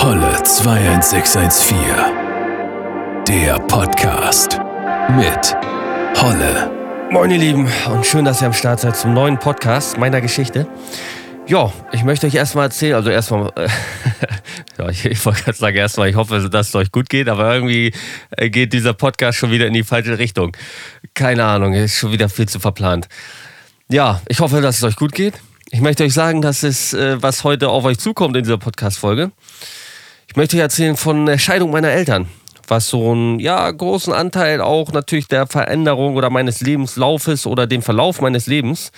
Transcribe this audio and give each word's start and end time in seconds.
Holle 0.00 0.44
21614. 0.44 1.76
Der 3.26 3.58
Podcast 3.66 4.60
mit 5.16 5.56
Holle. 6.22 6.70
Moin 7.10 7.32
ihr 7.32 7.38
Lieben 7.38 7.68
und 7.90 8.06
schön, 8.06 8.24
dass 8.24 8.40
ihr 8.40 8.46
am 8.46 8.52
Start 8.52 8.78
seid 8.78 8.96
zum 8.96 9.12
neuen 9.12 9.40
Podcast 9.40 9.98
meiner 9.98 10.20
Geschichte. 10.20 10.68
Ja, 11.48 11.72
ich 11.90 12.04
möchte 12.04 12.28
euch 12.28 12.36
erstmal 12.36 12.66
erzählen, 12.66 12.94
also 12.94 13.10
erstmal, 13.10 13.50
äh, 13.56 13.68
ja, 14.78 14.88
ich, 14.88 15.04
ich 15.04 15.26
wollte 15.26 15.42
gerade 15.42 15.58
sagen 15.58 15.76
erstmal, 15.76 16.08
ich 16.08 16.14
hoffe, 16.14 16.48
dass 16.48 16.68
es 16.68 16.74
euch 16.76 16.92
gut 16.92 17.08
geht, 17.08 17.28
aber 17.28 17.52
irgendwie 17.52 17.92
äh, 18.30 18.50
geht 18.50 18.72
dieser 18.72 18.94
Podcast 18.94 19.36
schon 19.36 19.50
wieder 19.50 19.66
in 19.66 19.72
die 19.72 19.82
falsche 19.82 20.16
Richtung. 20.16 20.56
Keine 21.14 21.44
Ahnung, 21.44 21.74
ist 21.74 21.96
schon 21.96 22.12
wieder 22.12 22.28
viel 22.28 22.48
zu 22.48 22.60
verplant. 22.60 23.08
Ja, 23.90 24.22
ich 24.28 24.38
hoffe, 24.38 24.60
dass 24.60 24.76
es 24.76 24.84
euch 24.84 24.94
gut 24.94 25.10
geht. 25.12 25.34
Ich 25.70 25.80
möchte 25.80 26.04
euch 26.04 26.14
sagen, 26.14 26.40
dass 26.40 26.62
es, 26.62 26.94
äh, 26.94 27.20
was 27.20 27.42
heute 27.42 27.68
auf 27.70 27.84
euch 27.84 27.98
zukommt 27.98 28.36
in 28.36 28.44
dieser 28.44 28.58
Podcast-Folge. 28.58 29.32
Ich 30.30 30.36
möchte 30.36 30.56
euch 30.56 30.62
erzählen 30.62 30.94
von 30.94 31.24
der 31.24 31.38
Scheidung 31.38 31.70
meiner 31.70 31.88
Eltern, 31.88 32.28
was 32.66 32.88
so 32.88 33.12
einen 33.12 33.40
ja, 33.40 33.70
großen 33.70 34.12
Anteil 34.12 34.60
auch 34.60 34.92
natürlich 34.92 35.26
der 35.26 35.46
Veränderung 35.46 36.16
oder 36.16 36.28
meines 36.28 36.60
Lebenslaufes 36.60 37.46
oder 37.46 37.66
dem 37.66 37.80
Verlauf 37.80 38.20
meines 38.20 38.46
Lebens, 38.46 38.92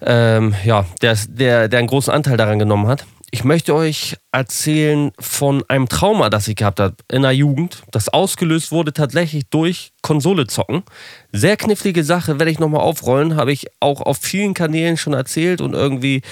ähm, 0.00 0.54
ja, 0.64 0.86
der, 1.02 1.14
der, 1.28 1.68
der 1.68 1.78
einen 1.78 1.88
großen 1.88 2.12
Anteil 2.12 2.38
daran 2.38 2.58
genommen 2.58 2.86
hat. 2.86 3.04
Ich 3.32 3.42
möchte 3.42 3.74
euch 3.74 4.16
erzählen 4.30 5.10
von 5.18 5.64
einem 5.68 5.88
Trauma, 5.88 6.30
das 6.30 6.46
ich 6.46 6.54
gehabt 6.54 6.78
habe 6.78 6.94
in 7.10 7.22
der 7.22 7.32
Jugend, 7.32 7.82
das 7.90 8.08
ausgelöst 8.08 8.70
wurde 8.70 8.92
tatsächlich 8.92 9.48
durch 9.50 9.92
Konsole 10.00 10.46
zocken. 10.46 10.84
Sehr 11.32 11.56
knifflige 11.56 12.04
Sache, 12.04 12.38
werde 12.38 12.52
ich 12.52 12.60
nochmal 12.60 12.82
aufrollen, 12.82 13.34
habe 13.34 13.52
ich 13.52 13.66
auch 13.80 14.00
auf 14.00 14.18
vielen 14.18 14.54
Kanälen 14.54 14.96
schon 14.96 15.12
erzählt 15.12 15.60
und 15.60 15.74
irgendwie 15.74 16.22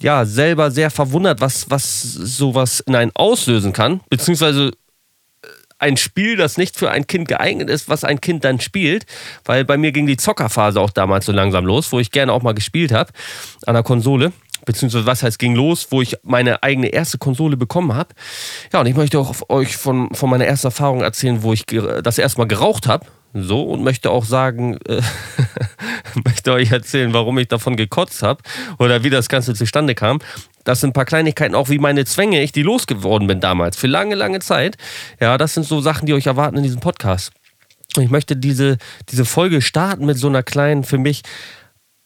ja 0.00 0.24
selber 0.24 0.70
sehr 0.70 0.90
verwundert, 0.90 1.42
was, 1.42 1.68
was 1.68 2.00
sowas 2.00 2.80
in 2.80 2.96
einen 2.96 3.12
auslösen 3.14 3.74
kann, 3.74 4.00
beziehungsweise 4.08 4.68
äh, 5.42 5.46
ein 5.78 5.98
Spiel, 5.98 6.36
das 6.36 6.56
nicht 6.56 6.74
für 6.74 6.90
ein 6.90 7.06
Kind 7.06 7.28
geeignet 7.28 7.68
ist, 7.68 7.90
was 7.90 8.02
ein 8.02 8.22
Kind 8.22 8.44
dann 8.44 8.60
spielt, 8.60 9.04
weil 9.44 9.66
bei 9.66 9.76
mir 9.76 9.92
ging 9.92 10.06
die 10.06 10.16
Zockerphase 10.16 10.80
auch 10.80 10.90
damals 10.90 11.26
so 11.26 11.32
langsam 11.32 11.66
los, 11.66 11.92
wo 11.92 12.00
ich 12.00 12.10
gerne 12.10 12.32
auch 12.32 12.42
mal 12.42 12.54
gespielt 12.54 12.92
habe 12.92 13.12
an 13.66 13.74
der 13.74 13.82
Konsole 13.82 14.32
beziehungsweise 14.64 15.06
was 15.06 15.22
heißt 15.22 15.38
ging 15.38 15.54
los, 15.54 15.88
wo 15.90 16.02
ich 16.02 16.16
meine 16.22 16.62
eigene 16.62 16.88
erste 16.88 17.18
Konsole 17.18 17.56
bekommen 17.56 17.94
habe. 17.94 18.14
Ja, 18.72 18.80
und 18.80 18.86
ich 18.86 18.96
möchte 18.96 19.18
auch 19.18 19.34
euch 19.48 19.76
von, 19.76 20.14
von 20.14 20.30
meiner 20.30 20.46
ersten 20.46 20.68
Erfahrung 20.68 21.02
erzählen, 21.02 21.42
wo 21.42 21.52
ich 21.52 21.66
das 21.66 22.18
erste 22.18 22.38
Mal 22.38 22.46
geraucht 22.48 22.86
habe. 22.86 23.06
So, 23.32 23.62
und 23.62 23.84
möchte 23.84 24.10
auch 24.10 24.24
sagen, 24.24 24.76
äh, 24.88 25.00
möchte 26.24 26.52
euch 26.52 26.72
erzählen, 26.72 27.12
warum 27.12 27.38
ich 27.38 27.46
davon 27.46 27.76
gekotzt 27.76 28.22
habe 28.22 28.42
oder 28.78 29.04
wie 29.04 29.10
das 29.10 29.28
Ganze 29.28 29.54
zustande 29.54 29.94
kam. 29.94 30.18
Das 30.64 30.80
sind 30.80 30.90
ein 30.90 30.94
paar 30.94 31.04
Kleinigkeiten, 31.04 31.54
auch 31.54 31.68
wie 31.68 31.78
meine 31.78 32.04
Zwänge, 32.04 32.42
ich 32.42 32.50
die 32.50 32.62
losgeworden 32.62 33.28
bin 33.28 33.40
damals, 33.40 33.76
für 33.76 33.86
lange, 33.86 34.16
lange 34.16 34.40
Zeit. 34.40 34.76
Ja, 35.20 35.38
das 35.38 35.54
sind 35.54 35.64
so 35.64 35.80
Sachen, 35.80 36.06
die 36.06 36.14
euch 36.14 36.26
erwarten 36.26 36.56
in 36.56 36.64
diesem 36.64 36.80
Podcast. 36.80 37.30
Ich 37.96 38.10
möchte 38.10 38.36
diese, 38.36 38.78
diese 39.10 39.24
Folge 39.24 39.62
starten 39.62 40.06
mit 40.06 40.18
so 40.18 40.28
einer 40.28 40.42
kleinen, 40.42 40.84
für 40.84 40.98
mich 40.98 41.22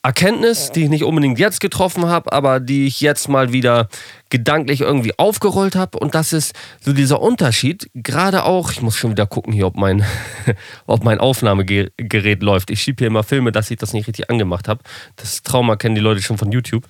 Erkenntnis, 0.05 0.71
die 0.71 0.85
ich 0.85 0.91
nicht 0.91 1.03
unbedingt 1.03 1.39
jetzt 1.39 1.61
getroffen 1.61 2.05
habe, 2.05 2.31
aber 2.31 2.61
die 2.61 2.87
ich 2.87 3.01
jetzt 3.01 3.27
mal 3.31 3.55
wieder 3.55 3.89
gedanklich 4.29 4.83
irgendwie 4.83 5.19
aufgerollt 5.19 5.77
habe. 5.77 5.99
Und 5.99 6.15
das 6.15 6.35
ist 6.35 6.55
so 6.81 6.93
dieser 6.93 7.23
Unterschied. 7.23 7.89
Gerade 7.95 8.45
auch, 8.45 8.71
ich 8.71 8.83
muss 8.83 8.99
schon 8.99 9.13
wieder 9.13 9.27
gucken 9.27 9.55
hier, 9.55 9.67
ob 9.67 9.77
mein, 9.77 10.05
ob 10.87 11.05
mein 11.05 11.21
Aufnahmegerät 11.21 12.43
läuft. 12.43 12.71
Ich 12.71 12.83
schiebe 12.83 12.99
hier 12.99 13.07
immer 13.07 13.23
Filme, 13.23 13.51
dass 13.51 13.71
ich 13.71 13.79
das 13.79 13.95
nicht 13.95 14.07
richtig 14.07 14.29
angemacht 14.29 14.69
habe. 14.69 14.83
Das 15.17 15.43
Trauma 15.43 15.77
kennen 15.77 15.95
die 15.95 16.03
Leute 16.03 16.21
schon 16.21 16.37
von 16.37 16.53
YouTube. 16.53 16.85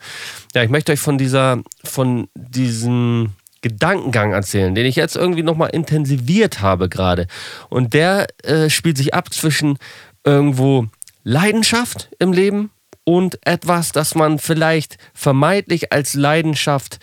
Ja, 0.53 0.65
ich 0.65 0.71
möchte 0.71 0.91
euch 0.91 1.01
von 1.01 1.17
dieser, 1.17 1.63
von 1.85 2.27
diesem 2.35 3.31
Gedankengang 3.63 4.33
erzählen, 4.33 4.75
den 4.75 4.87
ich 4.87 4.97
jetzt 4.97 5.15
irgendwie 5.15 5.45
nochmal 5.45 5.71
intensiviert 5.71 6.63
habe 6.63 6.89
gerade. 6.89 7.29
Und 7.69 7.95
der 7.95 8.27
äh, 8.43 8.69
spielt 8.71 8.99
sich 8.99 9.15
ab 9.15 9.33
zwischen 9.33 9.79
irgendwo 10.25 10.89
Leidenschaft 11.23 12.11
im 12.19 12.33
Leben 12.33 12.71
und 13.05 13.39
etwas, 13.47 13.93
das 13.93 14.15
man 14.15 14.39
vielleicht 14.39 14.97
vermeintlich 15.13 15.93
als 15.93 16.15
Leidenschaft 16.15 16.99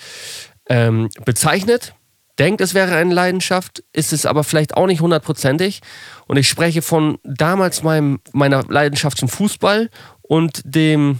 ähm, 0.67 1.09
bezeichnet. 1.25 1.93
Denkt, 2.39 2.61
es 2.61 2.73
wäre 2.73 2.95
eine 2.95 3.13
Leidenschaft, 3.13 3.83
ist 3.93 4.13
es 4.13 4.25
aber 4.25 4.43
vielleicht 4.43 4.75
auch 4.75 4.87
nicht 4.87 5.01
hundertprozentig. 5.01 5.81
Und 6.27 6.37
ich 6.37 6.47
spreche 6.47 6.81
von 6.81 7.19
damals 7.23 7.83
meinem, 7.83 8.19
meiner 8.31 8.63
Leidenschaft 8.67 9.17
zum 9.17 9.29
Fußball 9.29 9.89
und 10.21 10.61
dem 10.63 11.19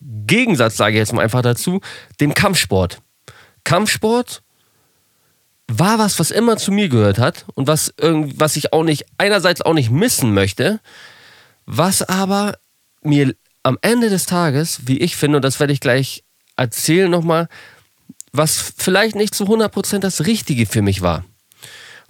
Gegensatz, 0.00 0.76
sage 0.76 0.94
ich 0.94 1.00
jetzt 1.00 1.12
mal 1.12 1.22
einfach 1.22 1.42
dazu, 1.42 1.80
dem 2.20 2.32
Kampfsport. 2.32 3.00
Kampfsport 3.64 4.42
war 5.66 5.98
was, 5.98 6.18
was 6.18 6.30
immer 6.30 6.56
zu 6.56 6.70
mir 6.70 6.88
gehört 6.88 7.18
hat 7.18 7.46
und 7.54 7.66
was, 7.66 7.92
was 7.98 8.56
ich 8.56 8.72
auch 8.72 8.84
nicht, 8.84 9.06
einerseits 9.18 9.62
auch 9.62 9.74
nicht 9.74 9.90
missen 9.90 10.32
möchte, 10.32 10.80
was 11.66 12.02
aber 12.02 12.58
mir 13.02 13.34
am 13.64 13.78
Ende 13.82 14.10
des 14.10 14.26
Tages, 14.26 14.82
wie 14.86 14.98
ich 14.98 15.16
finde, 15.16 15.36
und 15.36 15.44
das 15.44 15.58
werde 15.58 15.72
ich 15.72 15.80
gleich 15.80 16.22
erzählen 16.56 17.10
nochmal, 17.10 17.48
was 18.32 18.74
vielleicht 18.76 19.16
nicht 19.16 19.34
zu 19.34 19.44
100% 19.44 19.98
das 19.98 20.26
Richtige 20.26 20.66
für 20.66 20.82
mich 20.82 21.02
war. 21.02 21.24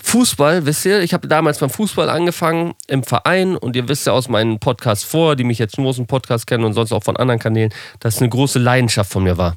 Fußball, 0.02 0.66
wisst 0.66 0.84
ihr, 0.84 1.00
ich 1.00 1.14
habe 1.14 1.28
damals 1.28 1.58
beim 1.58 1.70
Fußball 1.70 2.10
angefangen 2.10 2.74
im 2.88 3.04
Verein 3.04 3.56
und 3.56 3.76
ihr 3.76 3.88
wisst 3.88 4.06
ja 4.06 4.12
aus 4.12 4.28
meinen 4.28 4.58
Podcasts 4.58 5.04
vor, 5.04 5.36
die 5.36 5.44
mich 5.44 5.58
jetzt 5.58 5.78
nur 5.78 5.88
aus 5.88 5.96
dem 5.96 6.06
Podcast 6.06 6.46
kennen 6.46 6.64
und 6.64 6.74
sonst 6.74 6.92
auch 6.92 7.04
von 7.04 7.16
anderen 7.16 7.40
Kanälen, 7.40 7.72
dass 8.00 8.16
es 8.16 8.20
eine 8.20 8.28
große 8.28 8.58
Leidenschaft 8.58 9.10
von 9.10 9.22
mir 9.22 9.38
war. 9.38 9.56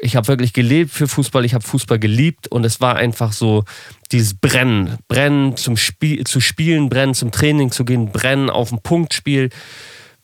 Ich 0.00 0.16
habe 0.16 0.28
wirklich 0.28 0.52
gelebt 0.52 0.90
für 0.90 1.08
Fußball, 1.08 1.44
ich 1.44 1.54
habe 1.54 1.64
Fußball 1.64 1.98
geliebt 1.98 2.48
und 2.48 2.64
es 2.64 2.80
war 2.80 2.96
einfach 2.96 3.32
so 3.32 3.64
dieses 4.12 4.34
Brennen, 4.34 4.98
Brennen 5.08 5.56
zum 5.56 5.76
Spiel, 5.76 6.24
zu 6.24 6.40
spielen, 6.40 6.88
Brennen 6.88 7.14
zum 7.14 7.30
Training 7.30 7.70
zu 7.70 7.84
gehen, 7.84 8.10
Brennen 8.10 8.50
auf 8.50 8.72
ein 8.72 8.80
Punktspiel 8.80 9.50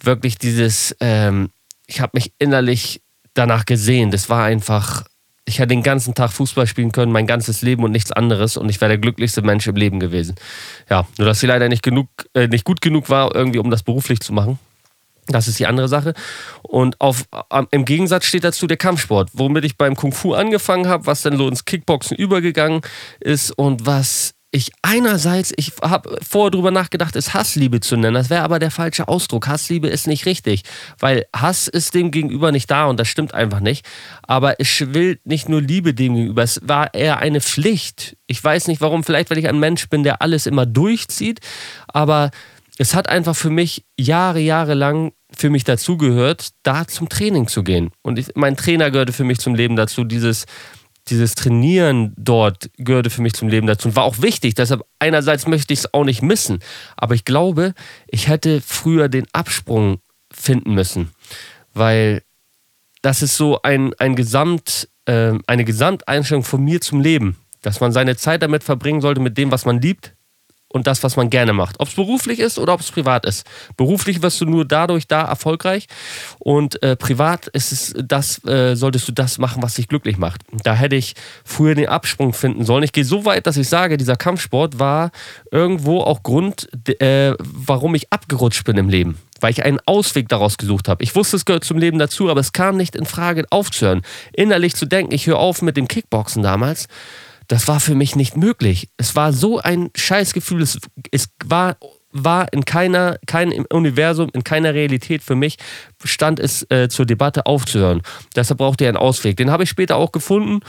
wirklich 0.05 0.39
dieses, 0.39 0.97
ähm, 1.01 1.51
ich 1.87 2.01
habe 2.01 2.13
mich 2.15 2.33
innerlich 2.39 3.03
danach 3.35 3.65
gesehen. 3.65 4.11
Das 4.11 4.29
war 4.29 4.45
einfach, 4.45 5.05
ich 5.45 5.59
hätte 5.59 5.69
den 5.69 5.83
ganzen 5.83 6.15
Tag 6.15 6.33
Fußball 6.33 6.67
spielen 6.67 6.93
können, 6.93 7.13
mein 7.13 7.27
ganzes 7.27 7.63
Leben 7.63 7.85
und 7.85 7.93
nichts 7.93 8.13
anderes 8.13 8.57
und 8.57 8.69
ich 8.69 8.81
wäre 8.81 8.91
der 8.91 8.99
glücklichste 8.99 9.43
Mensch 9.43 9.67
im 9.67 9.77
Leben 9.77 10.01
gewesen. 10.01 10.37
Ja, 10.89 11.07
nur 11.19 11.27
dass 11.27 11.41
sie 11.41 11.47
leider 11.47 11.69
nicht 11.69 11.83
genug, 11.83 12.09
äh, 12.35 12.49
nicht 12.49 12.65
gut 12.65 12.81
genug 12.81 13.09
war, 13.11 13.35
irgendwie 13.35 13.59
um 13.59 13.71
das 13.71 13.83
beruflich 13.83 14.21
zu 14.21 14.33
machen. 14.33 14.59
Das 15.27 15.47
ist 15.47 15.59
die 15.59 15.67
andere 15.67 15.89
Sache. 15.89 16.15
Und 16.63 17.01
auf, 17.01 17.25
im 17.71 17.85
Gegensatz 17.85 18.27
steht 18.27 18.43
dazu 18.43 18.67
der 18.67 18.77
Kampfsport, 18.77 19.31
womit 19.33 19.65
ich 19.65 19.77
beim 19.77 19.95
Kung 19.95 20.13
Fu 20.13 20.35
angefangen 20.35 20.89
habe, 20.89 21.07
was 21.07 21.23
dann 21.23 21.37
so 21.37 21.49
ins 21.49 21.65
Kickboxen 21.65 22.17
übergegangen 22.17 22.81
ist 23.21 23.53
und 23.53 23.87
was 23.87 24.35
ich 24.53 24.73
einerseits, 24.83 25.53
ich 25.57 25.73
habe 25.81 26.19
vorher 26.29 26.51
drüber 26.51 26.71
nachgedacht, 26.73 27.15
es 27.15 27.35
Hassliebe 27.35 27.81
zu 27.81 27.97
nennen. 27.97 28.15
Das 28.15 28.31
wäre 28.31 28.43
aber 28.43 28.59
der 28.59 28.73
falsche 28.73 29.07
Ausdruck. 29.07 29.47
Hassliebe 29.47 29.89
ist 29.89 30.09
nicht 30.09 30.27
richtig, 30.27 30.63
weil 30.99 31.27
Hass 31.35 31.69
ist 31.69 31.95
dem 31.95 32.11
Gegenüber 32.11 32.51
nicht 32.51 32.71
da 32.71 32.87
und 32.87 32.99
das 32.99 33.09
stimmt 33.09 33.33
einfach 33.33 33.61
nicht. 33.61 33.87
Aber 34.23 34.59
es 34.59 34.81
will 34.93 35.21
nicht 35.25 35.49
nur 35.49 35.63
Liebe 35.63 35.95
dem 35.95 36.15
gegenüber, 36.15 36.43
es 36.43 36.61
war 36.65 36.95
eher 36.95 37.19
eine 37.19 37.41
Pflicht. 37.41 38.17
Ich 38.27 38.43
weiß 38.43 38.67
nicht 38.67 38.81
warum, 38.81 39.05
vielleicht 39.05 39.31
weil 39.31 39.39
ich 39.39 39.49
ein 39.49 39.61
Mensch 39.61 39.89
bin, 39.89 40.03
der 40.03 40.21
alles 40.21 40.47
immer 40.47 40.67
durchzieht, 40.67 41.41
aber 41.87 42.31
es 42.79 42.95
hat 42.95 43.09
einfach 43.09 43.37
für 43.37 43.51
mich 43.51 43.85
Jahre, 43.99 44.41
Jahre 44.41 44.75
lang 44.75 45.13
für 45.31 45.51
mich 45.51 45.65
dazugehört, 45.65 46.51
da 46.63 46.87
zum 46.89 47.09
Training 47.09 47.47
zu 47.47 47.63
gehen. 47.63 47.91
Und 48.03 48.19
ich, 48.19 48.29
mein 48.35 48.57
Trainer 48.57 48.91
gehörte 48.91 49.13
für 49.13 49.23
mich 49.25 49.39
zum 49.39 49.55
Leben 49.55 49.77
dazu, 49.77 50.03
dieses 50.03 50.47
dieses 51.11 51.35
Trainieren 51.35 52.13
dort 52.17 52.71
gehörte 52.77 53.11
für 53.11 53.23
mich 53.23 53.35
zum 53.35 53.49
Leben 53.49 53.67
dazu 53.67 53.89
und 53.89 53.97
war 53.97 54.05
auch 54.05 54.23
wichtig. 54.23 54.55
Deshalb 54.55 54.85
einerseits 54.99 55.47
möchte 55.47 55.73
ich 55.73 55.81
es 55.81 55.95
auch 55.95 56.05
nicht 56.05 56.23
missen, 56.23 56.61
aber 56.97 57.15
ich 57.15 57.25
glaube, 57.25 57.75
ich 58.07 58.29
hätte 58.29 58.61
früher 58.61 59.09
den 59.09 59.27
Absprung 59.33 60.01
finden 60.33 60.75
müssen, 60.75 61.11
weil 61.75 62.23
das 63.03 63.23
ist 63.23 63.37
so 63.37 63.61
ein, 63.63 63.93
ein 63.99 64.15
Gesamt, 64.15 64.89
äh, 65.07 65.33
eine 65.47 65.65
Gesamteinstellung 65.65 66.45
von 66.45 66.63
mir 66.63 66.81
zum 66.81 67.01
Leben, 67.01 67.37
dass 67.63 67.81
man 67.81 67.93
seine 67.93 68.17
Zeit 68.17 68.43
damit 68.43 68.63
verbringen 68.63 69.01
sollte 69.01 69.21
mit 69.21 69.37
dem, 69.37 69.51
was 69.51 69.65
man 69.65 69.81
liebt, 69.81 70.15
und 70.73 70.87
das, 70.87 71.03
was 71.03 71.17
man 71.17 71.31
gerne 71.31 71.53
macht. 71.53 71.81
Ob 71.81 71.89
es 71.89 71.95
beruflich 71.95 72.39
ist 72.39 72.59
oder 72.59 72.75
ob 72.75 72.81
es 72.81 72.91
privat 72.91 73.27
ist. 73.27 73.47
Beruflich 73.77 74.23
wirst 74.23 74.41
du 74.41 74.47
nur 74.47 74.65
dadurch 74.65 75.07
da 75.07 75.23
erfolgreich 75.23 75.87
und 76.39 76.83
äh, 76.83 76.97
privat 76.97 77.49
ist 77.49 77.73
es 77.73 77.95
das, 77.97 78.45
äh, 78.45 78.77
solltest 78.77 79.09
du 79.09 79.13
das 79.13 79.39
machen, 79.39 79.63
was 79.63 79.75
dich 79.75 79.89
glücklich 79.89 80.17
macht. 80.17 80.43
Da 80.63 80.75
hätte 80.75 80.97
ich 80.97 81.15
früher 81.45 81.75
den 81.75 81.89
Absprung 81.89 82.33
finden 82.33 82.65
sollen. 82.65 82.85
Ich 82.85 82.93
gehe 82.93 83.05
so 83.05 83.25
weit, 83.25 83.47
dass 83.47 83.57
ich 83.57 83.69
sage, 83.69 83.97
dieser 83.97 84.17
Kampfsport 84.17 84.79
war 84.79 85.11
irgendwo 85.51 86.01
auch 86.01 86.23
Grund, 86.23 86.69
äh, 87.01 87.35
warum 87.39 87.95
ich 87.95 88.13
abgerutscht 88.13 88.65
bin 88.65 88.77
im 88.77 88.89
Leben 88.89 89.19
weil 89.43 89.53
ich 89.53 89.65
einen 89.65 89.81
Ausweg 89.87 90.29
daraus 90.29 90.59
gesucht 90.59 90.87
habe. 90.87 91.03
Ich 91.03 91.17
wusste, 91.17 91.37
es 91.37 91.47
gehört 91.47 91.65
zum 91.65 91.79
Leben 91.79 91.99
dazu, 91.99 92.31
aber 92.31 92.41
es 92.41 92.53
kam 92.53 92.77
nicht 92.77 92.95
in 92.95 93.07
Frage 93.07 93.47
aufzuhören. 93.49 94.03
Innerlich 94.35 94.77
zu 94.77 94.85
denken, 94.85 95.15
ich 95.15 95.27
höre 95.27 95.39
auf 95.39 95.63
mit 95.63 95.79
dem 95.79 95.89
Kickboxen 95.89 96.43
damals 96.43 96.89
das 97.51 97.67
war 97.67 97.81
für 97.81 97.97
mich 97.97 98.15
nicht 98.15 98.37
möglich. 98.37 98.91
Es 98.97 99.17
war 99.17 99.33
so 99.33 99.59
ein 99.59 99.91
Scheißgefühl. 99.97 100.63
Es, 100.63 100.79
es 101.11 101.29
war 101.45 101.77
war 102.13 102.53
in 102.53 102.65
keiner, 102.65 103.19
kein 103.27 103.53
Universum, 103.67 104.31
in 104.33 104.43
keiner 104.43 104.75
Realität 104.75 105.23
für 105.23 105.37
mich, 105.37 105.59
stand 106.05 106.41
es 106.41 106.69
äh, 106.69 106.89
zur 106.89 107.07
Debatte 107.07 107.47
aufzuhören. 107.47 108.03
Deshalb 108.35 108.59
brauchte 108.59 108.85
er 108.85 108.89
einen 108.89 108.97
Ausweg. 108.97 109.37
Den 109.37 109.51
habe 109.51 109.63
ich 109.63 109.71
später 109.71 109.97
auch 109.97 110.11
gefunden 110.11 110.61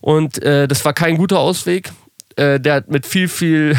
und 0.00 0.42
äh, 0.42 0.66
das 0.66 0.84
war 0.84 0.92
kein 0.92 1.16
guter 1.16 1.38
Ausweg. 1.38 1.92
Äh, 2.34 2.58
der 2.58 2.74
hat 2.74 2.90
mit 2.90 3.06
viel, 3.06 3.28
viel, 3.28 3.76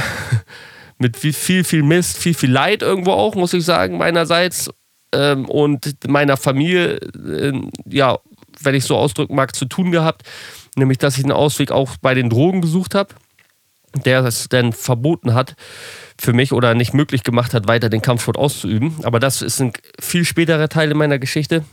mit 0.99 1.17
viel, 1.17 1.33
viel, 1.33 1.65
viel 1.65 1.83
Mist, 1.83 2.17
viel, 2.17 2.33
viel 2.33 2.51
Leid 2.51 2.81
irgendwo 2.81 3.11
auch, 3.11 3.35
muss 3.35 3.53
ich 3.53 3.65
sagen, 3.65 3.97
meinerseits 3.97 4.69
ähm, 5.13 5.49
und 5.49 6.07
meiner 6.07 6.37
Familie, 6.37 6.95
äh, 6.95 7.61
ja, 7.89 8.19
wenn 8.61 8.75
ich 8.75 8.85
so 8.85 8.95
ausdrücken 8.95 9.35
mag, 9.35 9.53
zu 9.53 9.65
tun 9.65 9.91
gehabt. 9.91 10.23
Nämlich, 10.75 10.97
dass 10.97 11.17
ich 11.17 11.23
einen 11.23 11.33
Ausweg 11.33 11.71
auch 11.71 11.97
bei 12.01 12.13
den 12.13 12.29
Drogen 12.29 12.61
gesucht 12.61 12.95
habe, 12.95 13.13
der 14.05 14.23
es 14.23 14.47
dann 14.47 14.71
verboten 14.71 15.33
hat 15.33 15.55
für 16.19 16.33
mich 16.33 16.53
oder 16.53 16.75
nicht 16.75 16.93
möglich 16.93 17.23
gemacht 17.23 17.53
hat, 17.53 17.67
weiter 17.67 17.89
den 17.89 18.01
Kampfsport 18.01 18.37
auszuüben. 18.37 18.95
Aber 19.03 19.19
das 19.19 19.41
ist 19.41 19.59
ein 19.59 19.73
viel 19.99 20.23
späterer 20.23 20.69
Teil 20.69 20.91
in 20.91 20.97
meiner 20.97 21.19
Geschichte, 21.19 21.65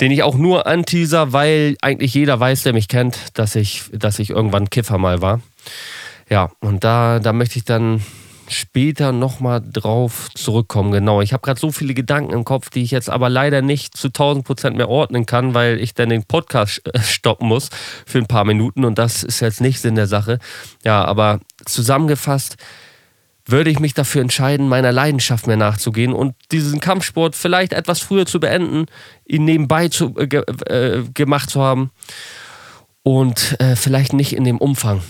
den 0.00 0.10
ich 0.10 0.22
auch 0.22 0.36
nur 0.36 0.66
anteaser, 0.66 1.32
weil 1.32 1.76
eigentlich 1.82 2.14
jeder 2.14 2.40
weiß, 2.40 2.62
der 2.62 2.72
mich 2.72 2.88
kennt, 2.88 3.18
dass 3.34 3.56
ich, 3.56 3.82
dass 3.92 4.18
ich 4.18 4.30
irgendwann 4.30 4.70
Kiffer 4.70 4.96
mal 4.98 5.20
war. 5.20 5.40
Ja, 6.30 6.50
und 6.60 6.84
da, 6.84 7.18
da 7.18 7.32
möchte 7.32 7.58
ich 7.58 7.64
dann 7.64 8.02
später 8.48 9.12
nochmal 9.12 9.62
drauf 9.62 10.28
zurückkommen. 10.34 10.92
Genau, 10.92 11.20
ich 11.20 11.32
habe 11.32 11.42
gerade 11.42 11.60
so 11.60 11.72
viele 11.72 11.94
Gedanken 11.94 12.32
im 12.32 12.44
Kopf, 12.44 12.70
die 12.70 12.82
ich 12.82 12.90
jetzt 12.90 13.10
aber 13.10 13.28
leider 13.28 13.62
nicht 13.62 13.96
zu 13.96 14.08
1000 14.08 14.44
Prozent 14.44 14.76
mehr 14.76 14.88
ordnen 14.88 15.26
kann, 15.26 15.54
weil 15.54 15.80
ich 15.80 15.94
dann 15.94 16.08
den 16.08 16.24
Podcast 16.24 16.82
äh, 16.86 17.00
stoppen 17.00 17.48
muss 17.48 17.70
für 18.06 18.18
ein 18.18 18.26
paar 18.26 18.44
Minuten 18.44 18.84
und 18.84 18.98
das 18.98 19.22
ist 19.22 19.40
jetzt 19.40 19.60
nicht 19.60 19.80
Sinn 19.80 19.94
der 19.94 20.06
Sache. 20.06 20.38
Ja, 20.84 21.04
aber 21.04 21.40
zusammengefasst 21.64 22.56
würde 23.46 23.70
ich 23.70 23.78
mich 23.78 23.94
dafür 23.94 24.22
entscheiden, 24.22 24.68
meiner 24.68 24.92
Leidenschaft 24.92 25.46
mehr 25.46 25.56
nachzugehen 25.56 26.12
und 26.12 26.34
diesen 26.50 26.80
Kampfsport 26.80 27.36
vielleicht 27.36 27.72
etwas 27.72 28.00
früher 28.00 28.26
zu 28.26 28.40
beenden, 28.40 28.86
ihn 29.26 29.44
nebenbei 29.44 29.88
zu, 29.88 30.14
äh, 30.16 30.24
äh, 30.72 31.04
gemacht 31.12 31.50
zu 31.50 31.60
haben 31.60 31.90
und 33.02 33.56
äh, 33.60 33.76
vielleicht 33.76 34.12
nicht 34.12 34.34
in 34.34 34.44
dem 34.44 34.58
Umfang. 34.58 35.02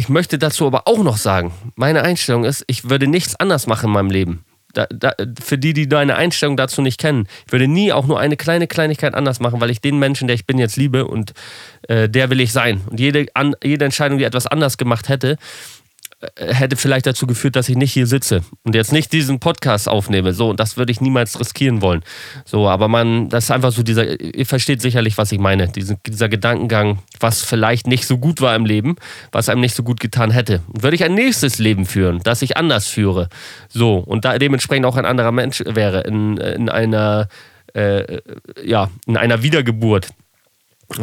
Ich 0.00 0.08
möchte 0.08 0.38
dazu 0.38 0.66
aber 0.66 0.88
auch 0.88 1.02
noch 1.02 1.18
sagen, 1.18 1.52
meine 1.74 2.00
Einstellung 2.00 2.44
ist, 2.44 2.64
ich 2.68 2.88
würde 2.88 3.06
nichts 3.06 3.36
anders 3.36 3.66
machen 3.66 3.88
in 3.88 3.92
meinem 3.92 4.10
Leben. 4.10 4.46
Da, 4.72 4.86
da, 4.88 5.12
für 5.42 5.58
die, 5.58 5.74
die 5.74 5.90
deine 5.90 6.16
Einstellung 6.16 6.56
dazu 6.56 6.80
nicht 6.80 6.98
kennen, 6.98 7.28
ich 7.44 7.52
würde 7.52 7.68
nie 7.68 7.92
auch 7.92 8.06
nur 8.06 8.18
eine 8.18 8.38
kleine 8.38 8.66
Kleinigkeit 8.66 9.14
anders 9.14 9.40
machen, 9.40 9.60
weil 9.60 9.68
ich 9.68 9.82
den 9.82 9.98
Menschen, 9.98 10.26
der 10.26 10.36
ich 10.36 10.46
bin, 10.46 10.56
jetzt 10.56 10.78
liebe 10.78 11.06
und 11.06 11.34
äh, 11.86 12.08
der 12.08 12.30
will 12.30 12.40
ich 12.40 12.50
sein. 12.50 12.80
Und 12.88 12.98
jede, 12.98 13.26
an, 13.34 13.54
jede 13.62 13.84
Entscheidung, 13.84 14.16
die 14.16 14.24
etwas 14.24 14.46
anders 14.46 14.78
gemacht 14.78 15.10
hätte, 15.10 15.36
hätte 16.36 16.76
vielleicht 16.76 17.06
dazu 17.06 17.26
geführt, 17.26 17.56
dass 17.56 17.68
ich 17.68 17.76
nicht 17.76 17.92
hier 17.92 18.06
sitze 18.06 18.42
und 18.64 18.74
jetzt 18.74 18.92
nicht 18.92 19.12
diesen 19.12 19.40
Podcast 19.40 19.88
aufnehme. 19.88 20.34
So, 20.34 20.50
und 20.50 20.60
das 20.60 20.76
würde 20.76 20.92
ich 20.92 21.00
niemals 21.00 21.40
riskieren 21.40 21.80
wollen. 21.80 22.02
So, 22.44 22.68
aber 22.68 22.88
man, 22.88 23.30
das 23.30 23.44
ist 23.44 23.50
einfach 23.50 23.72
so 23.72 23.82
dieser, 23.82 24.20
ihr 24.20 24.44
versteht 24.44 24.82
sicherlich, 24.82 25.16
was 25.16 25.32
ich 25.32 25.38
meine. 25.38 25.68
Diesen, 25.68 25.98
dieser 26.06 26.28
Gedankengang, 26.28 26.98
was 27.18 27.42
vielleicht 27.42 27.86
nicht 27.86 28.06
so 28.06 28.18
gut 28.18 28.42
war 28.42 28.54
im 28.54 28.66
Leben, 28.66 28.96
was 29.32 29.48
einem 29.48 29.62
nicht 29.62 29.74
so 29.74 29.82
gut 29.82 30.00
getan 30.00 30.30
hätte. 30.30 30.60
würde 30.68 30.94
ich 30.94 31.04
ein 31.04 31.14
nächstes 31.14 31.58
Leben 31.58 31.86
führen, 31.86 32.20
das 32.22 32.42
ich 32.42 32.56
anders 32.56 32.88
führe. 32.88 33.28
So, 33.68 33.96
und 33.96 34.24
da 34.26 34.38
dementsprechend 34.38 34.84
auch 34.84 34.96
ein 34.96 35.06
anderer 35.06 35.32
Mensch 35.32 35.62
wäre, 35.66 36.02
in, 36.02 36.36
in 36.36 36.68
einer, 36.68 37.28
äh, 37.72 38.20
ja, 38.62 38.90
in 39.06 39.16
einer 39.16 39.42
Wiedergeburt 39.42 40.08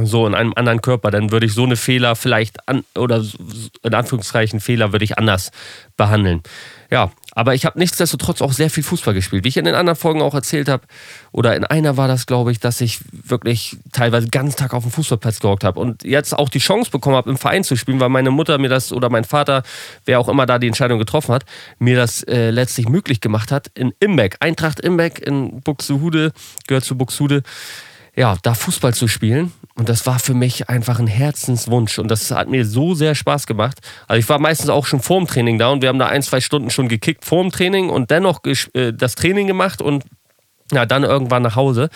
so 0.04 0.28
in 0.28 0.36
einem 0.36 0.54
anderen 0.56 0.81
Körper, 0.81 1.12
dann 1.12 1.31
würde 1.31 1.45
ich 1.45 1.54
so 1.54 1.63
eine 1.63 1.75
Fehler 1.75 2.16
vielleicht 2.16 2.68
an, 2.68 2.84
oder 2.95 3.24
in 3.84 3.94
Anführungszeichen 3.94 4.60
Fehler 4.60 4.92
würde 4.92 5.06
ich 5.06 5.18
anders 5.18 5.51
behandeln. 5.95 6.42
Ja, 6.89 7.12
aber 7.31 7.54
ich 7.54 7.66
habe 7.66 7.78
nichtsdestotrotz 7.78 8.42
auch 8.42 8.54
sehr 8.54 8.69
viel 8.69 8.84
Fußball 8.84 9.13
gespielt. 9.13 9.44
Wie 9.44 9.50
ich 9.50 9.57
in 9.57 9.66
den 9.66 9.75
anderen 9.75 9.98
Folgen 9.98 10.22
auch 10.22 10.34
erzählt 10.34 10.69
habe, 10.69 10.84
oder 11.31 11.56
in 11.56 11.66
einer 11.66 11.98
war 11.98 12.07
das, 12.07 12.25
glaube 12.25 12.51
ich, 12.51 12.60
dass 12.60 12.81
ich 12.81 13.00
wirklich 13.12 13.78
teilweise 13.92 14.28
ganz 14.30 14.56
Tag 14.56 14.74
auf 14.74 14.84
dem 14.84 14.92
Fußballplatz 14.92 15.39
gehockt 15.39 15.63
habe 15.63 15.80
und 15.80 16.04
jetzt 16.04 16.34
auch 16.34 16.50
die 16.50 16.60
Chance 16.60 16.89
bekommen 16.89 17.16
habe, 17.16 17.30
im 17.30 17.38
Verein 17.38 17.63
zu 17.63 17.75
spielen, 17.75 18.00
weil 18.00 18.10
meine 18.10 18.31
Mutter 18.31 18.57
mir 18.57 18.69
das 18.69 18.94
oder 18.94 19.10
mein 19.10 19.25
Vater, 19.25 19.63
wer 20.06 20.19
auch 20.19 20.30
immer 20.30 20.45
da 20.45 20.60
die 20.60 20.68
Entscheidung 20.68 20.98
getroffen 20.98 21.34
hat, 21.34 21.45
mir 21.78 21.98
das 21.98 22.24
äh, 22.24 22.50
letztlich 22.50 22.88
möglich 22.89 23.22
gemacht 23.22 23.51
hat 23.51 23.68
in 23.75 23.94
Imbeck, 24.00 24.38
Eintracht 24.39 24.80
Imbeck 24.80 25.19
in 25.19 25.62
Buxtehude, 25.62 26.31
gehört 26.68 26.86
zu 26.86 26.98
Buxtehude 26.98 27.44
ja, 28.18 28.36
da 28.42 28.56
Fußball 28.56 28.96
zu 28.96 29.08
spielen. 29.08 29.54
Und 29.75 29.90
das 29.90 30.08
war 30.08 30.18
für 30.18 30.34
mich 30.34 30.69
einfach 30.69 31.00
ein 31.00 31.06
Herzenswunsch. 31.06 32.00
Und 32.00 32.10
das 32.10 32.31
hat 32.31 32.50
mir 32.50 32.66
so 32.66 32.96
sehr 32.96 33.14
Spaß 33.14 33.46
gemacht. 33.46 33.78
Also 34.08 34.19
ich 34.19 34.28
war 34.28 34.40
meistens 34.40 34.69
auch 34.69 34.88
schon 34.88 35.02
vorm 35.02 35.28
Training 35.28 35.60
da 35.60 35.69
und 35.69 35.84
wir 35.84 35.90
haben 35.90 36.00
da 36.00 36.08
ein, 36.08 36.24
zwei 36.24 36.42
Stunden 36.42 36.72
schon 36.72 36.88
gekickt 36.88 37.24
vorm 37.24 37.52
Training 37.52 37.90
und 37.90 38.10
dennoch 38.10 38.40
äh, 38.74 38.92
das 38.92 39.14
Training 39.14 39.46
gemacht 39.46 39.84
und 39.84 40.04
ja, 40.72 40.88
dann 40.88 41.04
irgendwann 41.04 41.44
nach 41.44 41.56
Hause. 41.56 41.90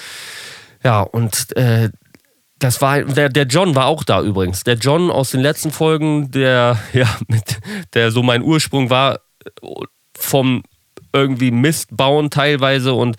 Ja, 0.83 1.01
und 1.01 1.56
äh, 1.57 1.89
das 2.59 2.81
war 2.81 3.01
der, 3.01 3.29
der 3.29 3.45
John 3.45 3.74
war 3.74 3.88
auch 3.88 4.03
da 4.03 4.21
übrigens. 4.21 4.63
Der 4.63 4.75
John 4.75 5.09
aus 5.09 5.31
den 5.31 5.41
letzten 5.41 5.71
Folgen, 5.71 6.29
der 6.29 6.77
ja 6.94 7.07
mit 7.27 7.57
der 7.95 8.12
so 8.12 8.21
mein 8.21 8.44
Ursprung 8.44 8.91
war 8.91 9.21
vom 10.15 10.62
irgendwie 11.13 11.50
Mist 11.50 11.97
bauen 11.97 12.29
teilweise 12.29 12.94
und 12.94 13.17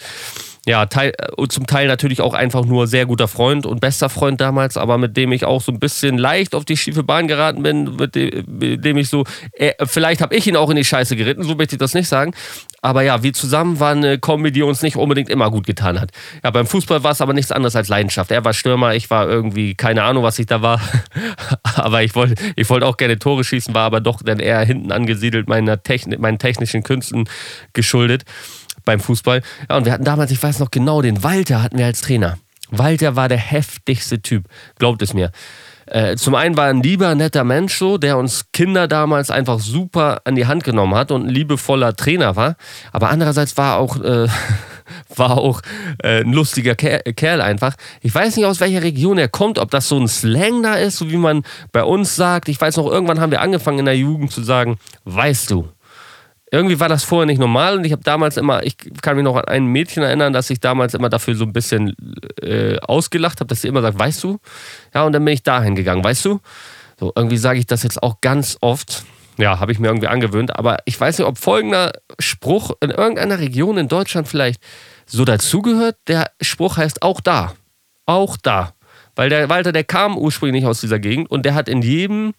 ja, 0.65 0.87
teil, 0.87 1.13
äh, 1.19 1.49
zum 1.49 1.67
Teil 1.67 1.89
natürlich 1.89 2.21
auch 2.21 2.35
einfach 2.35 2.65
nur 2.65 2.87
sehr 2.87 3.07
guter 3.07 3.27
Freund 3.27 3.67
und 3.67 3.81
bester 3.81 4.09
Freund 4.09 4.41
damals, 4.41 4.77
aber 4.77 4.97
mit 4.97 5.17
dem 5.17 5.33
ich 5.33 5.45
auch 5.45 5.61
so 5.61 5.73
ein 5.73 5.81
bisschen 5.81 6.19
leicht 6.19 6.55
auf 6.55 6.65
die 6.65 6.77
schiefe 6.77 7.03
Bahn 7.03 7.27
geraten 7.27 7.63
bin, 7.65 7.97
mit 7.97 8.15
dem, 8.15 8.45
mit 8.47 8.85
dem 8.85 8.97
ich 8.97 9.09
so, 9.09 9.25
äh, 9.55 9.73
vielleicht 9.85 10.21
habe 10.21 10.37
ich 10.37 10.47
ihn 10.47 10.57
auch 10.57 10.71
in 10.71 10.77
die 10.77 10.85
Scheiße 10.85 11.17
geritten, 11.17 11.43
so 11.43 11.57
möchte 11.57 11.75
ich 11.75 11.81
das 11.81 11.95
nicht 11.95 12.09
sagen. 12.09 12.33
Aber 12.81 13.03
ja, 13.03 13.23
wir 13.23 13.33
zusammen 13.33 13.81
waren 13.81 13.99
eine 13.99 14.19
Kombi, 14.19 14.51
die 14.51 14.63
uns 14.63 14.83
nicht 14.83 14.97
unbedingt 14.97 15.31
immer 15.31 15.51
gut 15.51 15.67
getan 15.67 16.01
hat. 16.01 16.11
Ja, 16.43 16.51
beim 16.51 16.67
Fußball 16.67 17.05
war 17.05 17.13
es 17.13 17.21
aber 17.21 17.33
nichts 17.33 17.53
anderes 17.53 17.77
als 17.77 17.89
Leidenschaft. 17.89 18.31
Er 18.33 18.45
war 18.45 18.53
Stürmer, 18.53 18.95
ich 18.95 19.09
war 19.09 19.29
irgendwie, 19.29 19.75
keine 19.75 20.03
Ahnung, 20.03 20.25
was 20.25 20.39
ich 20.41 20.47
da 20.47 20.63
war. 20.63 20.81
aber 21.77 22.03
ich 22.03 22.15
wollte 22.15 22.35
ich 22.57 22.69
wollt 22.71 22.83
auch 22.83 22.97
gerne 22.97 23.19
Tore 23.19 23.45
schießen, 23.45 23.75
war 23.75 23.85
aber 23.85 24.01
doch 24.01 24.21
dann 24.25 24.41
eher 24.41 24.61
hinten 24.61 24.91
angesiedelt, 24.91 25.49
meiner 25.49 25.83
Techn 25.83 26.21
meinen 26.21 26.39
technischen 26.39 26.83
Künsten 26.83 27.29
geschuldet 27.73 28.25
beim 28.85 29.01
Fußball. 29.01 29.43
Ja, 29.69 29.77
und 29.77 29.85
wir 29.85 29.93
hatten 29.93 30.05
damals, 30.05 30.31
ich 30.31 30.43
weiß 30.43 30.59
noch 30.59 30.71
genau, 30.71 31.03
den 31.03 31.23
Walter 31.23 31.63
hatten 31.63 31.79
wir 31.79 31.87
als 31.87 32.01
Trainer. 32.01 32.39
Walter 32.71 33.17
war 33.17 33.29
der 33.29 33.39
heftigste 33.39 34.23
Typ, 34.23 34.45
glaubt 34.79 35.03
es 35.03 35.13
mir. 35.15 35.31
Äh, 35.87 36.17
zum 36.17 36.35
einen 36.35 36.57
war 36.57 36.67
er 36.67 36.71
ein 36.71 36.83
lieber, 36.83 37.15
netter 37.15 37.45
Mensch 37.45 37.77
so, 37.77 37.99
der 37.99 38.17
uns 38.17 38.47
Kinder 38.53 38.89
damals 38.89 39.31
einfach 39.31 39.59
super 39.61 40.23
an 40.25 40.37
die 40.37 40.47
Hand 40.47 40.65
genommen 40.65 40.95
hat 40.95 41.11
und 41.11 41.27
ein 41.27 41.29
liebevoller 41.29 41.95
Trainer 41.95 42.35
war. 42.37 42.57
Aber 42.93 43.11
andererseits 43.11 43.57
war 43.59 43.77
auch, 43.77 44.01
äh, 44.01 44.27
war 45.17 45.39
auch 45.39 45.61
äh, 46.03 46.23
ein 46.23 46.33
lustiger 46.33 46.75
Kerl 46.75 47.41
einfach. 47.43 47.75
Ich 48.01 48.15
weiß 48.15 48.37
nicht, 48.37 48.47
aus 48.47 48.61
welcher 48.61 48.83
Region 48.83 49.19
er 49.19 49.29
kommt, 49.29 49.59
ob 49.59 49.71
das 49.71 49.89
so 49.89 49.99
ein 49.99 50.09
Slang 50.09 50.63
da 50.63 50.77
ist, 50.77 50.97
so 50.97 51.11
wie 51.11 51.17
man 51.19 51.43
bei 51.73 51.85
uns 51.85 52.17
sagt. 52.17 52.49
Ich 52.49 52.61
weiß 52.61 52.79
noch, 52.79 52.87
irgendwann 52.87 53.21
haben 53.21 53.33
wir 53.33 53.43
angefangen 53.43 53.81
in 53.81 53.85
der 53.85 53.97
Jugend 53.97 54.33
zu 54.33 54.43
sagen, 54.43 54.79
weißt 55.05 55.51
du 55.51 55.69
irgendwie 56.53 56.79
war 56.79 56.91
das 56.91 57.03
vorher 57.03 57.25
nicht 57.25 57.39
normal 57.39 57.79
und 57.79 57.85
ich 57.85 57.93
habe 57.93 58.05
damals 58.05 58.37
immer, 58.37 58.63
ich 58.63 58.77
kann 59.01 59.17
mich 59.17 59.25
noch 59.25 59.37
an 59.37 59.47
ein 59.47 59.65
Mädchen 59.65 60.03
erinnern, 60.03 60.35
dass 60.35 60.51
ich 60.51 60.61
damals 60.61 60.93
immer 60.93 61.09
dafür 61.09 61.35
so 61.35 61.45
ein 61.45 61.55
bisschen 61.55 61.97
äh, 62.43 62.77
ausgelacht 62.79 63.41
habe, 63.41 63.49
dass 63.49 63.63
sie 63.63 63.69
immer 63.69 63.81
sagt, 63.81 63.99
weißt 63.99 64.23
du? 64.23 64.39
Ja, 64.95 65.05
und 65.05 65.13
dann 65.15 65.25
bin 65.25 65.33
ich 65.33 65.43
dahin 65.43 65.75
gegangen, 65.75 66.05
weißt 66.05 66.27
du? 66.27 66.41
So, 67.01 67.11
irgendwie 67.17 67.39
sage 67.39 67.59
ich 67.59 67.67
das 67.67 67.83
jetzt 67.83 68.03
auch 68.03 68.21
ganz 68.21 68.59
oft. 68.61 69.05
Ja, 69.39 69.61
habe 69.61 69.73
ich 69.73 69.79
mir 69.79 69.89
irgendwie 69.89 70.09
angewöhnt, 70.09 70.55
aber 70.55 70.77
ich 70.85 71.01
weiß 71.01 71.19
nicht, 71.19 71.27
ob 71.27 71.39
folgender 71.39 71.93
Spruch 72.19 72.73
in 72.81 72.91
irgendeiner 72.91 73.39
Region 73.39 73.79
in 73.79 73.89
Deutschland 73.89 74.29
vielleicht 74.29 74.61
so 75.07 75.25
dazugehört. 75.25 75.97
Der 76.07 76.31
Spruch 76.43 76.77
heißt 76.77 77.01
auch 77.01 77.23
da. 77.23 77.55
Auch 78.05 78.37
da. 78.37 78.75
Weil 79.17 79.31
der 79.31 79.49
Walter, 79.49 79.73
der 79.73 79.85
kam 79.85 80.19
ursprünglich 80.19 80.67
aus 80.67 80.83
dieser 80.83 80.99
Gegend 80.99 81.31
und 81.31 81.47
der 81.47 81.55
hat 81.55 81.71
in 81.71 81.81
jedem 81.81 82.35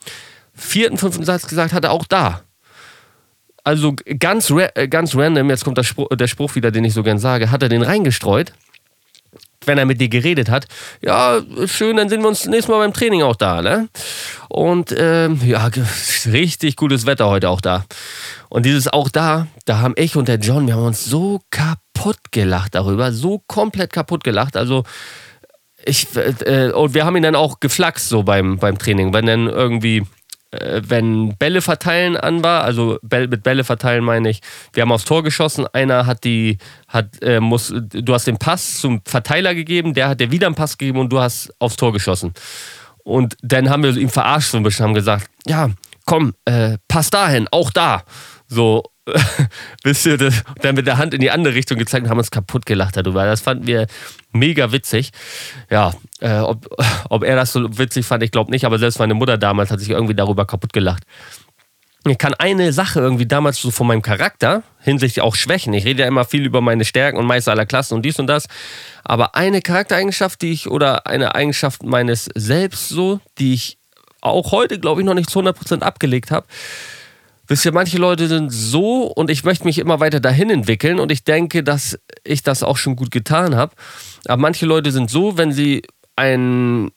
vierten, 0.53 0.99
fünften 0.99 1.25
Satz 1.25 1.47
gesagt, 1.47 1.73
hat 1.73 1.83
er 1.83 1.91
auch 1.91 2.05
da 2.05 2.43
also 3.63 3.95
ganz, 4.19 4.49
äh, 4.49 4.87
ganz 4.87 5.15
random, 5.15 5.49
jetzt 5.49 5.63
kommt 5.63 5.83
Spruch, 5.85 6.09
der 6.09 6.27
Spruch 6.27 6.55
wieder, 6.55 6.71
den 6.71 6.83
ich 6.83 6.93
so 6.93 7.03
gern 7.03 7.19
sage, 7.19 7.51
hat 7.51 7.63
er 7.63 7.69
den 7.69 7.81
reingestreut, 7.81 8.53
wenn 9.65 9.77
er 9.77 9.85
mit 9.85 10.01
dir 10.01 10.09
geredet 10.09 10.49
hat. 10.49 10.67
Ja, 11.01 11.41
schön, 11.65 11.97
dann 11.97 12.09
sind 12.09 12.21
wir 12.21 12.27
uns 12.27 12.45
nächstes 12.45 12.67
Mal 12.67 12.79
beim 12.79 12.93
Training 12.93 13.23
auch 13.23 13.35
da, 13.35 13.61
ne? 13.61 13.87
Und 14.49 14.93
ähm, 14.97 15.39
ja, 15.45 15.69
richtig 16.25 16.75
gutes 16.75 17.05
Wetter 17.05 17.27
heute 17.27 17.49
auch 17.49 17.61
da. 17.61 17.85
Und 18.49 18.65
dieses 18.65 18.87
auch 18.87 19.09
da, 19.09 19.47
da 19.65 19.79
haben 19.79 19.93
ich 19.97 20.15
und 20.15 20.27
der 20.27 20.39
John, 20.39 20.67
wir 20.67 20.75
haben 20.75 20.85
uns 20.85 21.05
so 21.05 21.41
kaputt 21.49 22.17
gelacht 22.31 22.75
darüber, 22.75 23.13
so 23.13 23.41
komplett 23.47 23.93
kaputt 23.93 24.23
gelacht. 24.23 24.57
Also 24.57 24.83
ich, 25.85 26.07
äh, 26.15 26.71
und 26.71 26.93
wir 26.93 27.05
haben 27.05 27.15
ihn 27.15 27.23
dann 27.23 27.35
auch 27.35 27.59
geflaxt 27.59 28.09
so 28.09 28.23
beim, 28.23 28.57
beim 28.57 28.77
Training, 28.77 29.13
wenn 29.13 29.25
dann 29.25 29.47
irgendwie 29.47 29.97
äh, 29.97 30.05
wenn 30.87 31.35
Bälle 31.37 31.61
verteilen 31.61 32.17
an 32.17 32.43
war, 32.43 32.63
also 32.63 32.99
mit 33.01 33.43
Bälle 33.43 33.63
verteilen 33.63 34.03
meine 34.03 34.29
ich, 34.29 34.41
wir 34.73 34.81
haben 34.81 34.91
aufs 34.91 35.05
Tor 35.05 35.23
geschossen, 35.23 35.65
einer 35.73 36.05
hat 36.05 36.23
die, 36.23 36.57
hat, 36.87 37.21
äh, 37.21 37.39
muss, 37.39 37.73
du 37.73 38.13
hast 38.13 38.27
den 38.27 38.37
Pass 38.37 38.79
zum 38.79 39.01
Verteiler 39.05 39.55
gegeben, 39.55 39.93
der 39.93 40.09
hat 40.09 40.19
dir 40.19 40.31
wieder 40.31 40.47
einen 40.47 40.55
Pass 40.55 40.77
gegeben 40.77 40.99
und 40.99 41.09
du 41.09 41.19
hast 41.19 41.53
aufs 41.59 41.75
Tor 41.75 41.93
geschossen. 41.93 42.33
Und 43.03 43.35
dann 43.41 43.69
haben 43.69 43.83
wir 43.83 43.95
ihn 43.97 44.09
verarscht 44.09 44.51
so 44.51 44.57
ein 44.57 44.63
bisschen, 44.63 44.85
haben 44.85 44.93
gesagt, 44.93 45.29
ja, 45.45 45.69
komm, 46.05 46.33
äh, 46.45 46.77
pass 46.87 47.09
dahin, 47.09 47.47
auch 47.51 47.71
da. 47.71 48.03
So, 48.47 48.83
bis 49.83 50.05
wir 50.05 50.17
das, 50.17 50.43
dann 50.61 50.75
mit 50.75 50.87
der 50.87 50.97
Hand 50.97 51.13
in 51.13 51.21
die 51.21 51.31
andere 51.31 51.53
Richtung 51.53 51.77
gezeigt 51.77 52.05
und 52.05 52.09
haben 52.09 52.17
uns 52.17 52.31
kaputt 52.31 52.65
gelacht 52.65 52.95
darüber. 52.95 53.25
Das 53.25 53.41
fanden 53.41 53.67
wir 53.67 53.87
mega 54.31 54.71
witzig. 54.71 55.11
Ja, 55.69 55.93
äh, 56.19 56.39
ob, 56.39 56.67
ob 57.09 57.23
er 57.23 57.35
das 57.35 57.53
so 57.53 57.77
witzig 57.77 58.05
fand, 58.05 58.23
ich 58.23 58.31
glaube 58.31 58.51
nicht, 58.51 58.65
aber 58.65 58.79
selbst 58.79 58.99
meine 58.99 59.13
Mutter 59.13 59.37
damals 59.37 59.71
hat 59.71 59.79
sich 59.79 59.89
irgendwie 59.89 60.15
darüber 60.15 60.45
kaputt 60.45 60.73
gelacht. 60.73 61.03
Ich 62.05 62.17
kann 62.17 62.33
eine 62.33 62.73
Sache 62.73 62.99
irgendwie 62.99 63.25
damals 63.25 63.61
so 63.61 63.71
von 63.71 63.87
meinem 63.87 64.01
Charakter 64.01 64.63
hinsichtlich 64.81 65.23
auch 65.23 65.35
schwächen. 65.35 65.73
Ich 65.73 65.85
rede 65.85 66.01
ja 66.01 66.07
immer 66.07 66.25
viel 66.25 66.45
über 66.45 66.59
meine 66.59 66.83
Stärken 66.83 67.17
und 67.17 67.25
Meister 67.25 67.51
aller 67.51 67.65
Klassen 67.65 67.93
und 67.93 68.03
dies 68.03 68.19
und 68.19 68.27
das. 68.27 68.47
Aber 69.05 69.35
eine 69.35 69.61
Charaktereigenschaft, 69.61 70.41
die 70.41 70.51
ich 70.51 70.69
oder 70.69 71.07
eine 71.07 71.33
Eigenschaft 71.33 71.83
meines 71.83 72.29
Selbst 72.35 72.89
so, 72.89 73.21
die 73.37 73.53
ich 73.53 73.77
auch 74.19 74.51
heute, 74.51 74.79
glaube 74.79 74.99
ich, 74.99 75.05
noch 75.05 75.13
nicht 75.13 75.29
zu 75.29 75.39
100% 75.39 75.81
abgelegt 75.81 76.31
habe, 76.31 76.45
Wisst 77.47 77.65
ihr, 77.65 77.73
manche 77.73 77.97
Leute 77.97 78.27
sind 78.27 78.51
so 78.51 79.03
und 79.03 79.29
ich 79.29 79.43
möchte 79.43 79.65
mich 79.65 79.77
immer 79.77 79.99
weiter 79.99 80.21
dahin 80.21 80.49
entwickeln 80.49 80.99
und 80.99 81.11
ich 81.11 81.25
denke, 81.25 81.63
dass 81.63 81.99
ich 82.23 82.41
das 82.41 82.63
auch 82.63 82.77
schon 82.77 82.95
gut 82.95 83.11
getan 83.11 83.55
habe. 83.55 83.73
Aber 84.25 84.41
manche 84.41 84.65
Leute 84.65 84.91
sind 84.91 85.09
so, 85.09 85.37
wenn 85.37 85.51
sie 85.51 85.83
einen 86.15 86.91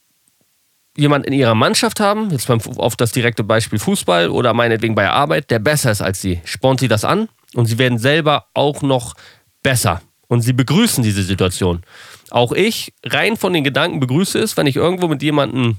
jemand 0.97 1.26
in 1.26 1.33
ihrer 1.33 1.55
Mannschaft 1.55 1.99
haben, 1.99 2.31
jetzt 2.31 2.47
beim, 2.47 2.61
auf 2.76 2.97
das 2.97 3.12
direkte 3.12 3.45
Beispiel 3.45 3.79
Fußball 3.79 4.31
oder 4.31 4.55
meinetwegen 4.55 4.95
bei 4.95 5.03
der 5.03 5.15
Arbeit, 5.15 5.50
der 5.50 5.59
besser 5.59 5.91
ist 5.91 6.00
als 6.00 6.21
sie, 6.21 6.41
spornt 6.45 6.81
sie 6.81 6.88
das 6.88 7.05
an 7.05 7.29
und 7.55 7.67
sie 7.67 7.79
werden 7.79 7.99
selber 7.99 8.47
auch 8.55 8.83
noch 8.83 9.15
besser 9.62 10.00
und 10.29 10.43
sie 10.43 10.53
begrüßen 10.53 11.03
diese 11.03 11.23
Situation. 11.23 11.83
Auch 12.31 12.53
ich, 12.53 12.93
rein 13.05 13.37
von 13.37 13.53
den 13.53 13.65
Gedanken, 13.65 14.00
begrüße 14.00 14.38
es, 14.38 14.57
wenn 14.57 14.67
ich 14.67 14.76
irgendwo 14.76 15.09
mit 15.09 15.23
jemandem 15.23 15.76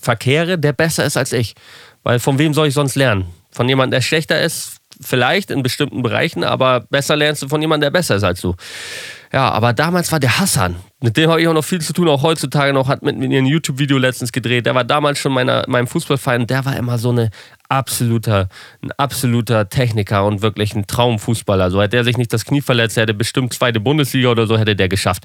verkehre, 0.00 0.58
der 0.58 0.72
besser 0.72 1.04
ist 1.04 1.16
als 1.16 1.32
ich. 1.32 1.54
Weil 2.02 2.20
von 2.20 2.38
wem 2.38 2.54
soll 2.54 2.68
ich 2.68 2.74
sonst 2.74 2.94
lernen? 2.94 3.26
Von 3.50 3.68
jemandem, 3.68 3.98
der 3.98 4.02
schlechter 4.02 4.40
ist, 4.40 4.78
vielleicht 5.00 5.50
in 5.50 5.62
bestimmten 5.62 6.02
Bereichen, 6.02 6.44
aber 6.44 6.80
besser 6.80 7.16
lernst 7.16 7.42
du 7.42 7.48
von 7.48 7.60
jemandem, 7.60 7.92
der 7.92 7.98
besser 7.98 8.16
ist 8.16 8.24
als 8.24 8.40
du. 8.40 8.54
Ja, 9.32 9.50
aber 9.50 9.74
damals 9.74 10.10
war 10.10 10.20
der 10.20 10.38
Hassan. 10.38 10.76
Mit 11.00 11.16
dem 11.16 11.30
habe 11.30 11.40
ich 11.40 11.48
auch 11.48 11.54
noch 11.54 11.64
viel 11.64 11.80
zu 11.80 11.92
tun, 11.92 12.08
auch 12.08 12.22
heutzutage 12.22 12.72
noch, 12.72 12.88
hat 12.88 13.02
mit 13.02 13.18
mir 13.18 13.38
ein 13.38 13.46
YouTube-Video 13.46 13.98
letztens 13.98 14.32
gedreht. 14.32 14.66
Der 14.66 14.74
war 14.74 14.84
damals 14.84 15.18
schon 15.18 15.32
meiner, 15.32 15.64
meinem 15.68 15.86
Fußballverein 15.86 16.46
der 16.46 16.64
war 16.64 16.76
immer 16.76 16.98
so 16.98 17.10
eine 17.10 17.30
absoluter, 17.68 18.48
ein 18.82 18.90
absoluter 18.92 19.68
Techniker 19.68 20.24
und 20.24 20.40
wirklich 20.40 20.74
ein 20.74 20.86
Traumfußballer. 20.86 21.70
So 21.70 21.82
hätte 21.82 21.98
er 21.98 22.04
sich 22.04 22.16
nicht 22.16 22.32
das 22.32 22.46
Knie 22.46 22.62
verletzt, 22.62 22.96
er 22.96 23.02
hätte 23.02 23.14
bestimmt 23.14 23.52
zweite 23.52 23.80
Bundesliga 23.80 24.30
oder 24.30 24.46
so 24.46 24.58
hätte 24.58 24.74
der 24.74 24.88
geschafft. 24.88 25.24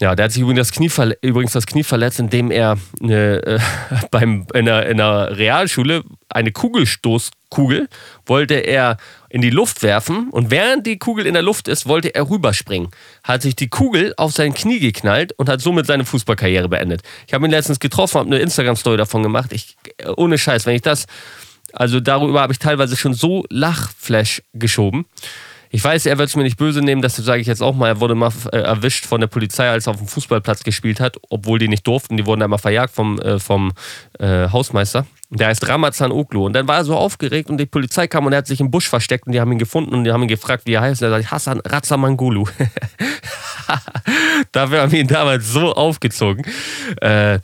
Ja, 0.00 0.14
der 0.14 0.24
hat 0.24 0.32
sich 0.32 0.42
übrigens 0.42 0.68
das 0.68 0.72
Knie, 0.72 0.90
übrigens 1.22 1.52
das 1.52 1.66
Knie 1.66 1.82
verletzt, 1.82 2.18
indem 2.18 2.50
er 2.50 2.78
eine, 3.00 3.42
äh, 3.46 3.58
beim, 4.10 4.46
in, 4.54 4.68
einer, 4.68 4.86
in 4.86 5.00
einer 5.00 5.36
Realschule 5.36 6.04
eine 6.28 6.52
Kugelstoßkugel 6.52 7.88
wollte 8.26 8.54
er 8.54 8.96
in 9.28 9.42
die 9.42 9.50
Luft 9.50 9.82
werfen 9.82 10.30
und 10.30 10.50
während 10.50 10.86
die 10.86 10.98
Kugel 10.98 11.26
in 11.26 11.34
der 11.34 11.42
Luft 11.42 11.68
ist, 11.68 11.86
wollte 11.86 12.14
er 12.14 12.28
rüberspringen. 12.28 12.90
Hat 13.24 13.42
sich 13.42 13.56
die 13.56 13.68
Kugel 13.68 14.14
auf 14.16 14.32
sein 14.32 14.54
Knie 14.54 14.80
geknallt 14.80 15.32
und 15.36 15.48
hat 15.48 15.60
somit 15.60 15.86
seine 15.86 16.04
Fußballkarriere 16.04 16.68
beendet. 16.68 17.02
Ich 17.26 17.34
habe 17.34 17.46
ihn 17.46 17.50
letztens 17.50 17.78
getroffen, 17.80 18.18
habe 18.18 18.26
eine 18.28 18.38
Instagram-Story 18.38 18.96
davon 18.96 19.22
gemacht. 19.22 19.52
Ich, 19.52 19.76
ohne 20.16 20.38
Scheiß, 20.38 20.66
wenn 20.66 20.76
ich 20.76 20.82
das, 20.82 21.06
also 21.72 22.00
darüber 22.00 22.40
habe 22.40 22.52
ich 22.52 22.58
teilweise 22.58 22.96
schon 22.96 23.14
so 23.14 23.44
Lachflash 23.50 24.42
geschoben. 24.52 25.06
Ich 25.72 25.84
weiß, 25.84 26.06
er 26.06 26.18
wird 26.18 26.28
es 26.28 26.36
mir 26.36 26.42
nicht 26.42 26.56
böse 26.56 26.80
nehmen, 26.80 27.00
das 27.00 27.14
sage 27.14 27.40
ich 27.40 27.46
jetzt 27.46 27.62
auch 27.62 27.76
mal. 27.76 27.86
Er 27.86 28.00
wurde 28.00 28.16
mal 28.16 28.32
äh, 28.52 28.58
erwischt 28.58 29.06
von 29.06 29.20
der 29.20 29.28
Polizei, 29.28 29.68
als 29.68 29.86
er 29.86 29.92
auf 29.92 29.98
dem 29.98 30.08
Fußballplatz 30.08 30.64
gespielt 30.64 30.98
hat, 30.98 31.16
obwohl 31.30 31.60
die 31.60 31.68
nicht 31.68 31.86
durften. 31.86 32.16
Die 32.16 32.26
wurden 32.26 32.42
einmal 32.42 32.58
verjagt 32.58 32.92
vom, 32.92 33.20
äh, 33.20 33.38
vom 33.38 33.72
äh, 34.18 34.48
Hausmeister. 34.48 35.06
Der 35.30 35.46
heißt 35.46 35.68
Ramazan 35.68 36.10
Oglu. 36.10 36.44
Und 36.44 36.54
dann 36.54 36.66
war 36.66 36.78
er 36.78 36.84
so 36.84 36.96
aufgeregt 36.96 37.50
und 37.50 37.58
die 37.58 37.66
Polizei 37.66 38.08
kam 38.08 38.26
und 38.26 38.32
er 38.32 38.38
hat 38.38 38.48
sich 38.48 38.60
im 38.60 38.72
Busch 38.72 38.88
versteckt 38.88 39.28
und 39.28 39.32
die 39.32 39.40
haben 39.40 39.52
ihn 39.52 39.58
gefunden 39.58 39.94
und 39.94 40.02
die 40.02 40.10
haben 40.10 40.22
ihn 40.22 40.28
gefragt, 40.28 40.66
wie 40.66 40.72
er 40.72 40.80
heißt. 40.80 41.02
Und 41.02 41.08
er 41.08 41.18
sagt, 41.18 41.30
Hassan 41.30 41.60
Razamangulu. 41.60 42.48
Dafür 44.52 44.82
haben 44.82 44.90
wir 44.90 45.00
ihn 45.00 45.06
damals 45.06 45.52
so 45.52 45.72
aufgezogen. 45.72 46.44
Äh, 47.00 47.38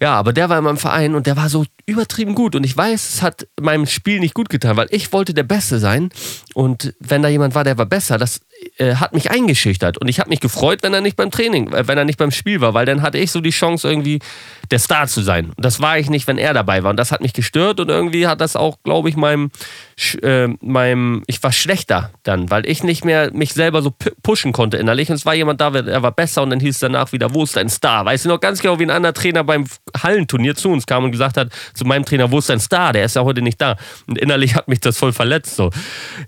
ja, 0.00 0.14
aber 0.14 0.32
der 0.32 0.48
war 0.48 0.56
in 0.56 0.64
meinem 0.64 0.78
Verein 0.78 1.14
und 1.14 1.26
der 1.26 1.36
war 1.36 1.50
so 1.50 1.66
übertrieben 1.84 2.34
gut. 2.34 2.56
Und 2.56 2.64
ich 2.64 2.74
weiß, 2.74 3.08
es 3.10 3.22
hat 3.22 3.46
meinem 3.60 3.86
Spiel 3.86 4.18
nicht 4.18 4.32
gut 4.32 4.48
getan, 4.48 4.76
weil 4.76 4.88
ich 4.90 5.12
wollte 5.12 5.34
der 5.34 5.42
Beste 5.42 5.78
sein. 5.78 6.08
Und 6.54 6.94
wenn 7.00 7.22
da 7.22 7.28
jemand 7.28 7.54
war, 7.54 7.64
der 7.64 7.76
war 7.76 7.84
besser, 7.84 8.16
das 8.16 8.40
äh, 8.78 8.96
hat 8.96 9.14
mich 9.14 9.30
eingeschüchtert. 9.30 9.98
Und 9.98 10.08
ich 10.08 10.20
habe 10.20 10.30
mich 10.30 10.40
gefreut, 10.40 10.82
wenn 10.82 10.94
er 10.94 11.00
nicht 11.00 11.16
beim 11.16 11.30
Training, 11.30 11.72
äh, 11.72 11.86
wenn 11.86 11.98
er 11.98 12.04
nicht 12.04 12.18
beim 12.18 12.30
Spiel 12.30 12.60
war, 12.60 12.74
weil 12.74 12.86
dann 12.86 13.02
hatte 13.02 13.18
ich 13.18 13.30
so 13.30 13.40
die 13.40 13.50
Chance, 13.50 13.88
irgendwie 13.88 14.20
der 14.70 14.78
Star 14.78 15.06
zu 15.06 15.22
sein. 15.22 15.46
Und 15.56 15.64
das 15.64 15.80
war 15.80 15.98
ich 15.98 16.10
nicht, 16.10 16.26
wenn 16.26 16.38
er 16.38 16.54
dabei 16.54 16.82
war. 16.82 16.90
Und 16.90 16.96
das 16.96 17.12
hat 17.12 17.20
mich 17.20 17.32
gestört 17.32 17.80
und 17.80 17.88
irgendwie 17.88 18.26
hat 18.26 18.40
das 18.40 18.56
auch, 18.56 18.78
glaube 18.82 19.08
ich, 19.08 19.16
meinem, 19.16 19.50
äh, 20.22 20.48
meinem, 20.60 21.22
ich 21.26 21.42
war 21.42 21.52
schlechter 21.52 22.10
dann, 22.22 22.50
weil 22.50 22.66
ich 22.66 22.82
nicht 22.82 23.04
mehr 23.04 23.30
mich 23.32 23.52
selber 23.52 23.82
so 23.82 23.94
pushen 24.22 24.52
konnte 24.52 24.76
innerlich. 24.76 25.08
Und 25.10 25.16
es 25.16 25.26
war 25.26 25.34
jemand 25.34 25.60
da, 25.60 25.70
der 25.70 26.02
war 26.02 26.12
besser 26.12 26.42
und 26.42 26.50
dann 26.50 26.60
hieß 26.60 26.76
es 26.76 26.80
danach 26.80 27.12
wieder, 27.12 27.34
wo 27.34 27.44
ist 27.44 27.56
dein 27.56 27.68
Star? 27.68 28.04
Weißt 28.04 28.24
du 28.24 28.28
noch 28.28 28.40
ganz 28.40 28.60
genau, 28.60 28.78
wie 28.78 28.84
ein 28.84 28.90
anderer 28.90 29.14
Trainer 29.14 29.44
beim 29.44 29.66
Hallenturnier 30.02 30.54
zu 30.54 30.70
uns 30.70 30.86
kam 30.86 31.04
und 31.04 31.12
gesagt 31.12 31.36
hat, 31.36 31.50
zu 31.74 31.84
meinem 31.84 32.04
Trainer, 32.04 32.30
wo 32.30 32.38
ist 32.38 32.48
dein 32.48 32.60
Star? 32.60 32.92
Der 32.92 33.04
ist 33.04 33.16
ja 33.16 33.24
heute 33.24 33.42
nicht 33.42 33.60
da. 33.60 33.76
Und 34.06 34.18
innerlich 34.18 34.54
hat 34.54 34.68
mich 34.68 34.80
das 34.80 34.96
voll 34.96 35.12
verletzt. 35.12 35.56
So. 35.56 35.70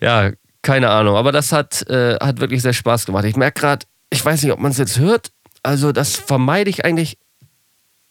Ja, 0.00 0.30
keine 0.62 0.90
Ahnung. 0.90 1.16
Aber 1.16 1.32
das 1.32 1.52
hat, 1.52 1.88
äh, 1.90 2.16
hat 2.16 2.40
wirklich 2.40 2.62
sehr 2.62 2.72
Spaß 2.72 3.06
gemacht. 3.06 3.24
Ich 3.24 3.36
merke 3.36 3.60
gerade, 3.60 3.86
ich 4.10 4.24
weiß 4.24 4.42
nicht, 4.42 4.52
ob 4.52 4.60
man 4.60 4.70
es 4.70 4.78
jetzt 4.78 4.98
hört. 4.98 5.32
Also, 5.62 5.92
das 5.92 6.16
vermeide 6.16 6.70
ich 6.70 6.84
eigentlich 6.84 7.18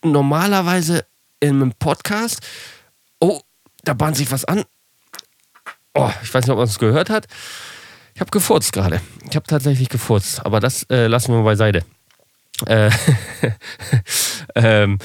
normalerweise 0.03 1.05
in 1.39 1.55
einem 1.55 1.73
Podcast. 1.73 2.41
Oh, 3.19 3.41
da 3.83 3.93
bahnt 3.93 4.17
sich 4.17 4.31
was 4.31 4.45
an. 4.45 4.63
Oh, 5.93 6.09
ich 6.23 6.33
weiß 6.33 6.45
nicht, 6.45 6.51
ob 6.51 6.57
man 6.57 6.67
es 6.67 6.79
gehört 6.79 7.09
hat. 7.09 7.27
Ich 8.13 8.21
habe 8.21 8.31
gefurzt 8.31 8.73
gerade. 8.73 9.01
Ich 9.29 9.35
habe 9.35 9.47
tatsächlich 9.47 9.89
gefurzt, 9.89 10.45
aber 10.45 10.59
das 10.59 10.83
äh, 10.89 11.07
lassen 11.07 11.33
wir 11.33 11.43
beiseite. 11.43 11.83
Äh, 12.65 12.91
ähm, 14.55 14.99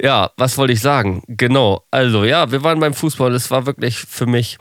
ja, 0.00 0.30
was 0.36 0.58
wollte 0.58 0.72
ich 0.72 0.80
sagen? 0.80 1.22
Genau. 1.28 1.84
Also, 1.90 2.24
ja, 2.24 2.50
wir 2.50 2.62
waren 2.62 2.80
beim 2.80 2.94
Fußball. 2.94 3.32
Es 3.34 3.50
war 3.50 3.66
wirklich 3.66 3.98
für 3.98 4.26
mich 4.26 4.58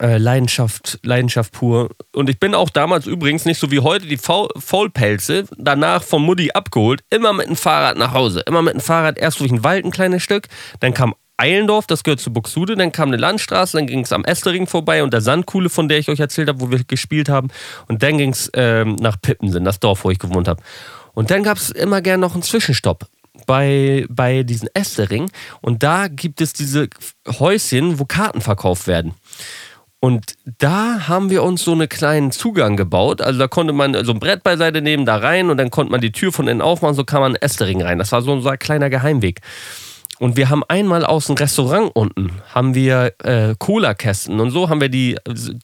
äh, 0.00 0.18
Leidenschaft, 0.18 0.98
Leidenschaft 1.02 1.52
pur. 1.52 1.90
Und 2.12 2.28
ich 2.28 2.40
bin 2.40 2.54
auch 2.54 2.70
damals 2.70 3.06
übrigens 3.06 3.44
nicht 3.44 3.60
so 3.60 3.70
wie 3.70 3.80
heute 3.80 4.06
die 4.06 4.16
Faulpelze, 4.18 5.44
danach 5.56 6.02
vom 6.02 6.22
Mutti 6.24 6.50
abgeholt, 6.52 7.02
immer 7.10 7.32
mit 7.32 7.46
dem 7.46 7.56
Fahrrad 7.56 7.96
nach 7.96 8.12
Hause. 8.12 8.42
Immer 8.46 8.62
mit 8.62 8.74
dem 8.74 8.80
Fahrrad 8.80 9.18
erst 9.18 9.40
durch 9.40 9.50
den 9.50 9.64
Wald 9.64 9.84
ein 9.84 9.90
kleines 9.90 10.22
Stück, 10.22 10.48
dann 10.80 10.94
kam 10.94 11.14
Eilendorf, 11.38 11.86
das 11.86 12.02
gehört 12.02 12.20
zu 12.20 12.32
Buxude, 12.32 12.76
dann 12.76 12.92
kam 12.92 13.08
eine 13.08 13.18
Landstraße, 13.18 13.76
dann 13.76 13.86
ging 13.86 14.00
es 14.00 14.12
am 14.12 14.24
Estering 14.24 14.66
vorbei 14.66 15.02
und 15.02 15.12
der 15.12 15.20
Sandkuhle, 15.20 15.68
von 15.68 15.88
der 15.88 15.98
ich 15.98 16.08
euch 16.08 16.20
erzählt 16.20 16.48
habe, 16.48 16.60
wo 16.60 16.70
wir 16.70 16.82
gespielt 16.84 17.28
haben. 17.28 17.48
Und 17.88 18.02
dann 18.02 18.16
ging 18.16 18.30
es 18.30 18.50
ähm, 18.54 18.96
nach 18.96 19.20
Pippensen, 19.20 19.64
das 19.64 19.78
Dorf, 19.78 20.04
wo 20.04 20.10
ich 20.10 20.18
gewohnt 20.18 20.48
habe. 20.48 20.62
Und 21.12 21.30
dann 21.30 21.42
gab 21.42 21.58
es 21.58 21.70
immer 21.70 22.00
gern 22.00 22.20
noch 22.20 22.32
einen 22.32 22.42
Zwischenstopp 22.42 23.06
bei, 23.46 24.06
bei 24.08 24.42
diesen 24.44 24.68
Estering. 24.74 25.30
Und 25.60 25.82
da 25.82 26.08
gibt 26.08 26.40
es 26.40 26.52
diese 26.52 26.88
Häuschen, 27.28 27.98
wo 27.98 28.06
Karten 28.06 28.40
verkauft 28.40 28.86
werden. 28.86 29.14
Und 30.00 30.34
da 30.58 31.08
haben 31.08 31.30
wir 31.30 31.42
uns 31.42 31.64
so 31.64 31.72
einen 31.72 31.88
kleinen 31.88 32.30
Zugang 32.30 32.76
gebaut. 32.76 33.20
Also 33.20 33.38
da 33.38 33.48
konnte 33.48 33.72
man 33.72 34.04
so 34.04 34.12
ein 34.12 34.20
Brett 34.20 34.42
beiseite 34.42 34.82
nehmen, 34.82 35.06
da 35.06 35.16
rein 35.16 35.50
und 35.50 35.56
dann 35.56 35.70
konnte 35.70 35.90
man 35.90 36.00
die 36.00 36.12
Tür 36.12 36.32
von 36.32 36.48
innen 36.48 36.60
aufmachen, 36.60 36.94
so 36.94 37.04
kam 37.04 37.22
man 37.22 37.34
in 37.34 37.42
Estering 37.42 37.82
rein. 37.82 37.98
Das 37.98 38.12
war 38.12 38.22
so 38.22 38.32
ein 38.32 38.58
kleiner 38.58 38.90
Geheimweg. 38.90 39.40
Und 40.18 40.36
wir 40.36 40.48
haben 40.48 40.62
einmal 40.68 41.04
aus 41.04 41.26
dem 41.26 41.36
Restaurant 41.36 41.90
unten, 41.94 42.30
haben 42.54 42.74
wir 42.74 43.12
äh, 43.22 43.54
Cola-Kästen 43.58 44.40
und 44.40 44.50
so 44.50 44.70
haben 44.70 44.80
wir 44.80 44.88
die, 44.88 45.16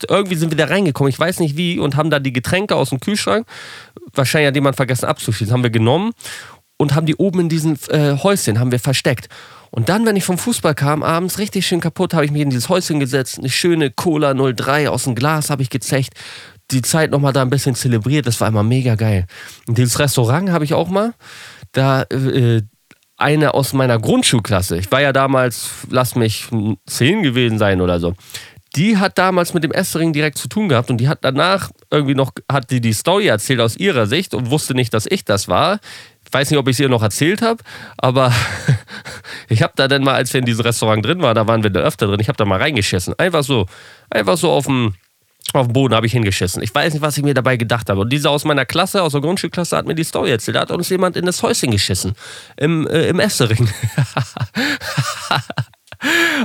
irgendwie 0.09 0.35
sind 0.35 0.51
wir 0.51 0.59
da 0.59 0.67
reingekommen, 0.67 1.09
ich 1.09 1.19
weiß 1.19 1.41
nicht 1.41 1.57
wie, 1.57 1.79
und 1.79 1.97
haben 1.97 2.11
da 2.11 2.19
die 2.19 2.35
Getränke 2.35 2.77
aus 2.77 2.91
dem 2.91 3.01
Kühlschrank, 3.01 3.47
wahrscheinlich 4.13 4.49
hat 4.49 4.55
jemand 4.55 4.77
vergessen 4.77 5.07
abzuschließen, 5.07 5.55
haben 5.55 5.63
wir 5.63 5.71
genommen 5.71 6.13
und 6.77 6.95
haben 6.95 7.07
die 7.07 7.17
oben 7.17 7.41
in 7.41 7.49
diesen 7.49 7.79
äh, 7.89 8.19
Häuschen, 8.23 8.59
haben 8.59 8.73
wir 8.73 8.81
versteckt. 8.81 9.29
Und 9.75 9.89
dann, 9.89 10.05
wenn 10.05 10.17
ich 10.17 10.25
vom 10.25 10.37
Fußball 10.37 10.75
kam, 10.75 11.03
abends 11.03 11.39
richtig 11.39 11.67
schön 11.67 11.81
kaputt, 11.81 12.13
habe 12.13 12.27
ich 12.27 12.31
mich 12.31 12.43
in 12.43 12.51
dieses 12.51 12.69
Häuschen 12.69 13.01
gesetzt, 13.01 13.39
eine 13.39 13.49
schöne 13.49 13.91
Cola 13.91 14.35
03 14.35 14.91
aus 14.91 15.05
dem 15.05 15.15
Glas 15.15 15.49
habe 15.49 15.63
ich 15.63 15.71
gezecht, 15.71 16.13
die 16.71 16.83
Zeit 16.83 17.11
nochmal 17.11 17.33
da 17.33 17.41
ein 17.41 17.51
bisschen 17.51 17.75
zelebriert, 17.75 18.27
das 18.27 18.41
war 18.41 18.49
immer 18.49 18.63
mega 18.63 18.95
geil. 18.97 19.27
Und 19.67 19.79
dieses 19.79 19.99
Restaurant 19.99 20.51
habe 20.51 20.67
ich 20.67 20.75
auch 20.75 20.91
mal, 20.91 21.15
da 21.73 22.03
äh, 22.03 22.61
eine 23.17 23.55
aus 23.55 23.73
meiner 23.73 23.99
Grundschulklasse, 23.99 24.77
ich 24.77 24.93
war 24.93 25.01
ja 25.01 25.13
damals, 25.13 25.71
lass 25.89 26.17
mich 26.17 26.49
zehn 26.87 27.23
gewesen 27.23 27.57
sein 27.59 27.81
oder 27.81 27.99
so, 27.99 28.15
die 28.77 28.99
hat 28.99 29.19
damals 29.19 29.55
mit 29.55 29.65
dem 29.65 29.73
Essering 29.73 30.13
direkt 30.13 30.39
zu 30.39 30.49
tun 30.49 30.69
gehabt 30.69 30.91
und 30.91 30.99
die 30.99 31.09
hat 31.09 31.19
danach 31.23 31.71
irgendwie 31.91 32.15
noch, 32.15 32.33
hat 32.51 32.71
die 32.71 32.81
die 32.81 32.93
Story 32.93 33.27
erzählt 33.27 33.61
aus 33.61 33.77
ihrer 33.77 34.07
Sicht 34.07 34.35
und 34.35 34.51
wusste 34.51 34.75
nicht, 34.75 34.95
dass 34.95 35.07
ich 35.07 35.25
das 35.25 35.49
war. 35.49 35.79
Ich 36.33 36.39
weiß 36.39 36.51
nicht, 36.51 36.59
ob 36.59 36.67
ich 36.67 36.77
es 36.77 36.81
ihr 36.81 36.89
noch 36.89 37.03
erzählt 37.03 37.43
habe, 37.43 37.63
aber 37.99 38.33
ich 39.51 39.63
habe 39.63 39.75
da 39.77 39.87
dann 39.87 40.03
mal, 40.03 40.15
als 40.15 40.33
wir 40.33 40.39
in 40.39 40.47
diesem 40.47 40.65
Restaurant 40.65 41.05
drin 41.05 41.21
waren, 41.21 41.35
da 41.35 41.47
waren 41.47 41.63
wir 41.63 41.69
da 41.69 41.81
öfter 41.81 42.07
drin, 42.07 42.21
ich 42.21 42.29
habe 42.29 42.39
da 42.39 42.47
mal 42.47 42.59
reingeschissen. 42.59 43.13
Einfach 43.19 43.45
so, 43.45 43.67
einfach 44.09 44.39
so 44.39 44.51
auf 44.51 44.65
dem, 44.65 44.95
auf 45.53 45.67
dem 45.67 45.75
Boden 45.75 45.95
habe 45.95 46.07
ich 46.07 46.13
hingeschissen. 46.13 46.63
Ich 46.63 46.75
weiß 46.75 46.95
nicht, 46.95 47.03
was 47.03 47.19
ich 47.19 47.23
mir 47.23 47.35
dabei 47.35 47.59
gedacht 47.59 47.91
habe. 47.91 48.01
Und 48.01 48.11
dieser 48.11 48.31
aus 48.31 48.47
meiner 48.47 48.65
Klasse, 48.65 49.03
aus 49.03 49.13
der 49.13 49.21
Grundschulklasse, 49.21 49.77
hat 49.77 49.87
mir 49.87 49.95
die 49.95 50.05
Story 50.05 50.31
erzählt. 50.31 50.57
Da 50.57 50.63
hat 50.63 50.71
uns 50.71 50.89
jemand 50.89 51.19
in 51.19 51.27
das 51.27 51.43
Häuschen 51.43 51.71
geschissen. 51.71 52.15
Im, 52.57 52.87
äh, 52.87 53.09
im 53.09 53.21
Essering. 53.21 53.69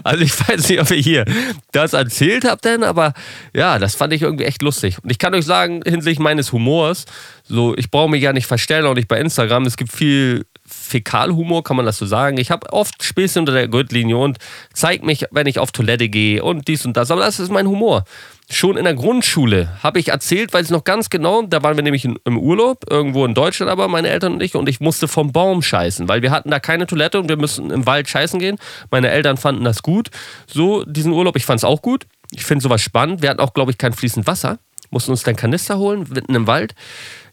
Also 0.03 0.23
ich 0.23 0.47
weiß 0.47 0.69
nicht, 0.69 0.79
ob 0.79 0.91
ich 0.91 1.03
hier 1.03 1.25
das 1.71 1.93
erzählt 1.93 2.45
habe 2.45 2.61
denn, 2.61 2.83
aber 2.83 3.13
ja, 3.53 3.79
das 3.79 3.95
fand 3.95 4.13
ich 4.13 4.21
irgendwie 4.21 4.45
echt 4.45 4.61
lustig. 4.61 4.97
Und 5.01 5.11
ich 5.11 5.17
kann 5.17 5.33
euch 5.33 5.45
sagen, 5.45 5.81
hinsichtlich 5.83 6.19
meines 6.19 6.51
Humors, 6.51 7.05
so, 7.43 7.75
ich 7.75 7.89
brauche 7.89 8.09
mich 8.09 8.21
ja 8.21 8.33
nicht 8.33 8.45
verstellen, 8.45 8.85
auch 8.85 8.93
nicht 8.93 9.07
bei 9.07 9.19
Instagram. 9.19 9.65
Es 9.65 9.77
gibt 9.77 9.91
viel 9.91 10.45
Fäkalhumor, 10.88 11.63
kann 11.63 11.77
man 11.77 11.86
das 11.86 11.98
so 11.98 12.06
sagen. 12.06 12.38
Ich 12.38 12.50
habe 12.50 12.72
oft 12.74 13.03
Späße 13.03 13.39
unter 13.39 13.51
der 13.51 13.67
Gürtellinie 13.67 14.17
und 14.17 14.38
zeige 14.74 15.06
mich, 15.06 15.25
wenn 15.32 15.48
ich 15.48 15.60
auf 15.60 15.72
Toilette 15.72 16.10
gehe 16.10 16.44
und 16.44 16.67
dies 16.67 16.86
und 16.86 16.98
das. 16.98 17.12
Aber 17.12 17.22
das 17.22 17.39
ist 17.39 17.51
mein 17.51 17.67
Humor. 17.67 18.06
Schon 18.50 18.77
in 18.77 18.86
der 18.86 18.94
Grundschule 18.94 19.77
habe 19.84 20.00
ich 20.00 20.08
erzählt, 20.08 20.53
weil 20.53 20.63
es 20.63 20.70
noch 20.70 20.86
ganz 20.86 21.10
genau, 21.10 21.41
da 21.41 21.63
waren 21.63 21.75
wir 21.75 21.84
nämlich 21.84 22.06
im 22.06 22.38
Urlaub, 22.38 22.86
irgendwo 22.89 23.25
in 23.25 23.34
Deutschland 23.34 23.70
aber, 23.70 23.89
meine 23.89 24.08
Eltern 24.08 24.36
und 24.36 24.41
ich, 24.41 24.56
und 24.56 24.70
ich 24.70 24.79
musste 24.79 25.10
vom 25.10 25.34
Baum 25.34 25.62
scheißen, 25.62 26.08
weil 26.08 26.22
wir 26.22 26.32
hatten 26.32 26.50
da 26.50 26.60
keine 26.62 26.88
Toilette 26.88 27.20
und 27.20 27.27
wir 27.27 27.36
müssen 27.36 27.72
im 27.72 27.86
Wald 27.86 28.08
scheißen 28.08 28.39
gehen. 28.39 28.58
Meine 28.89 29.10
Eltern 29.10 29.36
fanden 29.36 29.65
das 29.65 29.84
gut, 29.84 30.10
so 30.46 30.86
diesen 30.86 31.12
Urlaub. 31.12 31.36
Ich 31.36 31.46
fand 31.46 31.60
es 31.60 31.65
auch 31.65 31.82
gut. 31.82 32.08
Ich 32.32 32.46
finde 32.46 32.63
sowas 32.63 32.82
spannend. 32.82 33.22
Wir 33.22 33.29
hatten 33.29 33.41
auch, 33.41 33.53
glaube 33.53 33.72
ich, 33.72 33.77
kein 33.77 33.94
fließend 33.94 34.27
Wasser. 34.27 34.60
Mussten 34.89 35.12
uns 35.12 35.24
dann 35.24 35.36
Kanister 35.36 35.77
holen, 35.77 36.06
mitten 36.10 36.36
im 36.36 36.48
Wald. 36.48 36.75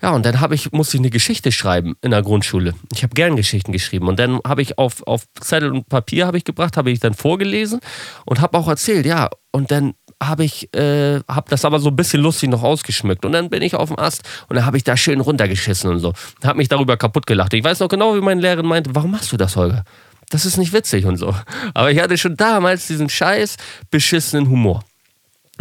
Ja, 0.02 0.10
und 0.10 0.26
dann 0.26 0.52
ich, 0.52 0.72
musste 0.72 0.96
ich 0.96 1.00
eine 1.00 1.10
Geschichte 1.10 1.50
schreiben 1.50 1.96
in 2.02 2.10
der 2.10 2.22
Grundschule. 2.22 2.74
Ich 2.92 3.02
habe 3.02 3.14
gern 3.14 3.36
Geschichten 3.36 3.72
geschrieben. 3.72 4.08
Und 4.08 4.18
dann 4.18 4.40
habe 4.46 4.60
ich 4.60 4.76
auf, 4.78 5.02
auf 5.06 5.24
Zettel 5.40 5.72
und 5.72 5.88
Papier 5.88 6.26
habe 6.26 6.36
ich 6.36 6.44
gebracht, 6.44 6.76
habe 6.76 6.90
ich 6.90 7.00
dann 7.00 7.14
vorgelesen 7.14 7.80
und 8.26 8.40
habe 8.40 8.58
auch 8.58 8.68
erzählt, 8.68 9.06
ja. 9.06 9.30
Und 9.50 9.70
dann 9.70 9.94
habe 10.22 10.44
ich 10.44 10.74
äh, 10.74 11.20
hab 11.28 11.48
das 11.48 11.64
aber 11.64 11.78
so 11.78 11.88
ein 11.88 11.96
bisschen 11.96 12.20
lustig 12.20 12.50
noch 12.50 12.62
ausgeschmückt. 12.62 13.24
Und 13.24 13.32
dann 13.32 13.50
bin 13.50 13.62
ich 13.62 13.74
auf 13.74 13.88
dem 13.88 13.98
Ast 13.98 14.22
und 14.48 14.56
dann 14.56 14.66
habe 14.66 14.76
ich 14.76 14.84
da 14.84 14.96
schön 14.96 15.20
runtergeschissen 15.20 15.90
und 15.90 16.00
so. 16.00 16.12
Habe 16.42 16.58
mich 16.58 16.68
darüber 16.68 16.96
kaputt 16.96 17.26
gelacht. 17.26 17.54
Ich 17.54 17.64
weiß 17.64 17.80
noch 17.80 17.88
genau, 17.88 18.14
wie 18.14 18.20
meine 18.20 18.40
Lehrerin 18.40 18.66
meinte, 18.66 18.90
warum 18.94 19.10
machst 19.10 19.32
du 19.32 19.36
das, 19.36 19.56
Holger? 19.56 19.84
Das 20.30 20.46
ist 20.46 20.56
nicht 20.56 20.72
witzig 20.72 21.06
und 21.06 21.16
so. 21.16 21.34
Aber 21.74 21.90
ich 21.90 22.00
hatte 22.00 22.18
schon 22.18 22.36
damals 22.36 22.86
diesen 22.86 23.08
scheiß 23.08 23.56
beschissenen 23.90 24.48
Humor. 24.48 24.84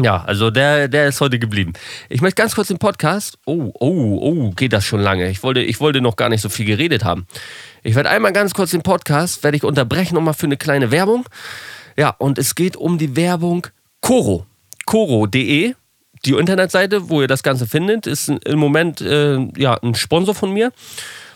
Ja, 0.02 0.24
also 0.24 0.50
der, 0.50 0.88
der 0.88 1.08
ist 1.08 1.22
heute 1.22 1.38
geblieben. 1.38 1.74
Ich 2.10 2.22
möchte 2.22 2.42
ganz 2.42 2.56
kurz 2.56 2.70
den 2.70 2.80
Podcast. 2.80 3.38
Oh, 3.46 3.72
oh, 3.80 4.18
oh, 4.22 4.52
geht 4.52 4.74
das 4.74 4.86
schon 4.86 5.00
lange. 5.00 5.30
Ich 5.30 5.44
wollte, 5.44 5.62
ich 5.62 5.80
wollte 5.80 6.02
noch 6.02 6.16
gar 6.16 6.30
nicht 6.30 6.42
so 6.42 6.50
viel 6.50 6.66
geredet 6.66 7.04
haben. 7.04 7.28
Ich 7.84 7.94
werde 7.94 8.10
einmal 8.10 8.34
ganz 8.34 8.54
kurz 8.56 8.72
den 8.72 8.82
Podcast, 8.82 9.44
werde 9.44 9.58
ich 9.58 9.64
unterbrechen, 9.64 10.16
nochmal 10.16 10.34
für 10.34 10.48
eine 10.48 10.58
kleine 10.58 10.90
Werbung. 10.90 11.26
Ja, 11.96 12.10
und 12.18 12.40
es 12.40 12.56
geht 12.56 12.76
um 12.76 12.98
die 12.98 13.16
Werbung 13.16 13.68
Coro. 14.02 14.48
Coro.de, 14.86 15.76
die 16.26 16.32
Internetseite, 16.32 17.10
wo 17.10 17.22
ihr 17.22 17.28
das 17.28 17.44
Ganze 17.44 17.68
findet, 17.68 18.08
ist 18.08 18.30
im 18.30 18.60
Moment 18.60 19.00
äh, 19.00 19.38
ja, 19.58 19.76
ein 19.76 19.94
Sponsor 19.94 20.34
von 20.34 20.52
mir. 20.52 20.72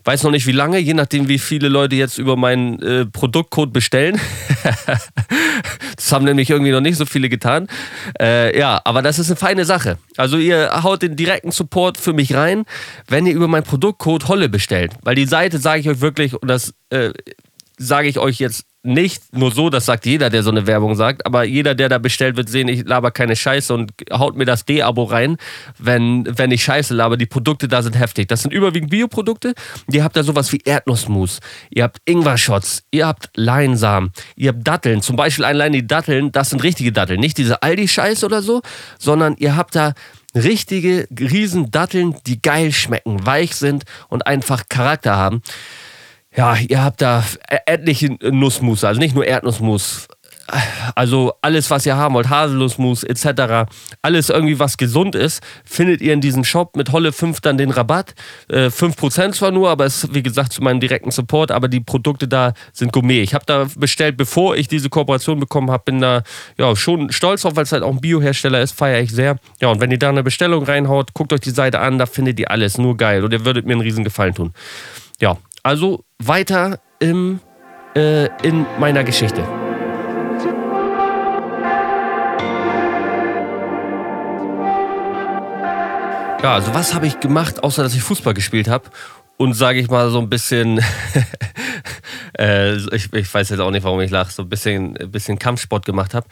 Weiß 0.07 0.23
noch 0.23 0.31
nicht 0.31 0.47
wie 0.47 0.53
lange, 0.53 0.77
je 0.77 0.93
nachdem, 0.93 1.27
wie 1.27 1.37
viele 1.37 1.67
Leute 1.67 1.97
jetzt 1.97 2.17
über 2.17 2.37
meinen 2.37 2.81
äh, 2.81 3.05
Produktcode 3.05 3.73
bestellen. 3.73 4.17
das 5.97 6.11
haben 6.13 6.23
nämlich 6.23 6.49
irgendwie 6.49 6.71
noch 6.71 6.79
nicht 6.79 6.95
so 6.95 7.05
viele 7.05 7.27
getan. 7.27 7.67
Äh, 8.17 8.57
ja, 8.57 8.79
aber 8.85 9.01
das 9.01 9.19
ist 9.19 9.27
eine 9.29 9.35
feine 9.35 9.65
Sache. 9.65 9.97
Also 10.15 10.37
ihr 10.37 10.81
haut 10.81 11.01
den 11.01 11.17
direkten 11.17 11.51
Support 11.51 11.97
für 11.97 12.13
mich 12.13 12.33
rein, 12.33 12.63
wenn 13.09 13.25
ihr 13.25 13.33
über 13.33 13.49
meinen 13.49 13.65
Produktcode 13.65 14.29
Holle 14.29 14.47
bestellt. 14.47 14.93
Weil 15.01 15.15
die 15.15 15.25
Seite, 15.25 15.57
sage 15.57 15.81
ich 15.81 15.89
euch 15.89 15.99
wirklich, 15.99 16.41
und 16.41 16.47
das 16.47 16.73
äh, 16.89 17.11
sage 17.77 18.07
ich 18.07 18.17
euch 18.17 18.39
jetzt 18.39 18.63
nicht 18.87 19.35
nur 19.35 19.51
so, 19.51 19.69
das 19.69 19.85
sagt 19.85 20.05
jeder, 20.05 20.29
der 20.29 20.43
so 20.43 20.49
eine 20.49 20.65
Werbung 20.65 20.95
sagt, 20.95 21.25
aber 21.25 21.43
jeder, 21.43 21.75
der 21.75 21.89
da 21.89 21.97
bestellt, 21.97 22.37
wird 22.37 22.49
sehen, 22.49 22.67
ich 22.67 22.85
laber 22.85 23.11
keine 23.11 23.35
Scheiße 23.35 23.73
und 23.73 23.91
haut 24.11 24.35
mir 24.35 24.45
das 24.45 24.65
D-Abo 24.65 25.03
rein, 25.03 25.37
wenn, 25.77 26.25
wenn 26.37 26.51
ich 26.51 26.63
Scheiße 26.63 26.93
laber. 26.93 27.17
Die 27.17 27.25
Produkte 27.25 27.67
da 27.67 27.81
sind 27.81 27.99
heftig. 27.99 28.27
Das 28.27 28.41
sind 28.41 28.53
überwiegend 28.53 28.89
Bioprodukte. 28.89 29.53
Ihr 29.91 30.03
habt 30.03 30.15
da 30.15 30.23
sowas 30.23 30.51
wie 30.53 30.61
Erdnussmus, 30.63 31.39
ihr 31.69 31.83
habt 31.83 31.99
Ingwer-Shots, 32.05 32.83
ihr 32.91 33.07
habt 33.07 33.29
Leinsamen, 33.35 34.11
ihr 34.35 34.49
habt 34.49 34.67
Datteln. 34.67 35.01
Zum 35.01 35.15
Beispiel 35.15 35.45
allein 35.45 35.73
die 35.73 35.85
Datteln, 35.85 36.31
das 36.31 36.49
sind 36.49 36.63
richtige 36.63 36.91
Datteln. 36.91 37.19
Nicht 37.19 37.37
diese 37.37 37.61
Aldi-Scheiße 37.61 38.25
oder 38.25 38.41
so, 38.41 38.61
sondern 38.97 39.35
ihr 39.37 39.55
habt 39.55 39.75
da 39.75 39.93
richtige 40.33 41.07
Riesendatteln, 41.19 42.15
die 42.25 42.41
geil 42.41 42.71
schmecken, 42.71 43.25
weich 43.25 43.55
sind 43.55 43.83
und 44.07 44.27
einfach 44.27 44.63
Charakter 44.69 45.15
haben 45.15 45.41
ja, 46.37 46.55
ihr 46.55 46.83
habt 46.83 47.01
da 47.01 47.23
etliche 47.65 48.15
Nussmus, 48.21 48.83
also 48.83 48.99
nicht 48.99 49.15
nur 49.15 49.25
Erdnussmus. 49.25 50.07
Also 50.95 51.33
alles, 51.41 51.69
was 51.71 51.85
ihr 51.85 51.97
haben 51.97 52.13
wollt, 52.13 52.29
Haselnussmus 52.29 53.03
etc., 53.03 53.69
alles 54.01 54.29
irgendwie, 54.29 54.59
was 54.59 54.77
gesund 54.77 55.13
ist, 55.13 55.43
findet 55.65 55.99
ihr 55.99 56.13
in 56.13 56.21
diesem 56.21 56.45
Shop 56.45 56.77
mit 56.77 56.93
Holle 56.93 57.11
5 57.11 57.41
dann 57.41 57.57
den 57.57 57.69
Rabatt. 57.69 58.15
Äh, 58.49 58.67
5% 58.67 59.33
zwar 59.33 59.51
nur, 59.51 59.69
aber 59.69 59.85
es 59.85 60.05
ist 60.05 60.13
wie 60.13 60.23
gesagt 60.23 60.53
zu 60.53 60.63
meinem 60.63 60.79
direkten 60.79 61.11
Support, 61.11 61.51
aber 61.51 61.67
die 61.67 61.81
Produkte 61.81 62.29
da 62.29 62.53
sind 62.71 62.93
Gourmet. 62.93 63.21
Ich 63.23 63.33
habe 63.33 63.43
da 63.45 63.67
bestellt, 63.75 64.15
bevor 64.15 64.55
ich 64.55 64.69
diese 64.69 64.89
Kooperation 64.89 65.39
bekommen 65.39 65.69
habe, 65.69 65.83
bin 65.85 65.99
da 65.99 66.23
ja 66.57 66.73
schon 66.77 67.11
stolz 67.11 67.41
drauf, 67.41 67.57
weil 67.57 67.63
es 67.63 67.73
halt 67.73 67.83
auch 67.83 67.91
ein 67.91 67.99
Biohersteller 67.99 68.61
ist, 68.61 68.71
feiere 68.71 69.01
ich 69.01 69.11
sehr. 69.11 69.37
Ja, 69.59 69.69
und 69.69 69.81
wenn 69.81 69.91
ihr 69.91 69.99
da 69.99 70.09
eine 70.09 70.23
Bestellung 70.23 70.63
reinhaut, 70.63 71.13
guckt 71.13 71.33
euch 71.33 71.41
die 71.41 71.49
Seite 71.49 71.79
an, 71.79 71.97
da 71.97 72.05
findet 72.05 72.39
ihr 72.39 72.51
alles, 72.51 72.77
nur 72.77 72.95
geil 72.95 73.25
und 73.25 73.33
ihr 73.33 73.43
würdet 73.43 73.65
mir 73.65 73.73
einen 73.73 73.81
riesen 73.81 74.05
Gefallen 74.05 74.35
tun. 74.35 74.53
Ja, 75.19 75.37
also 75.67 76.05
weiter 76.23 76.79
im, 76.99 77.41
äh, 77.93 78.27
in 78.41 78.65
meiner 78.79 79.03
Geschichte. 79.03 79.41
Ja, 86.41 86.53
also 86.53 86.73
was 86.73 86.93
habe 86.93 87.05
ich 87.05 87.19
gemacht, 87.19 87.61
außer 87.65 87.83
dass 87.83 87.93
ich 87.93 88.01
Fußball 88.01 88.33
gespielt 88.33 88.69
habe 88.69 88.89
und 89.35 89.55
sage 89.55 89.79
ich 89.81 89.89
mal 89.89 90.09
so 90.09 90.19
ein 90.19 90.29
bisschen, 90.29 90.79
äh, 92.39 92.77
ich, 92.95 93.11
ich, 93.11 93.33
weiß 93.33 93.49
jetzt 93.49 93.59
auch 93.59 93.71
nicht, 93.71 93.83
warum 93.83 93.99
ich 93.99 94.09
lache, 94.09 94.31
so 94.31 94.43
ein 94.43 94.49
bisschen, 94.49 94.95
ein 94.95 95.11
bisschen 95.11 95.37
Kampfsport 95.37 95.83
gemacht 95.83 96.13
habe. 96.13 96.27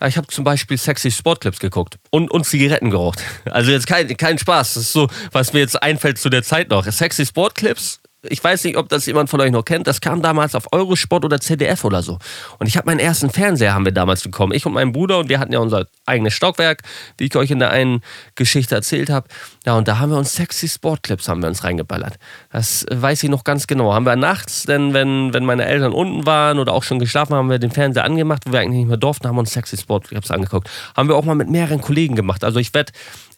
Ja, 0.00 0.08
ich 0.08 0.16
habe 0.16 0.26
zum 0.26 0.42
Beispiel 0.42 0.76
sexy 0.76 1.12
Sportclips 1.12 1.60
geguckt 1.60 1.98
und, 2.10 2.32
und 2.32 2.46
Zigaretten 2.46 2.90
geraucht. 2.90 3.22
Also 3.44 3.70
jetzt 3.70 3.86
kein, 3.86 4.08
kein 4.16 4.38
Spaß, 4.38 4.74
das 4.74 4.82
ist 4.82 4.92
so, 4.92 5.06
was 5.30 5.52
mir 5.52 5.60
jetzt 5.60 5.80
einfällt 5.80 6.18
zu 6.18 6.30
der 6.30 6.42
Zeit 6.42 6.70
noch. 6.70 6.84
Sexy 6.84 7.24
Sportclips 7.24 8.02
ich 8.28 8.42
weiß 8.42 8.64
nicht, 8.64 8.76
ob 8.76 8.88
das 8.88 9.06
jemand 9.06 9.30
von 9.30 9.40
euch 9.40 9.50
noch 9.50 9.64
kennt, 9.64 9.86
das 9.88 10.00
kam 10.00 10.22
damals 10.22 10.54
auf 10.54 10.72
Eurosport 10.72 11.24
oder 11.24 11.40
ZDF 11.40 11.84
oder 11.84 12.02
so. 12.02 12.18
Und 12.58 12.68
ich 12.68 12.76
habe 12.76 12.86
meinen 12.86 13.00
ersten 13.00 13.30
Fernseher 13.30 13.74
haben 13.74 13.84
wir 13.84 13.92
damals 13.92 14.22
bekommen. 14.22 14.52
Ich 14.52 14.64
und 14.64 14.74
mein 14.74 14.92
Bruder 14.92 15.18
und 15.18 15.28
wir 15.28 15.40
hatten 15.40 15.52
ja 15.52 15.58
unser 15.58 15.86
eigenes 16.06 16.32
Stockwerk, 16.34 16.82
wie 17.18 17.24
ich 17.24 17.36
euch 17.36 17.50
in 17.50 17.58
der 17.58 17.70
einen 17.70 18.00
Geschichte 18.36 18.76
erzählt 18.76 19.10
habe. 19.10 19.26
Ja, 19.66 19.76
und 19.76 19.88
da 19.88 19.98
haben 19.98 20.10
wir 20.10 20.18
uns 20.18 20.34
sexy 20.34 20.68
Sportclips 20.68 21.28
haben 21.28 21.42
wir 21.42 21.48
uns 21.48 21.64
reingeballert. 21.64 22.14
Das 22.50 22.86
weiß 22.90 23.24
ich 23.24 23.28
noch 23.28 23.42
ganz 23.42 23.66
genau. 23.66 23.92
Haben 23.92 24.06
wir 24.06 24.14
nachts, 24.14 24.64
denn 24.64 24.94
wenn, 24.94 25.34
wenn 25.34 25.44
meine 25.44 25.64
Eltern 25.64 25.92
unten 25.92 26.24
waren 26.24 26.60
oder 26.60 26.74
auch 26.74 26.84
schon 26.84 27.00
geschlafen 27.00 27.34
haben, 27.34 27.50
wir 27.50 27.58
den 27.58 27.72
Fernseher 27.72 28.04
angemacht, 28.04 28.44
wo 28.46 28.52
wir 28.52 28.60
eigentlich 28.60 28.78
nicht 28.78 28.88
mehr 28.88 28.96
durften, 28.98 29.26
haben 29.26 29.38
uns 29.38 29.52
sexy 29.52 29.76
Sportclips 29.76 30.30
angeguckt. 30.30 30.70
Haben 30.96 31.08
wir 31.08 31.16
auch 31.16 31.24
mal 31.24 31.34
mit 31.34 31.50
mehreren 31.50 31.80
Kollegen 31.80 32.14
gemacht. 32.14 32.44
Also 32.44 32.60
ich 32.60 32.72
werde 32.72 32.92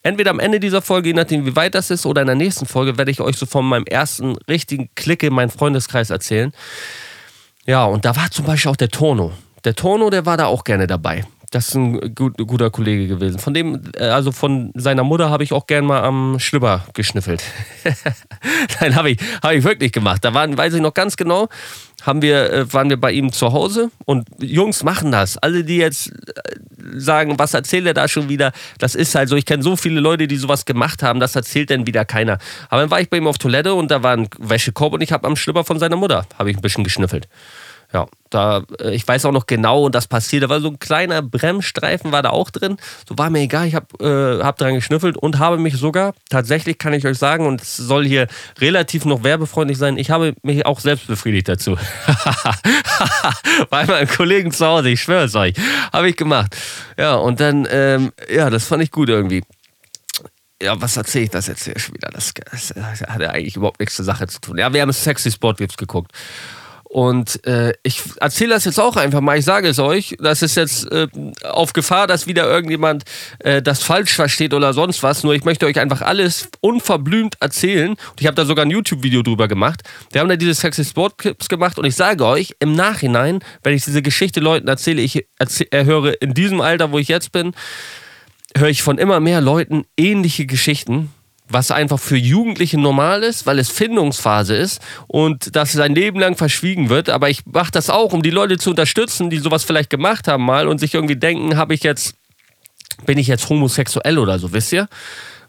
entweder 0.05 0.31
am 0.31 0.39
Ende 0.39 0.61
dieser 0.61 0.83
Folge, 0.83 1.09
je 1.09 1.15
nachdem 1.15 1.45
wie 1.47 1.57
weit 1.57 1.75
das 1.75 1.91
ist, 1.91 2.07
oder 2.07 2.21
in 2.21 2.27
der 2.29 2.37
nächsten 2.37 2.67
Folge 2.67 2.97
werde 2.97 3.11
ich 3.11 3.21
euch 3.21 3.37
so 3.37 3.47
von 3.47 3.67
meinem 3.67 3.87
ersten 3.87 4.37
richtigen 4.75 4.91
Klick 4.95 5.23
in 5.23 5.33
meinen 5.33 5.51
Freundeskreis 5.51 6.11
erzählen. 6.11 6.53
Ja, 7.67 7.85
und 7.85 8.05
da 8.05 8.17
war 8.17 8.31
zum 8.31 8.45
Beispiel 8.45 8.71
auch 8.71 8.77
der 8.77 8.91
Tono. 8.91 9.33
Der 9.65 9.75
Tono, 9.75 10.11
der 10.11 10.27
war 10.27 10.37
da 10.37 10.47
auch 10.47 10.65
gerne 10.65 10.87
dabei. 10.87 11.25
Das 11.55 11.69
ist 11.69 11.77
ein 11.77 12.17
gut, 12.17 12.37
guter 12.37 12.69
Kollege 12.71 13.07
gewesen. 13.07 13.39
Von 13.39 13.55
dem, 13.55 13.81
äh, 13.97 14.07
also 14.07 14.33
von 14.33 14.73
seiner 14.75 15.05
Mutter 15.05 15.31
habe 15.31 15.45
ich 15.45 15.53
auch 15.53 15.69
gern 15.69 15.85
mal 15.85 16.03
am 16.03 16.41
Schlüpper 16.41 16.85
geschniffelt. 16.95 17.45
Nein, 18.81 18.97
habe 18.97 19.11
ich, 19.13 19.19
hab 19.41 19.53
ich 19.53 19.63
wirklich 19.63 19.93
gemacht. 19.93 20.25
Da 20.25 20.35
waren, 20.35 20.59
weiß 20.59 20.75
ich 20.75 20.81
noch 20.81 20.95
ganz 20.95 21.17
genau, 21.17 21.49
haben 22.03 22.23
wir, 22.23 22.53
äh, 22.53 22.73
waren 22.73 22.91
wir 22.91 23.01
bei 23.01 23.13
ihm 23.13 23.31
zu 23.31 23.53
Hause 23.53 23.93
und 24.05 24.27
Jungs 24.41 24.83
machen 24.83 25.13
das. 25.13 25.39
Alle, 25.39 25.63
die 25.63 25.77
jetzt 25.77 26.09
äh, 26.09 26.13
sagen, 26.97 27.39
was 27.39 27.55
erzählt 27.55 27.87
er 27.87 27.95
da 27.95 28.09
schon 28.09 28.29
wieder, 28.29 28.51
das 28.79 28.97
ist 28.97 29.15
halt 29.15 29.29
so. 29.29 29.37
Ich 29.37 29.47
kenne 29.47 29.63
so 29.63 29.77
viele 29.77 30.01
Leute, 30.01 30.27
die 30.27 30.37
sowas 30.37 30.65
gemacht 30.65 31.05
haben, 31.05 31.21
das 31.21 31.37
erzählt 31.37 31.71
dann 31.71 31.87
wieder 31.87 32.05
keiner. 32.05 32.39
Aber 32.69 32.81
dann 32.81 32.91
war 32.91 33.01
ich 33.01 33.09
bei 33.09 33.19
ihm 33.19 33.29
auf 33.29 33.39
Toilette 33.39 33.75
und 33.75 33.93
da 33.93 34.03
war 34.03 34.17
ein 34.17 34.27
Wäschekorb 34.41 34.93
und 34.93 35.03
ich 35.03 35.13
habe 35.13 35.25
am 35.29 35.37
Schlüpper 35.37 35.63
von 35.63 35.79
seiner 35.79 35.95
Mutter, 35.95 36.27
habe 36.37 36.51
ich 36.51 36.57
ein 36.57 36.63
bisschen 36.63 36.83
geschnüffelt. 36.83 37.29
Ja, 37.95 38.09
da, 38.29 38.65
äh, 38.81 38.93
ich 38.93 39.07
weiß 39.07 39.25
auch 39.25 39.33
noch 39.33 39.47
genau, 39.47 39.85
und 39.85 39.95
das 39.95 40.09
passiert. 40.09 40.43
Da 40.43 40.49
war 40.49 40.61
so 40.61 40.69
ein 40.69 40.81
kleiner 40.81 41.23
Bremsstreifen, 41.23 42.11
war 42.11 42.23
da 42.23 42.31
auch 42.31 42.51
drin. 42.51 42.77
So 43.09 43.17
war 43.17 43.31
mir 43.31 43.39
egal, 43.39 43.69
ich 43.69 43.77
habe 43.77 43.87
äh, 44.41 44.43
hab 44.43 44.59
dran 44.59 44.75
geschnüffelt 44.75 45.17
und 45.17 45.39
habe 45.39 45.59
mich 45.59 45.77
sogar, 45.77 46.13
tatsächlich 46.29 46.77
kann 46.79 46.93
ich 46.93 47.07
euch 47.07 47.17
sagen, 47.17 47.47
und 47.47 47.63
es 47.63 47.77
soll 47.77 48.05
hier 48.05 48.27
relativ 48.59 49.05
noch 49.05 49.23
werbefreundlich 49.23 49.79
sein, 49.79 49.97
ich 49.97 50.11
habe 50.11 50.35
mich 50.43 50.67
auch 50.67 50.81
selbst 50.81 51.07
befriedigt 51.07 51.49
dazu. 51.49 51.79
Bei 53.71 53.87
meinem 53.87 54.09
Kollegen 54.09 54.51
zu 54.51 54.67
Hause, 54.67 54.91
ich 54.91 55.01
schwöre 55.01 55.27
es 55.27 55.37
euch. 55.37 55.55
Habe 55.93 56.09
ich 56.09 56.17
gemacht. 56.17 56.57
Ja, 56.99 57.15
und 57.15 57.39
dann, 57.39 57.69
ähm, 57.71 58.13
ja, 58.29 58.51
das 58.51 58.67
fand 58.67 58.83
ich 58.83 58.91
gut 58.91 59.09
irgendwie. 59.09 59.45
Ja, 60.61 60.81
was 60.81 60.97
erzähle 60.97 61.27
ich 61.27 61.31
das 61.31 61.47
jetzt 61.47 61.63
hier 61.63 61.79
schon 61.79 61.95
wieder? 61.95 62.09
Das, 62.11 62.35
das, 62.51 62.73
das 62.75 63.03
hat 63.03 63.21
ja 63.21 63.31
eigentlich 63.31 63.55
überhaupt 63.55 63.79
nichts 63.79 63.95
zur 63.95 64.05
Sache 64.05 64.27
zu 64.27 64.41
tun. 64.41 64.59
Ja, 64.59 64.73
wir 64.73 64.83
haben 64.83 64.93
Sexy 64.93 65.31
Sport 65.31 65.59
geguckt. 65.77 66.11
Und 66.95 67.45
äh, 67.45 67.73
ich 67.83 68.03
erzähle 68.21 68.55
das 68.55 68.67
jetzt 68.67 68.79
auch 68.79 68.95
einfach 68.95 69.21
mal, 69.21 69.37
ich 69.37 69.45
sage 69.45 69.67
es 69.67 69.81
euch, 69.81 70.15
das 70.21 70.43
ist 70.43 70.55
jetzt 70.55 70.93
äh, 70.93 71.09
auf 71.43 71.73
Gefahr, 71.73 72.07
dass 72.07 72.29
wieder 72.29 72.49
irgendjemand 72.49 73.03
äh, 73.41 73.61
das 73.61 73.83
falsch 73.83 74.13
versteht 74.13 74.55
oder 74.55 74.73
sonst 74.73 75.03
was. 75.03 75.25
Nur 75.25 75.35
ich 75.35 75.43
möchte 75.43 75.67
euch 75.67 75.81
einfach 75.81 76.03
alles 76.03 76.51
unverblümt 76.61 77.35
erzählen. 77.41 77.91
Und 77.91 78.21
ich 78.21 78.29
habe 78.29 78.37
da 78.37 78.45
sogar 78.45 78.65
ein 78.65 78.71
YouTube-Video 78.71 79.23
drüber 79.23 79.49
gemacht. 79.49 79.83
Wir 80.13 80.21
haben 80.21 80.29
da 80.29 80.37
diese 80.37 80.55
Sexy 80.55 80.85
Sport 80.85 81.19
Clips 81.19 81.49
gemacht 81.49 81.81
und 81.81 81.85
ich 81.85 81.97
sage 81.97 82.25
euch, 82.25 82.55
im 82.61 82.77
Nachhinein, 82.77 83.41
wenn 83.65 83.75
ich 83.75 83.85
diese 83.85 84.01
Geschichte 84.01 84.39
Leuten 84.39 84.69
erzähle, 84.69 85.03
ich 85.03 85.27
erzähle, 85.37 85.85
höre 85.85 86.23
in 86.23 86.33
diesem 86.33 86.61
Alter, 86.61 86.93
wo 86.93 87.01
ich 87.01 87.09
jetzt 87.09 87.33
bin, 87.33 87.55
höre 88.57 88.69
ich 88.69 88.85
von 88.85 88.99
immer 88.99 89.19
mehr 89.19 89.41
Leuten 89.41 89.85
ähnliche 89.97 90.47
Geschichten 90.47 91.11
was 91.49 91.71
einfach 91.71 92.01
für 92.01 92.17
Jugendliche 92.17 92.79
normal 92.79 93.23
ist, 93.23 93.47
weil 93.47 93.59
es 93.59 93.69
Findungsphase 93.71 94.57
ist 94.57 94.81
und 95.07 95.55
das 95.55 95.73
sein 95.73 95.95
Leben 95.95 96.19
lang 96.19 96.37
verschwiegen 96.37 96.89
wird. 96.89 97.11
Aber 97.11 97.29
ich 97.29 97.45
mache 97.47 97.71
das 97.71 97.91
auch, 97.91 98.13
um 98.13 98.23
die 98.23 98.31
Leute 98.31 98.57
zu 98.57 98.71
unterstützen, 98.71 99.31
die 99.31 99.39
sowas 99.39 99.65
vielleicht 99.65 99.91
gemacht 99.91 100.27
haben 100.27 100.45
mal 100.45 100.69
und 100.69 100.79
sich 100.79 100.95
irgendwie 100.95 101.17
denken, 101.17 101.57
habe 101.57 101.75
ich 101.75 101.83
jetzt, 101.83 102.15
bin 103.05 103.19
ich 103.19 103.27
jetzt 103.27 103.49
homosexuell 103.49 104.19
oder 104.19 104.39
so, 104.39 104.53
wisst 104.53 104.73
ihr? 104.73 104.89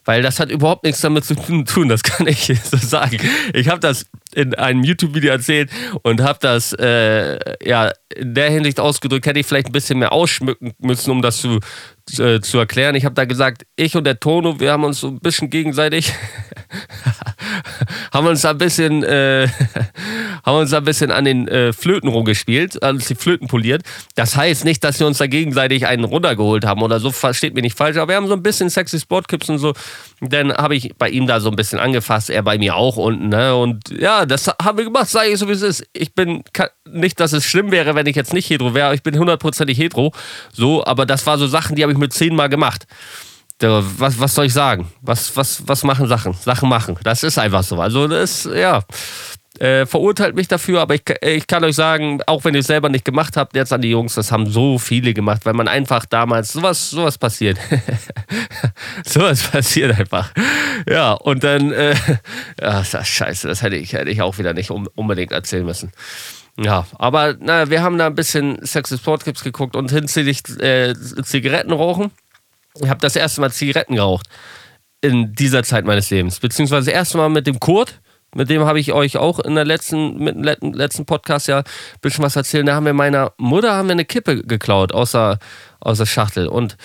Weil 0.06 0.22
das 0.22 0.40
hat 0.40 0.52
überhaupt 0.52 0.84
nichts 0.84 1.02
damit 1.02 1.26
zu 1.26 1.34
tun, 1.34 1.66
das 1.90 2.04
kann 2.04 2.28
ich 2.28 2.46
so 2.64 2.78
sagen. 2.78 3.18
Ich 3.54 3.70
habe 3.70 3.80
das 3.80 4.06
in 4.34 4.54
einem 4.54 4.84
YouTube-Video 4.84 5.32
erzählt 5.32 5.72
und 6.04 6.22
habe 6.22 6.40
das 6.42 6.74
äh, 6.74 7.40
ja 7.68 7.92
in 8.16 8.36
der 8.36 8.52
Hinsicht 8.52 8.80
ausgedrückt, 8.80 9.26
hätte 9.26 9.40
ich 9.40 9.46
vielleicht 9.46 9.68
ein 9.68 9.74
bisschen 9.74 10.00
mehr 10.00 10.12
ausschmücken 10.12 10.74
müssen, 10.80 11.10
um 11.10 11.22
das 11.22 11.38
zu, 11.38 11.60
äh, 12.20 12.40
zu 12.40 12.60
erklären. 12.60 12.96
Ich 12.96 13.06
habe 13.06 13.16
da 13.16 13.26
gesagt, 13.26 13.66
ich 13.76 13.96
und 13.96 14.04
der 14.04 14.20
Tono, 14.20 14.60
wir 14.60 14.72
haben 14.72 14.84
uns 14.84 15.00
so 15.00 15.08
ein 15.08 15.20
bisschen 15.20 15.50
gegenseitig 15.50 16.14
haben 18.14 18.28
uns 18.28 18.46
ein 18.46 18.58
bisschen 18.58 19.04
äh, 19.04 19.48
haben 20.46 20.60
uns 20.60 20.74
ein 20.74 20.84
bisschen 20.84 21.12
an 21.12 21.26
den 21.26 21.48
äh, 21.48 21.74
Flöten 21.74 22.08
rumgespielt, 22.08 22.82
also 22.84 23.06
die 23.06 23.16
Flöten 23.16 23.48
poliert. 23.48 23.82
Das 24.16 24.36
heißt 24.36 24.66
nicht, 24.66 24.84
dass 24.84 25.00
wir 25.00 25.08
uns 25.08 25.18
da 25.18 25.28
gegenseitig 25.28 25.88
einen 25.88 26.04
runtergeholt 26.04 26.66
haben 26.66 26.82
oder 26.82 27.00
so, 27.00 27.12
versteht 27.12 27.56
mich 27.56 27.64
nicht 27.64 27.78
falsch, 27.78 27.98
aber 27.98 28.10
wir 28.10 28.16
haben 28.16 28.28
so 28.28 28.34
ein 28.34 28.44
bisschen 28.44 28.70
sexy 28.70 29.00
Sportclips 29.00 29.50
und 29.50 29.58
so. 29.58 29.74
Dann 30.22 30.54
habe 30.54 30.76
ich 30.76 30.96
bei 30.98 31.10
ihm 31.10 31.28
da 31.28 31.40
so 31.40 31.50
ein 31.50 31.56
bisschen 31.56 31.80
angefasst, 31.80 32.30
er 32.30 32.44
bei 32.44 32.58
mir 32.58 32.76
auch 32.76 32.98
unten, 32.98 33.30
ne? 33.30 33.56
Und 33.56 33.90
ja, 33.90 34.26
das 34.26 34.48
haben 34.48 34.78
wir 34.78 34.86
gemacht, 34.86 35.10
sage 35.10 35.30
ich 35.30 35.40
so 35.40 35.48
wie 35.48 35.54
es 35.54 35.62
ist. 35.62 35.86
Ich 35.94 36.14
bin 36.14 36.44
nicht, 36.90 37.20
dass 37.20 37.34
es 37.34 37.46
schlimm 37.46 37.72
wäre, 37.72 37.96
wenn 37.96 38.06
ich 38.06 38.16
jetzt 38.16 38.34
nicht 38.34 38.50
hetero 38.50 38.74
wäre, 38.74 38.94
ich 38.94 39.04
bin 39.04 39.18
hundertprozentig 39.18 39.78
hetero, 39.78 40.14
so, 40.54 40.86
aber 40.86 41.06
das 41.06 41.26
war 41.26 41.38
so 41.38 41.48
Sachen, 41.48 41.76
die 41.76 41.84
habe 41.84 41.92
ich 41.92 41.95
mit 41.98 42.14
zehnmal 42.14 42.50
gemacht 42.50 42.86
was, 43.62 44.20
was 44.20 44.36
soll 44.36 44.46
ich 44.46 44.54
sagen? 44.54 44.92
Was, 45.02 45.36
was, 45.36 45.68
was 45.68 45.84
machen 45.84 46.08
Sachen? 46.08 46.34
Sachen 46.34 46.70
machen. 46.70 46.98
Das 47.04 47.24
ist 47.24 47.38
einfach 47.38 47.64
so. 47.64 47.80
Also, 47.80 48.08
das, 48.08 48.50
ja. 48.54 48.82
Äh, 49.58 49.86
verurteilt 49.86 50.36
mich 50.36 50.50
dafür, 50.50 50.82
aber 50.82 50.96
ich, 50.96 51.04
ich 51.22 51.48
kann 51.48 51.64
euch 51.64 51.76
sagen, 51.76 52.20
auch 52.28 52.44
wenn 52.44 52.54
ihr 52.56 52.60
es 52.60 52.68
selber 52.68 52.90
nicht 52.90 53.06
gemacht 53.06 53.38
habt, 53.38 53.56
jetzt 53.56 53.72
an 53.72 53.82
die 53.82 53.90
Jungs, 53.90 54.16
das 54.16 54.30
haben 54.30 54.48
so 54.48 54.78
viele 54.78 55.14
gemacht, 55.14 55.46
weil 55.46 55.54
man 55.54 55.70
einfach 55.70 56.06
damals 56.06 56.52
sowas, 56.52 56.90
sowas 56.90 57.18
passiert. 57.18 57.58
sowas 59.06 59.44
passiert 59.44 59.98
einfach. 59.98 60.34
Ja, 60.90 61.14
und 61.14 61.46
dann, 61.46 61.72
äh, 61.72 61.92
ja, 62.60 62.80
das 62.80 62.94
ist 62.94 63.08
scheiße, 63.08 63.48
das 63.48 63.62
hätte 63.62 63.78
ich, 63.78 63.94
hätte 63.94 64.10
ich 64.10 64.22
auch 64.22 64.38
wieder 64.38 64.54
nicht 64.54 64.72
unbedingt 64.72 65.32
erzählen 65.32 65.66
müssen. 65.66 65.94
Ja, 66.58 66.88
aber 66.98 67.36
na, 67.40 67.70
wir 67.70 67.82
haben 67.84 67.98
da 67.98 68.08
ein 68.08 68.16
bisschen 68.16 68.66
Sexy 68.66 68.98
Sport 68.98 69.24
Clips 69.24 69.44
geguckt 69.44 69.76
und 69.76 69.92
hinsichtlich 69.92 70.42
äh, 70.62 70.94
Zigaretten 71.24 71.74
rauchen. 71.74 72.12
Ich 72.80 72.90
habe 72.90 73.00
das 73.00 73.16
erste 73.16 73.42
Mal 73.42 73.52
Zigaretten 73.52 73.96
geraucht 73.96 74.28
in 75.02 75.34
dieser 75.34 75.64
Zeit 75.64 75.86
meines 75.86 76.10
Lebens. 76.10 76.40
Beziehungsweise 76.40 76.88
das 76.88 76.96
erste 76.96 77.18
Mal 77.18 77.30
mit 77.30 77.48
dem 77.48 77.60
Kurt. 77.60 78.00
Mit 78.34 78.50
dem 78.50 78.66
habe 78.66 78.80
ich 78.80 78.92
euch 78.92 79.18
auch 79.18 79.40
in 79.40 79.56
der 79.56 79.64
letzten, 79.64 80.18
mit 80.18 80.36
dem 80.36 80.74
letzten 80.74 81.06
Podcast 81.06 81.48
ja 81.48 81.60
ein 81.60 81.64
bisschen 82.02 82.24
was 82.24 82.36
erzählt. 82.36 82.68
Da 82.68 82.76
haben 82.76 82.86
wir 82.86 82.94
meiner 82.94 83.32
Mutter 83.38 83.74
haben 83.74 83.88
wir 83.88 83.94
eine 83.94 84.04
Kippe 84.04 84.44
geklaut 84.44 84.94
aus 84.94 85.12
der, 85.12 85.40
aus 85.80 86.00
der 86.00 86.06
Schachtel. 86.06 86.48
Und 86.48 86.76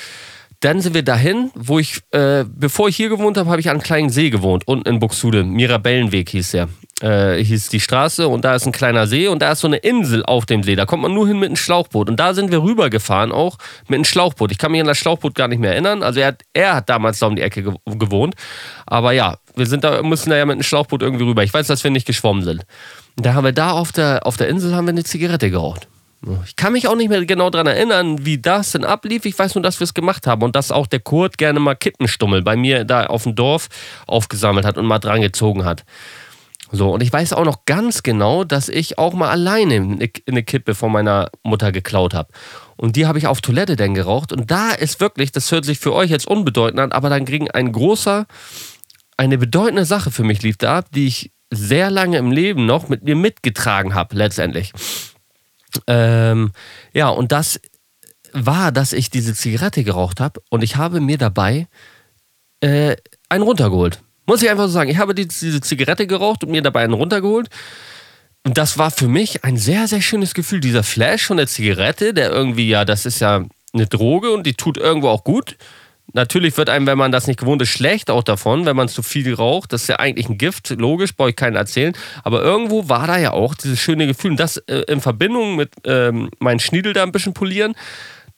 dann 0.61 0.81
sind 0.81 0.95
wir 0.95 1.03
dahin, 1.03 1.51
wo 1.55 1.79
ich, 1.79 2.03
äh, 2.13 2.45
bevor 2.47 2.89
ich 2.89 2.97
hier 2.97 3.09
gewohnt 3.09 3.37
habe, 3.37 3.51
habe 3.51 3.61
ich 3.61 3.69
an 3.69 3.77
einem 3.77 3.83
kleinen 3.83 4.11
See 4.11 4.31
gewohnt, 4.31 4.69
unten 4.69 4.89
in 4.89 5.01
Buxtehude. 5.01 5.43
Mirabellenweg 5.43 6.29
hieß 6.29 6.53
der. 6.53 6.69
Äh, 7.01 7.43
hieß 7.43 7.71
die 7.71 7.81
Straße 7.81 8.29
und 8.29 8.45
da 8.45 8.55
ist 8.55 8.67
ein 8.67 8.73
kleiner 8.73 9.07
See 9.07 9.27
und 9.29 9.41
da 9.41 9.53
ist 9.53 9.61
so 9.61 9.67
eine 9.67 9.79
Insel 9.79 10.23
auf 10.25 10.45
dem 10.45 10.63
See. 10.63 10.77
Da 10.77 10.85
kommt 10.85 11.03
man 11.03 11.15
nur 11.15 11.27
hin 11.27 11.39
mit 11.39 11.47
einem 11.47 11.57
Schlauchboot. 11.57 12.11
Und 12.11 12.21
da 12.21 12.35
sind 12.35 12.51
wir 12.51 12.63
rübergefahren 12.63 13.33
auch 13.33 13.57
mit 13.89 13.97
einem 13.97 14.05
Schlauchboot. 14.05 14.53
Ich 14.53 14.59
kann 14.59 14.73
mich 14.73 14.83
an 14.83 14.87
das 14.87 14.99
Schlauchboot 14.99 15.35
gar 15.35 15.49
nicht 15.49 15.61
mehr 15.61 15.73
erinnern. 15.73 16.03
Also 16.03 16.21
er 16.21 16.29
hat, 16.29 16.43
er 16.53 16.77
hat 16.77 16.91
damals 16.91 17.19
da 17.19 17.27
um 17.27 17.37
die 17.37 17.43
Ecke 17.43 17.75
gewohnt. 17.87 18.35
Aber 18.87 19.13
ja, 19.13 19.39
wir 19.57 19.67
sind 19.67 19.83
da, 19.83 20.03
müssen 20.03 20.29
da 20.29 20.37
ja 20.37 20.45
mit 20.45 20.55
einem 20.55 20.63
Schlauchboot 20.63 21.01
irgendwie 21.01 21.25
rüber. 21.25 21.43
Ich 21.43 21.55
weiß, 21.55 21.67
dass 21.69 21.85
wir 21.85 21.91
nicht 21.91 22.07
geschwommen 22.07 22.43
sind. 22.43 22.67
Und 23.17 23.25
da 23.25 23.33
haben 23.33 23.45
wir 23.45 23.53
da 23.53 23.71
auf 23.71 23.93
der, 23.93 24.27
auf 24.27 24.37
der 24.37 24.49
Insel 24.49 24.75
haben 24.75 24.87
wir 24.87 24.93
eine 24.93 25.05
Zigarette 25.05 25.51
geraucht. 25.51 25.89
Ich 26.45 26.57
kann 26.57 26.75
mich 26.75 26.87
auch 26.87 26.97
nicht 26.97 27.09
mehr 27.09 27.25
genau 27.25 27.49
daran 27.49 27.67
erinnern, 27.67 28.27
wie 28.27 28.37
das 28.37 28.73
denn 28.73 28.85
ablief. 28.85 29.25
Ich 29.25 29.39
weiß 29.39 29.55
nur, 29.55 29.63
dass 29.63 29.81
wir 29.81 29.85
es 29.85 29.95
gemacht 29.95 30.27
haben 30.27 30.43
und 30.43 30.55
dass 30.55 30.71
auch 30.71 30.87
der 30.87 31.01
Kurt 31.01 31.39
gerne 31.39 31.61
mal 31.61 31.75
Kippenstummel 31.75 32.43
bei 32.43 32.57
mir 32.57 32.85
da 32.85 33.07
auf 33.07 33.23
dem 33.23 33.35
Dorf 33.35 33.69
aufgesammelt 34.07 34.67
hat 34.67 34.77
und 34.77 34.85
mal 34.85 34.99
dran 34.99 35.23
gezogen 35.23 35.65
hat. 35.65 35.85
So, 36.73 36.95
und 36.95 37.03
ich 37.03 37.13
weiß 37.13 37.33
auch 37.33 37.45
noch 37.45 37.65
ganz 37.65 38.03
genau, 38.03 38.45
dass 38.45 38.69
ich 38.69 38.99
auch 38.99 39.13
mal 39.13 39.29
alleine 39.29 39.99
eine 40.27 40.43
Kippe 40.43 40.75
von 40.75 40.93
meiner 40.93 41.31
Mutter 41.43 41.73
geklaut 41.73 42.15
habe. 42.15 42.33
Und 42.77 42.97
die 42.97 43.07
habe 43.07 43.19
ich 43.19 43.27
auf 43.27 43.41
Toilette 43.41 43.77
dann 43.77 43.95
geraucht. 43.95 44.33
Und 44.33 44.51
da 44.51 44.71
ist 44.71 45.01
wirklich, 45.01 45.33
das 45.33 45.51
hört 45.51 45.65
sich 45.65 45.79
für 45.81 45.93
euch 45.93 46.11
jetzt 46.11 46.29
unbedeutend 46.29 46.81
an, 46.81 46.93
aber 46.93 47.11
dann 47.11 47.25
ging 47.25 47.51
ein 47.51 47.73
großer, 47.73 48.27
eine 49.17 49.37
bedeutende 49.37 49.85
Sache 49.85 50.11
für 50.11 50.23
mich 50.23 50.43
lief 50.43 50.57
da 50.59 50.79
ab, 50.79 50.87
die 50.95 51.09
ich 51.09 51.33
sehr 51.51 51.91
lange 51.91 52.19
im 52.19 52.31
Leben 52.31 52.67
noch 52.67 52.89
mit 52.89 53.03
mir 53.03 53.17
mitgetragen 53.17 53.95
habe, 53.95 54.15
letztendlich. 54.15 54.73
Ähm, 55.89 56.53
ja, 56.93 57.09
und 57.09 57.33
das 57.33 57.61
war, 58.33 58.71
dass 58.71 58.93
ich 58.93 59.11
diese 59.11 59.35
Zigarette 59.35 59.83
geraucht 59.83 60.21
habe 60.21 60.41
und 60.51 60.63
ich 60.63 60.77
habe 60.77 61.01
mir 61.01 61.19
dabei 61.19 61.67
äh, 62.61 62.97
einen 63.29 63.43
runtergeholt. 63.43 64.01
Muss 64.31 64.43
ich 64.43 64.49
einfach 64.49 64.67
so 64.67 64.71
sagen. 64.71 64.89
Ich 64.91 64.99
habe 64.99 65.13
die, 65.13 65.27
diese 65.27 65.61
Zigarette 65.61 66.07
geraucht 66.07 66.45
und 66.45 66.53
mir 66.53 66.63
dabei 66.63 66.85
einen 66.85 66.93
runtergeholt. 66.93 67.49
Und 68.45 68.59
das 68.59 68.79
war 68.79 68.93
für 68.93 69.09
mich 69.09 69.43
ein 69.43 69.57
sehr, 69.57 69.89
sehr 69.89 70.01
schönes 70.01 70.35
Gefühl. 70.35 70.61
Dieser 70.61 70.85
Flash 70.85 71.27
von 71.27 71.37
der 71.37 71.49
Zigarette, 71.49 72.15
der 72.15 72.31
irgendwie, 72.31 72.69
ja, 72.69 72.85
das 72.85 73.07
ist 73.07 73.19
ja 73.19 73.45
eine 73.73 73.87
Droge 73.89 74.31
und 74.31 74.47
die 74.47 74.55
tut 74.55 74.79
irgendwo 74.79 75.09
auch 75.09 75.25
gut. 75.25 75.57
Natürlich 76.13 76.57
wird 76.57 76.69
einem, 76.69 76.87
wenn 76.87 76.97
man 76.97 77.11
das 77.11 77.27
nicht 77.27 77.41
gewohnt 77.41 77.61
ist, 77.61 77.71
schlecht 77.71 78.09
auch 78.09 78.23
davon, 78.23 78.67
wenn 78.67 78.77
man 78.77 78.87
zu 78.87 79.03
viel 79.03 79.35
raucht. 79.35 79.73
Das 79.73 79.83
ist 79.83 79.89
ja 79.89 79.97
eigentlich 79.97 80.29
ein 80.29 80.39
Gift, 80.39 80.71
logisch, 80.71 81.17
brauche 81.17 81.31
ich 81.31 81.37
keinen 81.37 81.57
erzählen. 81.57 81.93
Aber 82.23 82.41
irgendwo 82.41 82.89
war 82.89 83.09
da 83.09 83.19
ja 83.19 83.33
auch 83.33 83.57
dieses 83.57 83.81
schöne 83.81 84.07
Gefühl. 84.07 84.31
Und 84.31 84.39
das 84.39 84.59
äh, 84.59 84.85
in 84.87 85.01
Verbindung 85.01 85.57
mit 85.57 85.73
ähm, 85.83 86.31
meinen 86.39 86.61
Schniedel 86.61 86.93
da 86.93 87.03
ein 87.03 87.11
bisschen 87.11 87.35
polieren, 87.35 87.75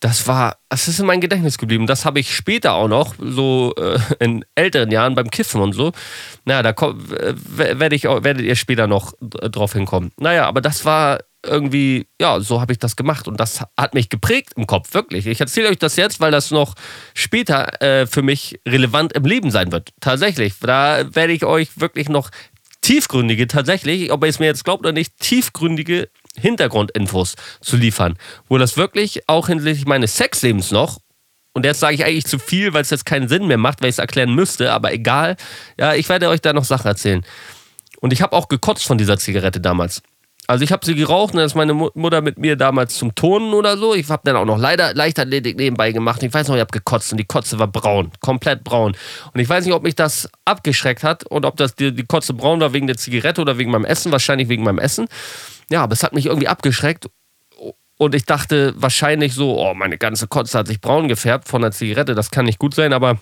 das 0.03 0.27
war, 0.27 0.57
das 0.69 0.89
ist 0.89 0.99
in 0.99 1.07
meinem 1.07 1.21
Gedächtnis 1.21 1.59
geblieben. 1.59 1.87
Das 1.87 2.05
habe 2.05 2.19
ich 2.19 2.35
später 2.35 2.75
auch 2.75 2.89
noch, 2.89 3.15
so 3.21 3.73
äh, 3.79 3.99
in 4.19 4.45
älteren 4.57 4.91
Jahren 4.91 5.15
beim 5.15 5.31
Kiffen 5.31 5.61
und 5.61 5.75
so. 5.75 5.93
Naja, 6.45 6.63
da 6.63 6.71
äh, 6.71 7.35
werde 7.79 7.95
ich, 7.95 8.03
werdet 8.05 8.45
ihr 8.45 8.57
später 8.57 8.89
noch 8.89 9.13
drauf 9.21 9.75
hinkommen. 9.75 10.11
Naja, 10.19 10.47
aber 10.47 10.61
das 10.61 10.85
war 10.85 11.21
irgendwie, 11.47 12.09
ja, 12.21 12.41
so 12.41 12.61
habe 12.61 12.73
ich 12.73 12.81
das 12.81 12.97
gemacht 12.97 13.29
und 13.29 13.39
das 13.39 13.63
hat 13.79 13.95
mich 13.95 14.09
geprägt 14.09 14.55
im 14.57 14.67
Kopf, 14.67 14.93
wirklich. 14.93 15.29
Ich 15.29 15.41
erzähle 15.41 15.69
euch 15.69 15.79
das 15.79 15.95
jetzt, 15.95 16.21
weil 16.21 16.33
das 16.33 16.51
noch 16.51 16.75
später 17.15 17.81
äh, 17.81 18.07
für 18.09 18.23
mich 18.23 18.61
relevant 18.67 19.13
im 19.13 19.25
Leben 19.25 19.53
sein 19.53 19.71
wird. 19.71 19.91
Tatsächlich. 20.01 20.55
Da 20.61 21.15
werde 21.15 21.33
ich 21.33 21.45
euch 21.45 21.81
wirklich 21.81 22.09
noch 22.09 22.31
tiefgründige, 22.81 23.47
tatsächlich, 23.47 24.11
ob 24.11 24.25
ihr 24.25 24.31
es 24.31 24.41
mir 24.41 24.47
jetzt 24.47 24.65
glaubt 24.65 24.81
oder 24.81 24.93
nicht, 24.93 25.17
tiefgründige 25.21 26.09
Hintergrundinfos 26.37 27.35
zu 27.61 27.77
liefern. 27.77 28.17
Wo 28.49 28.59
das 28.59 28.77
wirklich 28.77 29.29
auch 29.29 29.49
hinsichtlich 29.49 29.87
meines 29.87 30.17
Sexlebens 30.17 30.71
noch 30.71 30.99
und 31.55 31.67
jetzt 31.67 31.81
sage 31.81 31.95
ich 31.95 32.05
eigentlich 32.05 32.25
zu 32.25 32.39
viel, 32.39 32.73
weil 32.73 32.83
es 32.83 32.91
jetzt 32.91 33.05
keinen 33.05 33.29
Sinn 33.29 33.47
mehr 33.47 33.59
macht, 33.59 33.83
weil 33.83 33.91
ich 33.91 33.97
es 33.97 33.99
erklären 33.99 34.35
müsste, 34.35 34.73
aber 34.73 34.93
egal. 34.93 35.37
Ja, 35.79 35.95
ich 35.95 36.09
werde 36.09 36.29
euch 36.29 36.41
da 36.41 36.53
noch 36.53 36.65
Sachen 36.65 36.87
erzählen. 36.87 37.25
Und 38.01 38.13
ich 38.13 38.23
habe 38.23 38.35
auch 38.35 38.49
gekotzt 38.49 38.87
von 38.87 38.99
dieser 38.99 39.19
Zigarette 39.19 39.61
damals. 39.61 40.03
Also 40.49 40.65
ich 40.65 40.73
habe 40.73 40.85
sie 40.85 40.97
geraucht 40.97 41.35
dann 41.35 41.45
ist 41.45 41.55
meine 41.55 41.73
Mutter 41.73 42.21
mit 42.21 42.37
mir 42.37 42.57
damals 42.57 42.97
zum 42.97 43.15
Turnen 43.15 43.55
oder 43.55 43.79
so. 43.79 43.95
Ich 43.95 44.09
habe 44.11 44.23
dann 44.25 44.35
auch 44.37 44.45
noch 44.45 44.59
leider 44.59 44.93
Leichtathletik 44.93 45.57
nebenbei 45.57 45.93
gemacht. 45.93 46.23
Ich 46.25 46.35
weiß 46.35 46.49
noch, 46.49 46.57
ich 46.57 46.61
habe 46.61 46.73
gekotzt 46.73 47.13
und 47.13 47.19
die 47.19 47.25
Kotze 47.25 47.61
war 47.61 47.69
braun, 47.69 48.11
komplett 48.21 48.65
braun. 48.65 48.97
Und 49.33 49.41
ich 49.41 49.49
weiß 49.49 49.65
nicht, 49.65 49.75
ob 49.75 49.85
mich 49.85 49.95
das 49.95 50.29
abgeschreckt 50.45 51.05
hat 51.05 51.25
und 51.25 51.45
ob 51.45 51.57
das 51.59 51.77
die, 51.77 51.95
die 51.95 52.05
Kotze 52.05 52.35
braun 52.35 52.61
war 52.61 52.73
wegen 52.73 52.89
der 52.89 52.97
Zigarette 52.97 53.41
oder 53.41 53.57
wegen 53.57 53.71
meinem 53.71 53.85
Essen. 53.85 54.11
Wahrscheinlich 54.11 54.49
wegen 54.49 54.65
meinem 54.65 54.81
Essen. 54.81 55.07
Ja, 55.71 55.83
aber 55.83 55.93
es 55.93 56.03
hat 56.03 56.13
mich 56.13 56.27
irgendwie 56.27 56.49
abgeschreckt. 56.49 57.07
Und 57.99 58.15
ich 58.15 58.25
dachte 58.25 58.75
wahrscheinlich 58.77 59.35
so, 59.35 59.59
oh, 59.59 59.75
meine 59.75 59.97
ganze 59.97 60.27
Kotze 60.27 60.59
hat 60.59 60.67
sich 60.67 60.81
braun 60.81 61.09
gefärbt 61.09 61.47
von 61.47 61.63
der 61.63 61.71
Zigarette. 61.71 62.15
Das 62.15 62.31
kann 62.31 62.47
nicht 62.47 62.59
gut 62.59 62.75
sein, 62.75 62.93
aber 62.93 63.19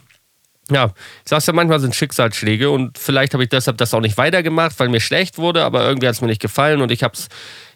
ja, 0.71 0.87
ich 1.25 1.29
sag's 1.29 1.47
ja, 1.47 1.53
manchmal 1.53 1.81
sind 1.81 1.95
Schicksalsschläge 1.95 2.71
und 2.71 2.97
vielleicht 2.97 3.35
habe 3.35 3.43
ich 3.43 3.49
deshalb 3.49 3.79
das 3.79 3.93
auch 3.93 4.01
nicht 4.01 4.17
weitergemacht, 4.17 4.79
weil 4.79 4.89
mir 4.89 5.01
schlecht 5.01 5.37
wurde, 5.37 5.65
aber 5.65 5.85
irgendwie 5.87 6.07
hat 6.07 6.15
es 6.15 6.21
mir 6.21 6.29
nicht 6.29 6.41
gefallen 6.41 6.81
und 6.81 6.91
ich 6.91 7.03
habe 7.03 7.15
es 7.15 7.29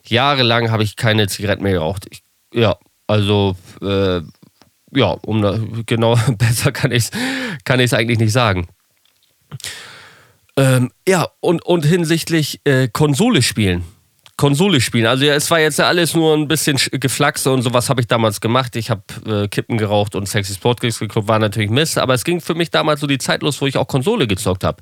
jahrelang 0.06 0.70
habe 0.70 0.82
ich 0.82 0.96
keine 0.96 1.26
Zigaretten 1.26 1.62
mehr 1.62 1.72
geraucht. 1.72 2.06
Ich, 2.10 2.22
ja, 2.52 2.76
also 3.06 3.56
äh, 3.82 4.20
ja, 4.92 5.06
um 5.22 5.84
genau 5.86 6.16
besser 6.38 6.72
kann 6.72 6.92
ich 6.92 7.04
es 7.04 7.10
kann 7.64 7.80
eigentlich 7.80 8.18
nicht 8.18 8.32
sagen. 8.32 8.68
Ähm, 10.56 10.92
ja, 11.06 11.28
und, 11.40 11.64
und 11.64 11.84
hinsichtlich 11.84 12.60
äh, 12.64 12.88
Konsole 12.88 13.42
spielen. 13.42 13.84
Konsole 14.36 14.80
spielen. 14.80 15.06
Also 15.06 15.24
ja, 15.24 15.34
es 15.34 15.50
war 15.50 15.60
jetzt 15.60 15.80
alles 15.80 16.14
nur 16.14 16.36
ein 16.36 16.48
bisschen 16.48 16.76
Geflaxe 16.90 17.52
und 17.52 17.62
sowas 17.62 17.88
habe 17.88 18.00
ich 18.00 18.08
damals 18.08 18.40
gemacht. 18.40 18.74
Ich 18.74 18.90
habe 18.90 19.02
äh, 19.26 19.48
Kippen 19.48 19.78
geraucht 19.78 20.16
und 20.16 20.28
Sexy 20.28 20.54
Sport 20.54 20.80
geguckt, 20.80 21.28
war 21.28 21.38
natürlich 21.38 21.70
Mist. 21.70 21.98
Aber 21.98 22.14
es 22.14 22.24
ging 22.24 22.40
für 22.40 22.54
mich 22.54 22.70
damals 22.70 23.00
so 23.00 23.06
die 23.06 23.18
Zeit 23.18 23.42
los, 23.42 23.60
wo 23.60 23.66
ich 23.66 23.76
auch 23.76 23.86
Konsole 23.86 24.26
gezockt 24.26 24.64
habe. 24.64 24.78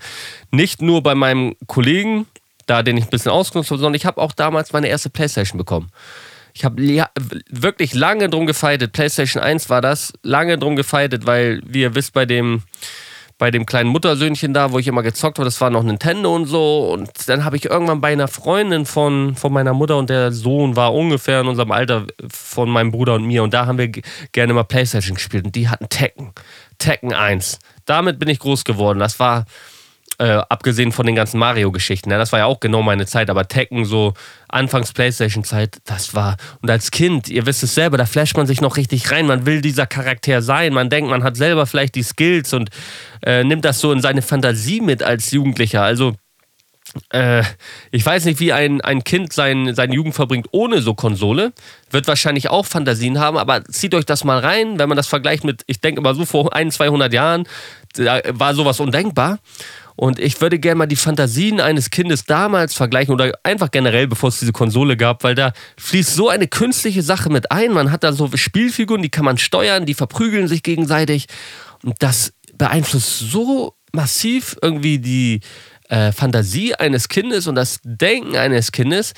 Nicht 0.50 0.80
nur 0.80 1.02
bei 1.02 1.14
meinem 1.14 1.54
Kollegen, 1.66 2.26
da 2.66 2.82
den 2.82 2.96
ich 2.96 3.04
ein 3.04 3.10
bisschen 3.10 3.32
ausgenutzt 3.32 3.70
habe, 3.70 3.80
sondern 3.80 3.94
ich 3.94 4.06
habe 4.06 4.20
auch 4.20 4.32
damals 4.32 4.72
meine 4.72 4.88
erste 4.88 5.10
Playstation 5.10 5.58
bekommen. 5.58 5.90
Ich 6.54 6.64
habe 6.64 6.82
ja, 6.82 7.10
wirklich 7.48 7.94
lange 7.94 8.28
drum 8.28 8.46
gefeitet. 8.46 8.92
PlayStation 8.92 9.42
1 9.42 9.70
war 9.70 9.80
das. 9.80 10.12
Lange 10.22 10.58
drum 10.58 10.76
gefeitet, 10.76 11.26
weil, 11.26 11.62
wie 11.66 11.82
ihr 11.82 11.94
wisst, 11.94 12.12
bei 12.12 12.26
dem 12.26 12.62
bei 13.42 13.50
dem 13.50 13.66
kleinen 13.66 13.90
Muttersöhnchen 13.90 14.54
da, 14.54 14.70
wo 14.70 14.78
ich 14.78 14.86
immer 14.86 15.02
gezockt 15.02 15.40
habe, 15.40 15.44
das 15.44 15.60
war 15.60 15.68
noch 15.68 15.82
Nintendo 15.82 16.32
und 16.32 16.44
so. 16.44 16.92
Und 16.92 17.10
dann 17.26 17.44
habe 17.44 17.56
ich 17.56 17.64
irgendwann 17.64 18.00
bei 18.00 18.12
einer 18.12 18.28
Freundin 18.28 18.86
von, 18.86 19.34
von 19.34 19.52
meiner 19.52 19.74
Mutter 19.74 19.98
und 19.98 20.10
der 20.10 20.30
Sohn 20.30 20.76
war 20.76 20.94
ungefähr 20.94 21.40
in 21.40 21.48
unserem 21.48 21.72
Alter 21.72 22.06
von 22.30 22.70
meinem 22.70 22.92
Bruder 22.92 23.14
und 23.14 23.24
mir. 23.26 23.42
Und 23.42 23.52
da 23.52 23.66
haben 23.66 23.78
wir 23.78 23.90
gerne 24.30 24.54
mal 24.54 24.62
Playstation 24.62 25.16
gespielt. 25.16 25.44
Und 25.44 25.56
die 25.56 25.68
hatten 25.68 25.88
Tekken. 25.88 26.30
Tekken 26.78 27.12
1. 27.12 27.58
Damit 27.84 28.20
bin 28.20 28.28
ich 28.28 28.38
groß 28.38 28.62
geworden. 28.62 29.00
Das 29.00 29.18
war, 29.18 29.46
äh, 30.22 30.40
abgesehen 30.48 30.92
von 30.92 31.04
den 31.04 31.16
ganzen 31.16 31.38
Mario-Geschichten. 31.40 32.08
Ja, 32.12 32.16
das 32.16 32.30
war 32.30 32.38
ja 32.38 32.46
auch 32.46 32.60
genau 32.60 32.80
meine 32.80 33.06
Zeit, 33.06 33.28
aber 33.28 33.48
Tekken, 33.48 33.84
so 33.84 34.14
Anfangs 34.48 34.92
Playstation-Zeit, 34.92 35.78
das 35.84 36.14
war. 36.14 36.36
Und 36.60 36.70
als 36.70 36.92
Kind, 36.92 37.28
ihr 37.28 37.44
wisst 37.44 37.64
es 37.64 37.74
selber, 37.74 37.96
da 37.96 38.06
flasht 38.06 38.36
man 38.36 38.46
sich 38.46 38.60
noch 38.60 38.76
richtig 38.76 39.10
rein. 39.10 39.26
Man 39.26 39.46
will 39.46 39.60
dieser 39.60 39.86
Charakter 39.86 40.40
sein. 40.40 40.74
Man 40.74 40.90
denkt, 40.90 41.10
man 41.10 41.24
hat 41.24 41.36
selber 41.36 41.66
vielleicht 41.66 41.96
die 41.96 42.04
Skills 42.04 42.52
und 42.52 42.70
äh, 43.26 43.42
nimmt 43.42 43.64
das 43.64 43.80
so 43.80 43.90
in 43.90 44.00
seine 44.00 44.22
Fantasie 44.22 44.80
mit 44.80 45.02
als 45.02 45.32
Jugendlicher. 45.32 45.82
Also. 45.82 46.14
Äh, 47.08 47.42
ich 47.90 48.04
weiß 48.04 48.26
nicht, 48.26 48.38
wie 48.38 48.52
ein, 48.52 48.82
ein 48.82 49.02
Kind 49.02 49.32
sein, 49.32 49.74
seine 49.74 49.94
Jugend 49.94 50.14
verbringt 50.14 50.48
ohne 50.52 50.82
so 50.82 50.92
Konsole. 50.92 51.52
Wird 51.90 52.06
wahrscheinlich 52.06 52.50
auch 52.50 52.66
Fantasien 52.66 53.18
haben, 53.18 53.38
aber 53.38 53.64
zieht 53.64 53.94
euch 53.94 54.04
das 54.04 54.24
mal 54.24 54.38
rein, 54.38 54.78
wenn 54.78 54.90
man 54.90 54.96
das 54.96 55.06
vergleicht 55.06 55.42
mit, 55.42 55.62
ich 55.66 55.80
denke 55.80 56.02
mal 56.02 56.14
so 56.14 56.26
vor 56.26 56.54
ein, 56.54 56.70
200 56.70 57.12
Jahren, 57.12 57.44
war 57.96 58.54
sowas 58.54 58.78
undenkbar. 58.78 59.38
Und 59.96 60.18
ich 60.18 60.40
würde 60.40 60.58
gerne 60.58 60.76
mal 60.76 60.86
die 60.86 60.96
Fantasien 60.96 61.60
eines 61.60 61.90
Kindes 61.90 62.24
damals 62.24 62.74
vergleichen 62.74 63.12
oder 63.12 63.32
einfach 63.42 63.70
generell, 63.70 64.06
bevor 64.06 64.30
es 64.30 64.38
diese 64.38 64.52
Konsole 64.52 64.96
gab, 64.96 65.24
weil 65.24 65.34
da 65.34 65.52
fließt 65.78 66.14
so 66.14 66.28
eine 66.28 66.48
künstliche 66.48 67.02
Sache 67.02 67.30
mit 67.30 67.50
ein. 67.50 67.72
Man 67.72 67.92
hat 67.92 68.04
da 68.04 68.12
so 68.12 68.30
Spielfiguren, 68.34 69.02
die 69.02 69.10
kann 69.10 69.24
man 69.24 69.38
steuern, 69.38 69.86
die 69.86 69.94
verprügeln 69.94 70.48
sich 70.48 70.62
gegenseitig. 70.62 71.26
Und 71.82 71.96
das 71.98 72.32
beeinflusst 72.56 73.18
so 73.18 73.74
massiv 73.92 74.56
irgendwie 74.62 74.98
die 74.98 75.40
äh, 75.88 76.12
Fantasie 76.12 76.74
eines 76.74 77.08
Kindes 77.08 77.46
und 77.46 77.54
das 77.54 77.80
Denken 77.84 78.36
eines 78.36 78.72
Kindes. 78.72 79.12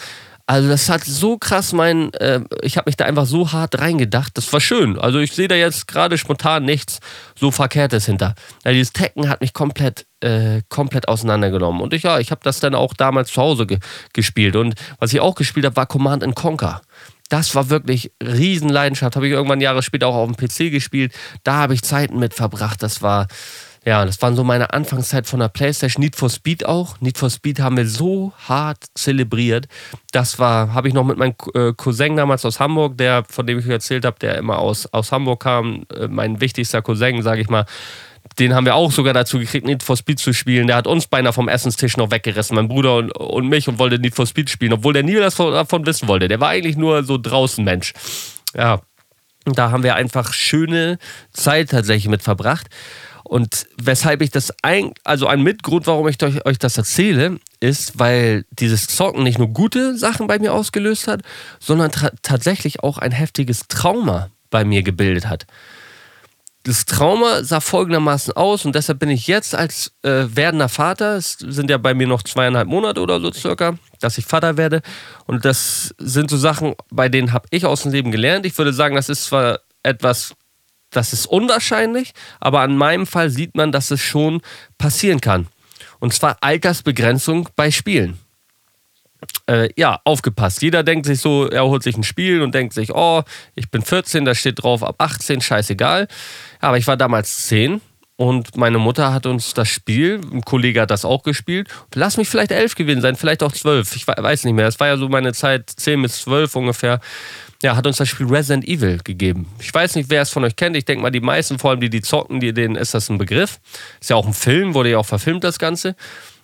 Also 0.47 0.69
das 0.69 0.91
hat 0.91 1.03
so 1.05 1.39
krass 1.39 1.73
mein, 1.73 2.13
äh, 2.15 2.41
ich 2.61 2.77
habe 2.77 2.89
mich 2.89 2.97
da 2.97 3.07
einfach 3.07 3.25
so 3.25 3.53
hart 3.53 3.79
reingedacht. 3.79 4.37
Das 4.37 4.53
war 4.53 4.61
schön. 4.61 4.99
Also 4.99 5.19
ich 5.19 5.33
sehe 5.33 5.49
da 5.49 5.55
jetzt 5.55 5.89
gerade 5.89 6.19
spontan 6.19 6.65
nichts 6.67 6.99
so 7.35 7.51
Verkehrtes 7.51 8.05
hinter. 8.05 8.35
Ja, 8.63 8.73
dieses 8.73 8.93
Tekken 8.93 9.31
hat 9.31 9.41
mich 9.41 9.55
komplett, 9.55 10.07
äh, 10.21 10.61
komplett 10.69 11.09
auseinandergenommen. 11.09 11.81
Und 11.81 11.95
ich, 11.95 12.03
ja, 12.03 12.19
ich 12.19 12.31
habe 12.31 12.43
das 12.45 12.61
dann 12.61 12.75
auch 12.75 12.93
damals 12.93 13.33
zu 13.33 13.41
Hause 13.41 13.67
ge 13.67 13.79
gespielt. 14.13 14.55
Und 14.57 14.75
was 14.99 15.15
ich 15.15 15.21
auch 15.21 15.35
gespielt 15.35 15.65
habe, 15.65 15.77
war 15.77 15.87
Command 15.87 16.23
Conquer. 16.35 16.83
Das 17.31 17.55
war 17.55 17.71
wirklich 17.71 18.13
Riesenleidenschaft. 18.23 19.17
Habe 19.17 19.27
ich 19.27 19.33
irgendwann 19.33 19.63
Jahre 19.63 19.83
später 19.83 20.09
auch 20.09 20.15
auf 20.15 20.31
dem 20.31 20.37
PC 20.37 20.71
gespielt. 20.71 21.15
Da 21.43 21.55
habe 21.55 21.73
ich 21.73 21.83
Zeiten 21.83 22.19
mit 22.19 22.35
verbracht. 22.35 22.83
Das 22.83 23.01
war 23.01 23.29
ja, 23.87 24.05
das 24.05 24.21
waren 24.23 24.35
so 24.35 24.45
meine 24.45 24.73
Anfangszeit 24.73 25.27
von 25.27 25.41
der 25.41 25.49
Playstation. 25.49 26.03
Need 26.03 26.17
for 26.17 26.31
Speed 26.31 26.65
auch. 26.65 27.01
Need 27.01 27.19
for 27.19 27.29
Speed 27.29 27.61
haben 27.61 27.77
wir 27.77 27.87
so 27.87 28.33
hart 28.49 28.79
zelebriert. 28.95 29.67
Das 30.13 30.39
war, 30.39 30.73
habe 30.73 30.89
ich 30.89 30.95
noch 30.95 31.05
mit 31.05 31.19
meinem 31.19 31.35
äh, 31.55 31.73
Cousin 31.75 32.17
damals 32.17 32.47
aus 32.47 32.61
Hamburg, 32.61 32.97
der, 32.97 33.25
von 33.29 33.47
dem 33.47 33.59
ich 33.59 33.67
euch 33.67 33.73
erzählt 33.73 34.07
habe, 34.07 34.19
der 34.19 34.39
immer 34.39 34.59
aus, 34.59 34.87
aus 34.87 35.13
Hamburg 35.13 35.43
kam, 35.43 35.85
äh, 35.95 36.09
mein 36.09 36.41
wichtigster 36.41 36.81
Cousin, 36.81 37.23
sage 37.23 37.43
ich 37.43 37.51
mal. 37.51 37.67
Den 38.39 38.55
haben 38.55 38.65
wir 38.65 38.75
auch 38.75 38.91
sogar 38.91 39.13
dazu 39.13 39.39
gekriegt, 39.39 39.67
Need 39.67 39.83
for 39.83 39.99
Speed 39.99 40.19
zu 40.19 40.33
spielen. 40.33 40.67
Der 40.67 40.77
hat 40.77 40.87
uns 40.87 41.07
beinahe 41.07 41.35
vom 41.35 41.49
Essenstisch 41.49 41.99
noch 41.99 42.11
weggerissen, 42.11 42.57
mein 42.57 42.69
Bruder 42.69 42.97
und, 42.97 43.11
und 43.13 43.49
mich, 43.49 43.69
und 43.69 43.79
wollte 43.79 43.99
Need 43.99 44.15
for 44.15 44.27
Speed 44.27 44.49
spielen, 44.49 44.73
obwohl 44.73 44.95
der 44.95 45.03
nie 45.03 45.21
was 45.21 45.37
davon 45.37 45.85
wissen 45.85 46.09
wollte. 46.09 46.29
Der 46.29 46.41
war 46.41 46.49
eigentlich 46.49 46.77
nur 46.77 47.05
so 47.05 47.19
draußen 47.19 47.63
Mensch. 47.63 47.93
Ja, 48.57 48.81
da 49.45 49.71
haben 49.71 49.83
wir 49.83 49.95
einfach 49.95 50.33
schöne 50.33 50.99
Zeit 51.33 51.71
tatsächlich 51.71 52.09
mit 52.09 52.23
verbracht. 52.23 52.69
Und 53.35 53.67
weshalb 53.83 54.23
ich 54.23 54.31
das 54.31 54.53
ein, 54.63 54.93
also 55.03 55.27
ein 55.27 55.43
Mitgrund, 55.43 55.89
warum 55.89 56.07
ich 56.07 56.23
euch 56.23 56.59
das 56.61 56.79
erzähle, 56.79 57.41
ist, 57.59 57.99
weil 57.99 58.45
dieses 58.53 58.87
Zocken 58.87 59.25
nicht 59.25 59.41
nur 59.41 59.49
gute 59.49 59.99
Sachen 59.99 60.29
bei 60.29 60.39
mir 60.39 60.55
ausgelöst 60.55 61.09
hat, 61.09 61.23
sondern 61.59 61.91
tatsächlich 62.23 62.85
auch 62.85 62.97
ein 62.97 63.11
heftiges 63.11 63.67
Trauma 63.67 64.31
bei 64.51 64.65
mir 64.65 64.85
gebildet 64.85 65.27
hat. 65.27 65.49
Das 66.63 66.87
Trauma 66.87 67.43
sah 67.43 67.59
folgendermaßen 67.59 68.35
aus 68.35 68.67
und 68.67 68.77
deshalb 68.77 69.01
bin 69.01 69.11
ich 69.11 69.27
jetzt 69.27 69.57
als 69.57 69.91
äh, 70.03 70.27
werdender 70.29 70.69
Vater, 70.69 71.17
es 71.17 71.33
sind 71.33 71.71
ja 71.71 71.79
bei 71.79 71.93
mir 71.93 72.07
noch 72.07 72.23
zweieinhalb 72.23 72.69
Monate 72.69 73.01
oder 73.01 73.21
so 73.21 73.33
circa, 73.33 73.77
dass 73.99 74.17
ich 74.17 74.27
Vater 74.27 74.57
werde. 74.57 74.81
Und 75.27 75.45
das 75.45 75.93
sind 75.99 76.31
so 76.31 76.37
Sachen, 76.37 76.77
bei 76.89 77.09
denen 77.09 77.33
habe 77.33 77.49
ich 77.51 77.67
aus 77.67 77.83
dem 77.83 77.91
Leben 77.91 78.13
gelernt. 78.13 78.47
Ich 78.47 78.57
würde 78.57 78.73
sagen, 78.73 78.95
das 78.95 79.09
ist 79.09 79.25
zwar 79.25 79.59
etwas 79.83 80.37
das 80.97 81.13
ist 81.13 81.27
unwahrscheinlich, 81.27 82.13
aber 82.41 82.61
an 82.61 82.77
meinem 82.77 83.07
Fall 83.07 83.31
sieht 83.31 83.55
man, 83.55 83.73
dass 83.73 83.91
es 83.91 84.01
schon 84.01 84.41
passieren 84.79 85.21
kann. 85.21 85.47
Und 86.01 86.13
zwar 86.13 86.37
Altersbegrenzung 86.41 87.49
bei 87.57 87.71
Spielen. 87.71 88.19
Äh, 89.47 89.71
ja, 89.77 90.01
aufgepasst. 90.05 90.63
Jeder 90.63 90.83
denkt 90.83 91.07
sich 91.07 91.21
so, 91.21 91.49
er 91.49 91.65
holt 91.65 91.83
sich 91.83 91.97
ein 91.97 92.03
Spiel 92.03 92.43
und 92.43 92.55
denkt 92.55 92.75
sich, 92.75 92.95
oh, 92.95 93.23
ich 93.55 93.71
bin 93.71 93.83
14, 93.83 94.25
da 94.25 94.35
steht 94.35 94.63
drauf 94.63 94.83
ab 94.83 94.97
18, 94.99 95.41
scheißegal. 95.41 96.09
Ja, 96.63 96.69
aber 96.69 96.79
ich 96.79 96.87
war 96.87 96.97
damals 96.97 97.47
10 97.47 97.81
und 98.17 98.57
meine 98.57 98.79
Mutter 98.79 99.13
hat 99.13 99.27
uns 99.27 99.55
das 99.55 99.69
Spiel, 99.69 100.21
ein 100.33 100.43
Kollege 100.43 100.81
hat 100.81 100.91
das 100.91 101.05
auch 101.05 101.23
gespielt. 101.25 101.69
Lass 101.95 102.17
mich 102.17 102.29
vielleicht 102.29 102.53
11 102.53 102.77
gewesen 102.77 103.01
sein, 103.01 103.17
vielleicht 103.17 103.43
auch 103.43 103.53
12. 103.53 103.97
Ich 103.97 104.07
weiß 104.07 104.45
nicht 104.45 104.55
mehr. 104.55 104.67
Das 104.67 104.79
war 104.79 104.87
ja 104.87 104.97
so 104.97 105.09
meine 105.09 105.33
Zeit 105.33 105.69
10 105.69 106.03
bis 106.03 106.23
12 106.23 106.55
ungefähr 106.55 107.01
ja, 107.65 107.77
hat 107.77 107.87
uns 107.87 107.97
das 107.97 108.09
Spiel 108.09 108.27
Resident 108.27 108.69
Evil 108.69 109.01
gegeben. 109.03 109.47
Ich 109.59 109.73
weiß 109.73 109.95
nicht, 109.97 110.11
wer 110.11 110.21
es 110.23 110.31
von 110.31 110.45
euch 110.45 110.55
kennt. 110.55 110.77
Ich 110.77 110.85
denke 110.85 111.03
mal, 111.03 111.11
die 111.11 111.21
meisten, 111.21 111.59
vor 111.59 111.71
allem 111.71 111.81
die, 111.81 111.89
die 111.89 112.03
zocken, 112.03 112.39
die, 112.39 112.53
denen 112.53 112.77
ist 112.77 112.93
das 112.93 113.09
ein 113.09 113.17
Begriff. 113.17 113.59
Ist 114.01 114.11
ja 114.11 114.17
auch 114.17 114.27
ein 114.27 114.35
Film, 114.35 114.75
wurde 114.75 114.91
ja 114.91 114.99
auch 114.99 115.07
verfilmt, 115.07 115.45
das 115.45 115.59
Ganze. 115.59 115.97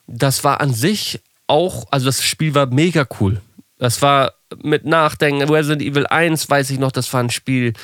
Das 0.07 0.45
war 0.45 0.63
an 0.63 0.73
sich 0.73 1.21
auch, 1.47 1.87
also 1.91 2.07
das 2.07 2.23
Spiel 2.23 2.55
war 2.55 2.67
mega 2.67 3.07
cool. 3.21 3.43
Das 3.79 4.01
war 4.01 4.33
mit 4.63 4.87
Nachdenken. 4.87 5.43
Resident 5.49 5.83
Evil 5.83 6.07
1 6.07 6.49
weiß 6.49 6.71
ich 6.71 6.79
noch, 6.79 6.91
das 6.91 7.13
war 7.13 7.23
ein 7.23 7.31
Spiel, 7.31 7.75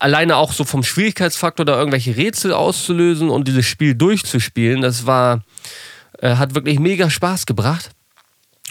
alleine 0.00 0.36
auch 0.36 0.52
so 0.52 0.64
vom 0.64 0.82
Schwierigkeitsfaktor 0.82 1.64
da 1.64 1.78
irgendwelche 1.78 2.16
Rätsel 2.16 2.52
auszulösen 2.52 3.30
und 3.30 3.46
dieses 3.46 3.66
Spiel 3.66 3.94
durchzuspielen, 3.94 4.80
das 4.80 5.06
war, 5.06 5.44
äh, 6.18 6.34
hat 6.34 6.56
wirklich 6.56 6.80
mega 6.80 7.08
Spaß 7.08 7.46
gebracht. 7.46 7.90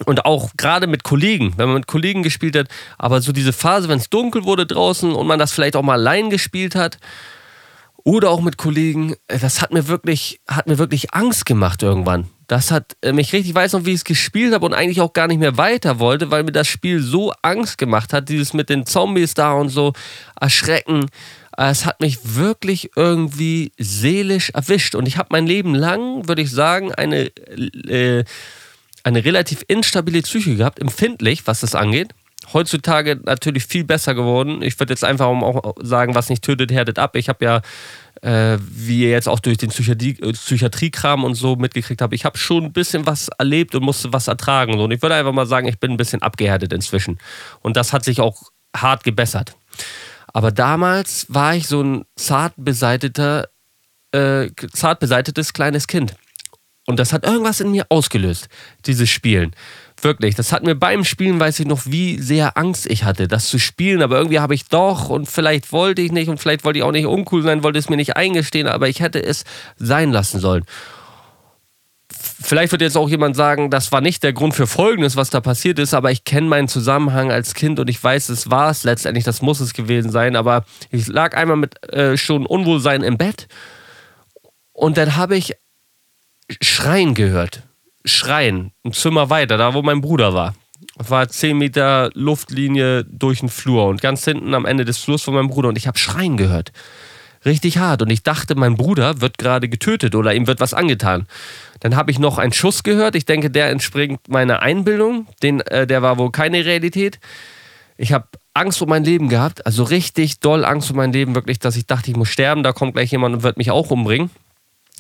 Und 0.06 0.26
auch 0.26 0.52
gerade 0.58 0.88
mit 0.88 1.04
Kollegen, 1.04 1.54
wenn 1.58 1.68
man 1.68 1.76
mit 1.76 1.88
Kollegen 1.88 2.24
gespielt 2.24 2.56
hat, 2.56 2.68
aber 2.98 3.22
so 3.22 3.32
diese 3.32 3.54
Phase, 3.54 3.88
wenn 3.88 4.00
es 4.00 4.10
dunkel 4.10 4.46
wurde 4.46 4.66
draußen 4.66 5.12
und 5.12 5.28
man 5.28 5.38
das 5.38 5.52
vielleicht 5.52 5.76
auch 5.76 5.84
mal 5.84 5.94
allein 5.94 6.30
gespielt 6.30 6.76
hat 6.76 6.98
oder 8.04 8.32
auch 8.32 8.42
mit 8.42 8.58
Kollegen, 8.58 9.16
äh, 9.28 9.38
das 9.38 9.62
hat 9.62 9.72
mir 9.72 9.88
wirklich, 9.88 10.40
hat 10.48 10.68
mir 10.68 10.78
wirklich 10.78 11.14
Angst 11.14 11.46
gemacht 11.46 11.84
irgendwann. 11.84 12.30
Das 12.48 12.72
hat 12.72 12.98
äh, 13.02 13.14
mich 13.14 13.32
richtig, 13.34 13.52
ich 13.52 13.56
weiß 13.56 13.74
noch, 13.74 13.86
wie 13.86 13.92
ich 13.92 13.98
es 13.98 14.04
gespielt 14.04 14.54
habe 14.54 14.66
und 14.66 14.74
eigentlich 14.74 15.02
auch 15.02 15.14
gar 15.14 15.28
nicht 15.28 15.40
mehr 15.40 15.58
weiter 15.58 16.00
wollte, 16.00 16.32
weil 16.32 16.44
mir 16.44 16.52
das 16.52 16.68
Spiel 16.68 17.02
so 17.02 17.32
Angst 17.42 17.78
gemacht 17.78 18.12
hat, 18.12 18.30
dieses 18.30 18.54
mit 18.54 18.70
den 18.70 18.86
Zombies 18.86 19.34
da 19.34 19.54
und 19.54 19.70
so 19.70 19.94
erschrecken. 20.40 21.08
Äh, 21.58 21.70
es 21.70 21.86
hat 21.86 22.02
mich 22.02 22.36
wirklich 22.36 22.92
irgendwie 22.96 23.72
seelisch 23.78 24.50
erwischt 24.50 24.96
und 24.96 25.08
ich 25.08 25.18
habe 25.18 25.30
mein 25.32 25.46
Leben 25.46 25.76
lang, 25.76 26.28
würde 26.28 26.42
ich 26.42 26.52
sagen, 26.52 26.92
eine 26.94 27.28
äh, 27.88 28.24
eine 29.04 29.24
relativ 29.24 29.64
instabile 29.68 30.22
Psyche 30.22 30.56
gehabt, 30.56 30.80
empfindlich, 30.80 31.48
was 31.48 31.62
das 31.62 31.76
angeht. 31.76 32.10
Heutzutage 32.54 33.20
natürlich 33.24 33.66
viel 33.66 33.84
besser 33.84 34.16
geworden. 34.16 34.62
Ich 34.64 34.80
würde 34.80 34.94
jetzt 34.94 35.04
einfach 35.04 35.28
auch 35.28 35.76
sagen, 35.82 36.16
was 36.16 36.30
nicht 36.30 36.44
tötet, 36.44 36.72
härtet 36.72 36.98
ab. 36.98 37.16
Ich 37.16 37.30
habe 37.30 37.46
ja, 37.46 37.62
äh, 38.22 38.58
wie 38.60 39.04
ihr 39.04 39.12
jetzt 39.12 39.30
auch 39.30 39.40
durch 39.40 39.58
den 39.58 39.70
Psychiatrie, 39.70 40.14
Psychiatriekram 40.14 41.24
und 41.24 41.36
so 41.36 41.56
mitgekriegt 41.56 42.02
habt, 42.02 42.14
ich 42.14 42.26
habe 42.26 42.38
schon 42.38 42.66
ein 42.66 42.74
bisschen 42.74 43.06
was 43.06 43.28
erlebt 43.38 43.76
und 43.76 43.84
musste 43.84 44.12
was 44.12 44.28
ertragen. 44.28 44.80
Und 44.80 44.92
ich 44.92 45.02
würde 45.02 45.16
einfach 45.16 45.34
mal 45.34 45.46
sagen, 45.46 45.68
ich 45.68 45.80
bin 45.80 45.92
ein 45.92 45.98
bisschen 45.98 46.24
abgehärtet 46.24 46.74
inzwischen. 46.74 47.20
Und 47.62 47.78
das 47.78 47.94
hat 47.94 48.04
sich 48.04 48.20
auch 48.20 48.42
hart 48.76 49.04
gebessert. 49.04 49.56
Aber 50.34 50.52
damals 50.52 51.28
war 51.30 51.56
ich 51.56 51.68
so 51.68 51.84
ein 51.84 52.06
zart 52.16 52.54
beseiteter, 52.58 53.50
äh, 54.14 54.50
zart 54.74 55.00
beseitetes 55.00 55.54
kleines 55.54 55.88
Kind. 55.88 56.16
Und 56.88 57.00
das 57.00 57.14
hat 57.14 57.26
irgendwas 57.26 57.60
in 57.60 57.72
mir 57.72 57.86
ausgelöst, 57.90 58.48
dieses 58.86 59.10
Spielen. 59.10 59.52
Wirklich, 60.02 60.34
das 60.34 60.52
hat 60.52 60.64
mir 60.64 60.74
beim 60.74 61.04
Spielen, 61.04 61.40
weiß 61.40 61.60
ich 61.60 61.68
noch, 61.68 61.82
wie 61.86 62.18
sehr 62.20 62.58
Angst 62.58 62.88
ich 62.90 63.04
hatte, 63.04 63.28
das 63.28 63.50
zu 63.50 63.60
spielen. 63.60 64.02
Aber 64.02 64.18
irgendwie 64.18 64.40
habe 64.40 64.56
ich 64.56 64.66
doch 64.66 65.10
und 65.10 65.28
vielleicht 65.28 65.72
wollte 65.72 66.02
ich 66.02 66.12
nicht 66.12 66.28
und 66.28 66.40
vielleicht 66.40 66.64
wollte 66.64 66.80
ich 66.80 66.84
auch 66.84 66.92
nicht 66.92 67.06
uncool 67.06 67.44
sein, 67.44 67.64
wollte 67.64 67.78
es 67.78 67.90
mir 67.90 67.98
nicht 67.98 68.18
eingestehen, 68.18 68.68
aber 68.68 68.90
ich 68.90 69.00
hätte 69.00 69.24
es 69.24 69.44
sein 69.78 70.12
lassen 70.12 70.40
sollen. 70.40 70.64
Vielleicht 72.44 72.72
wird 72.72 72.82
jetzt 72.82 72.98
auch 72.98 73.10
jemand 73.10 73.36
sagen, 73.36 73.70
das 73.70 73.92
war 73.92 74.02
nicht 74.02 74.24
der 74.24 74.34
Grund 74.34 74.56
für 74.56 74.66
Folgendes, 74.66 75.16
was 75.16 75.30
da 75.30 75.40
passiert 75.40 75.78
ist, 75.78 75.94
aber 75.94 76.12
ich 76.12 76.24
kenne 76.24 76.48
meinen 76.48 76.68
Zusammenhang 76.68 77.32
als 77.32 77.54
Kind 77.54 77.80
und 77.80 77.90
ich 77.90 78.04
weiß, 78.04 78.30
es 78.30 78.50
war 78.50 78.72
es 78.72 78.84
letztendlich, 78.84 79.24
das 79.24 79.44
muss 79.44 79.60
es 79.60 79.74
gewesen 79.74 80.12
sein. 80.12 80.36
Aber 80.36 80.66
ich 80.90 81.08
lag 81.08 81.38
einmal 81.38 81.58
mit 81.58 81.82
äh, 81.94 82.18
schon 82.18 82.48
Unwohlsein 82.48 83.04
im 83.04 83.18
Bett 83.18 83.48
und 84.74 84.98
dann 84.98 85.16
habe 85.16 85.38
ich 85.38 85.54
Schreien 86.62 87.14
gehört. 87.14 87.64
Schreien, 88.04 88.72
ein 88.84 88.94
Zimmer 88.94 89.30
weiter, 89.30 89.58
da 89.58 89.74
wo 89.74 89.82
mein 89.82 90.02
Bruder 90.02 90.34
war. 90.34 90.56
War 90.96 91.30
10 91.30 91.58
Meter 91.58 92.10
Luftlinie 92.14 93.04
durch 93.06 93.42
den 93.42 93.50
Flur 93.50 93.88
und 93.88 94.02
ganz 94.02 94.26
hinten 94.26 94.54
am 94.54 94.66
Ende 94.66 94.86
des 94.86 94.98
Flurs 94.98 95.22
von 95.22 95.34
meinem 95.34 95.50
Bruder 95.50 95.70
und 95.70 95.78
ich 95.78 95.88
habe 95.88 95.98
Schreien 95.98 96.38
gehört 96.38 96.72
richtig 97.46 97.78
hart. 97.78 98.02
Und 98.02 98.10
ich 98.10 98.24
dachte, 98.24 98.56
mein 98.56 98.76
Bruder 98.76 99.22
wird 99.22 99.38
gerade 99.38 99.70
getötet 99.70 100.16
oder 100.16 100.34
ihm 100.34 100.48
wird 100.48 100.60
was 100.60 100.74
angetan. 100.74 101.28
Dann 101.80 101.96
habe 101.96 102.12
ich 102.12 102.20
noch 102.20 102.38
einen 102.38 102.54
Schuss 102.54 102.84
gehört. 102.84 103.16
Ich 103.16 103.26
denke, 103.26 103.50
der 103.50 103.70
entspringt 103.70 104.28
meiner 104.30 104.62
Einbildung. 104.62 105.28
Den, 105.42 105.62
äh, 105.62 105.88
der 105.88 106.02
war 106.02 106.18
wohl 106.18 106.32
keine 106.32 106.66
Realität. 106.66 107.20
Ich 107.98 108.14
habe 108.14 108.28
Angst 108.54 108.82
um 108.82 108.90
mein 108.90 109.04
Leben 109.04 109.30
gehabt. 109.30 109.66
Also 109.66 109.84
richtig 109.84 110.40
doll 110.40 110.66
Angst 110.66 110.92
um 110.92 110.98
mein 110.98 111.14
Leben. 111.14 111.36
Wirklich, 111.36 111.60
dass 111.60 111.76
ich 111.76 111.88
dachte, 111.88 112.12
ich 112.12 112.18
muss 112.18 112.30
sterben. 112.30 112.64
Da 112.64 112.74
kommt 112.74 112.94
gleich 112.94 113.12
jemand 113.12 113.36
und 113.36 113.44
wird 113.44 113.58
mich 113.58 113.72
auch 113.72 113.92
umbringen. 113.92 114.30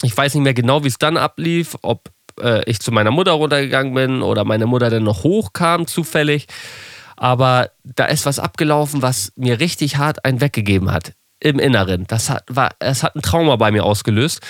Ich 0.03 0.15
weiß 0.15 0.33
nicht 0.35 0.43
mehr 0.43 0.53
genau, 0.53 0.83
wie 0.83 0.87
es 0.87 0.97
dann 0.97 1.17
ablief. 1.17 1.77
Ob 1.81 2.09
äh, 2.41 2.63
ich 2.69 2.79
zu 2.79 2.91
meiner 2.91 3.11
Mutter 3.11 3.31
runtergegangen 3.33 3.93
bin 3.93 4.21
oder 4.21 4.43
meine 4.43 4.65
Mutter 4.65 4.89
dann 4.89 5.03
noch 5.03 5.23
hochkam 5.23 5.87
zufällig. 5.87 6.47
Aber 7.17 7.69
da 7.83 8.05
ist 8.05 8.25
was 8.25 8.39
abgelaufen, 8.39 9.01
was 9.01 9.31
mir 9.35 9.59
richtig 9.59 9.97
hart 9.97 10.25
einen 10.25 10.41
weggegeben 10.41 10.91
hat 10.91 11.13
im 11.39 11.59
Inneren. 11.59 12.05
Das 12.07 12.29
hat, 12.29 12.43
war, 12.47 12.71
es 12.79 13.03
hat 13.03 13.15
ein 13.15 13.21
Trauma 13.21 13.55
bei 13.57 13.71
mir 13.71 13.83
ausgelöst. 13.83 14.41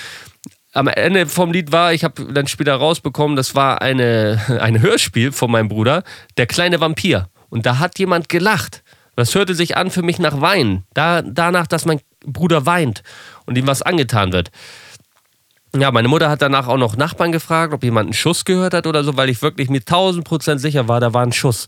Am 0.73 0.87
Ende 0.87 1.27
vom 1.27 1.51
Lied 1.51 1.73
war, 1.73 1.93
ich 1.93 2.05
habe 2.05 2.33
dann 2.33 2.47
später 2.47 2.75
rausbekommen, 2.75 3.35
das 3.35 3.55
war 3.55 3.81
eine, 3.81 4.41
ein 4.61 4.81
Hörspiel 4.81 5.31
von 5.31 5.51
meinem 5.51 5.67
Bruder, 5.67 6.03
Der 6.37 6.47
kleine 6.47 6.79
Vampir. 6.79 7.27
Und 7.49 7.65
da 7.65 7.79
hat 7.79 7.99
jemand 7.99 8.29
gelacht. 8.29 8.83
Das 9.17 9.35
hörte 9.35 9.53
sich 9.53 9.75
an 9.75 9.91
für 9.91 10.01
mich 10.01 10.19
nach 10.19 10.39
Weinen. 10.39 10.85
Da, 10.93 11.21
danach, 11.21 11.67
dass 11.67 11.85
mein 11.85 11.99
Bruder 12.25 12.65
weint 12.65 13.03
und 13.45 13.57
ihm 13.57 13.67
was 13.67 13.81
angetan 13.81 14.31
wird. 14.31 14.51
Ja, 15.75 15.89
meine 15.91 16.09
Mutter 16.09 16.29
hat 16.29 16.41
danach 16.41 16.67
auch 16.67 16.77
noch 16.77 16.97
Nachbarn 16.97 17.31
gefragt, 17.31 17.73
ob 17.73 17.83
jemand 17.83 18.07
einen 18.07 18.13
Schuss 18.13 18.43
gehört 18.43 18.73
hat 18.73 18.87
oder 18.87 19.03
so, 19.03 19.15
weil 19.15 19.29
ich 19.29 19.41
wirklich 19.41 19.69
mir 19.69 19.79
1000 19.79 20.25
Prozent 20.25 20.59
sicher 20.59 20.87
war, 20.89 20.99
da 20.99 21.13
war 21.13 21.23
ein 21.23 21.31
Schuss. 21.31 21.67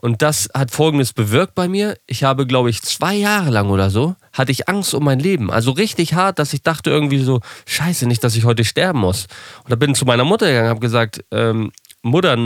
Und 0.00 0.22
das 0.22 0.48
hat 0.54 0.70
Folgendes 0.70 1.12
bewirkt 1.12 1.54
bei 1.56 1.68
mir. 1.68 1.98
Ich 2.06 2.22
habe, 2.22 2.46
glaube 2.46 2.70
ich, 2.70 2.82
zwei 2.82 3.14
Jahre 3.14 3.50
lang 3.50 3.68
oder 3.68 3.90
so, 3.90 4.14
hatte 4.32 4.52
ich 4.52 4.68
Angst 4.68 4.94
um 4.94 5.04
mein 5.04 5.18
Leben. 5.18 5.50
Also 5.50 5.72
richtig 5.72 6.14
hart, 6.14 6.38
dass 6.38 6.52
ich 6.52 6.62
dachte 6.62 6.88
irgendwie 6.88 7.18
so, 7.18 7.40
scheiße, 7.66 8.06
nicht, 8.06 8.22
dass 8.22 8.36
ich 8.36 8.44
heute 8.44 8.64
sterben 8.64 9.00
muss. 9.00 9.26
Und 9.64 9.72
da 9.72 9.76
bin 9.76 9.90
ich 9.90 9.96
zu 9.96 10.04
meiner 10.04 10.24
Mutter 10.24 10.46
gegangen, 10.46 10.68
habe 10.68 10.80
gesagt, 10.80 11.24
ähm, 11.32 11.72
Mutter, 12.02 12.36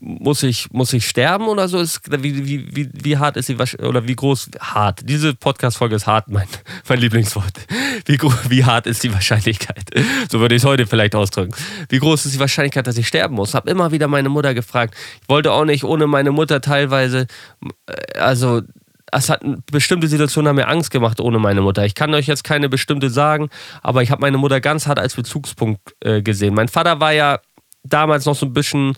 muss 0.00 0.42
ich, 0.42 0.70
muss 0.72 0.92
ich 0.92 1.06
sterben 1.06 1.46
oder 1.46 1.68
so? 1.68 1.78
Ist, 1.78 2.00
wie, 2.22 2.46
wie, 2.46 2.76
wie, 2.76 2.88
wie 2.92 3.18
hart 3.18 3.36
ist 3.36 3.46
sie, 3.46 3.56
oder 3.56 4.08
wie 4.08 4.16
groß, 4.16 4.50
hart, 4.58 5.00
diese 5.04 5.34
Podcast-Folge 5.34 5.96
ist 5.96 6.06
hart, 6.06 6.28
mein, 6.28 6.46
mein 6.88 6.98
Lieblingswort. 6.98 7.52
Wie, 8.06 8.18
wie 8.48 8.64
hart 8.64 8.86
ist 8.86 9.02
die 9.02 9.12
Wahrscheinlichkeit? 9.12 9.84
So 10.30 10.40
würde 10.40 10.54
ich 10.54 10.62
es 10.62 10.66
heute 10.66 10.86
vielleicht 10.86 11.14
ausdrücken. 11.14 11.54
Wie 11.90 11.98
groß 11.98 12.24
ist 12.24 12.34
die 12.34 12.40
Wahrscheinlichkeit, 12.40 12.86
dass 12.86 12.96
ich 12.96 13.06
sterben 13.06 13.34
muss? 13.34 13.54
Habe 13.54 13.70
immer 13.70 13.92
wieder 13.92 14.08
meine 14.08 14.30
Mutter 14.30 14.54
gefragt. 14.54 14.94
Ich 15.20 15.28
wollte 15.28 15.52
auch 15.52 15.64
nicht 15.64 15.84
ohne 15.84 16.06
meine 16.06 16.32
Mutter 16.32 16.60
teilweise, 16.62 17.26
äh, 17.86 18.18
also 18.18 18.62
es 19.14 19.28
hat 19.28 19.42
bestimmte 19.70 20.08
Situationen 20.08 20.48
haben 20.48 20.56
mir 20.56 20.68
Angst 20.68 20.90
gemacht 20.90 21.20
ohne 21.20 21.38
meine 21.38 21.60
Mutter. 21.60 21.84
Ich 21.84 21.94
kann 21.94 22.14
euch 22.14 22.26
jetzt 22.26 22.44
keine 22.44 22.70
bestimmte 22.70 23.10
sagen, 23.10 23.50
aber 23.82 24.02
ich 24.02 24.10
habe 24.10 24.22
meine 24.22 24.38
Mutter 24.38 24.60
ganz 24.60 24.86
hart 24.86 24.98
als 24.98 25.14
Bezugspunkt 25.14 25.80
äh, 26.00 26.22
gesehen. 26.22 26.54
Mein 26.54 26.68
Vater 26.68 26.98
war 26.98 27.12
ja 27.12 27.38
damals 27.82 28.26
noch 28.26 28.36
so 28.36 28.46
ein 28.46 28.52
bisschen, 28.52 28.94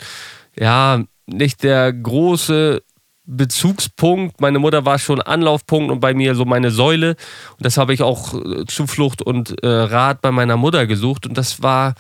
ja, 0.59 1.03
nicht 1.27 1.62
der 1.62 1.92
große 1.92 2.83
Bezugspunkt. 3.27 4.40
Meine 4.40 4.59
Mutter 4.59 4.85
war 4.85 4.99
schon 4.99 5.23
Anlaufpunkt 5.23 5.90
und 5.90 6.01
bei 6.01 6.14
mir 6.14 6.35
so 6.35 6.44
meine 6.44 6.70
Säule. 6.70 7.16
Und 7.53 7.64
das 7.64 7.79
habe 7.79 7.94
ich 7.94 8.03
auch 8.03 8.35
äh, 8.35 8.66
Zuflucht 8.66 9.23
und 9.23 9.62
äh, 9.62 9.68
Rat 9.68 10.20
bei 10.20 10.31
meiner 10.31 10.57
Mutter 10.57 10.87
gesucht. 10.87 11.27
Und 11.27 11.38
das 11.38 11.62
war 11.62 11.94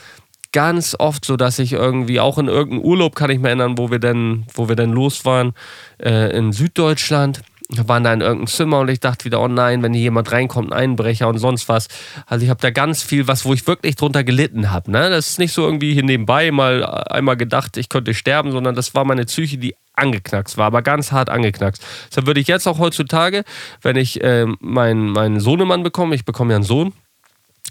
ganz 0.52 0.94
oft 0.98 1.24
so, 1.24 1.36
dass 1.36 1.58
ich 1.58 1.72
irgendwie 1.72 2.20
auch 2.20 2.38
in 2.38 2.46
irgendeinem 2.48 2.84
Urlaub 2.84 3.16
kann 3.16 3.30
ich 3.30 3.38
mich 3.38 3.46
erinnern, 3.46 3.78
wo 3.78 3.90
wir 3.90 3.98
denn, 3.98 4.44
wo 4.54 4.68
wir 4.68 4.76
denn 4.76 4.92
los 4.92 5.24
waren, 5.24 5.52
äh, 5.98 6.36
in 6.36 6.52
Süddeutschland 6.52 7.42
waren 7.70 8.04
da 8.04 8.12
in 8.12 8.20
irgendeinem 8.20 8.46
Zimmer 8.46 8.80
und 8.80 8.88
ich 8.88 9.00
dachte 9.00 9.24
wieder, 9.24 9.40
oh 9.40 9.48
nein, 9.48 9.82
wenn 9.82 9.94
hier 9.94 10.02
jemand 10.02 10.30
reinkommt, 10.30 10.72
ein 10.72 10.78
Einbrecher 10.78 11.28
und 11.28 11.38
sonst 11.38 11.68
was. 11.68 11.88
Also 12.26 12.44
ich 12.44 12.50
habe 12.50 12.60
da 12.60 12.70
ganz 12.70 13.02
viel, 13.02 13.26
was, 13.26 13.44
wo 13.44 13.54
ich 13.54 13.66
wirklich 13.66 13.96
drunter 13.96 14.22
gelitten 14.22 14.70
habe. 14.70 14.90
Ne? 14.90 15.10
Das 15.10 15.30
ist 15.30 15.38
nicht 15.38 15.52
so 15.52 15.64
irgendwie 15.64 15.94
hier 15.94 16.04
nebenbei 16.04 16.50
mal 16.50 16.84
einmal 16.84 17.36
gedacht, 17.36 17.76
ich 17.76 17.88
könnte 17.88 18.14
sterben, 18.14 18.52
sondern 18.52 18.74
das 18.74 18.94
war 18.94 19.04
meine 19.04 19.24
Psyche, 19.24 19.56
die 19.58 19.74
angeknackst 19.94 20.58
war, 20.58 20.66
aber 20.66 20.82
ganz 20.82 21.12
hart 21.12 21.30
angeknackst. 21.30 21.82
Deshalb 22.10 22.26
würde 22.26 22.40
ich 22.40 22.48
jetzt 22.48 22.66
auch 22.66 22.78
heutzutage, 22.78 23.44
wenn 23.80 23.96
ich 23.96 24.22
äh, 24.22 24.46
meinen, 24.60 25.10
meinen 25.10 25.40
Sohnemann 25.40 25.82
bekomme, 25.82 26.14
ich 26.14 26.24
bekomme 26.24 26.52
ja 26.52 26.56
einen 26.56 26.64
Sohn, 26.64 26.92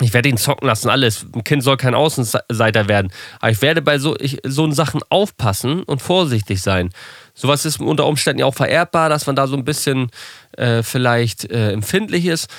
ich 0.02 0.14
werde 0.14 0.28
ihn 0.28 0.38
zocken 0.38 0.68
lassen, 0.68 0.90
alles. 0.90 1.26
Ein 1.36 1.44
Kind 1.44 1.64
soll 1.64 1.78
kein 1.78 1.94
Außenseiter 1.94 2.88
werden. 2.88 3.12
Aber 3.40 3.52
ich 3.52 3.62
werde 3.62 3.84
bei 3.84 4.00
so, 4.00 4.18
ich, 4.20 4.40
so 4.44 4.70
Sachen 4.72 5.02
aufpassen 5.10 5.84
und 5.84 6.02
vorsichtig 6.02 6.62
sein. 6.62 6.90
Sowas 7.34 7.66
ist 7.66 7.80
unter 7.80 8.06
Umständen 8.06 8.40
ja 8.40 8.46
auch 8.46 8.54
vererbbar, 8.54 9.10
dass 9.10 9.26
man 9.26 9.36
da 9.36 9.48
so 9.48 9.56
ein 9.56 9.66
bisschen 9.66 10.10
äh, 10.58 10.84
vielleicht 10.84 11.50
äh, 11.52 11.72
empfindlich 11.72 12.26
ist. 12.26 12.50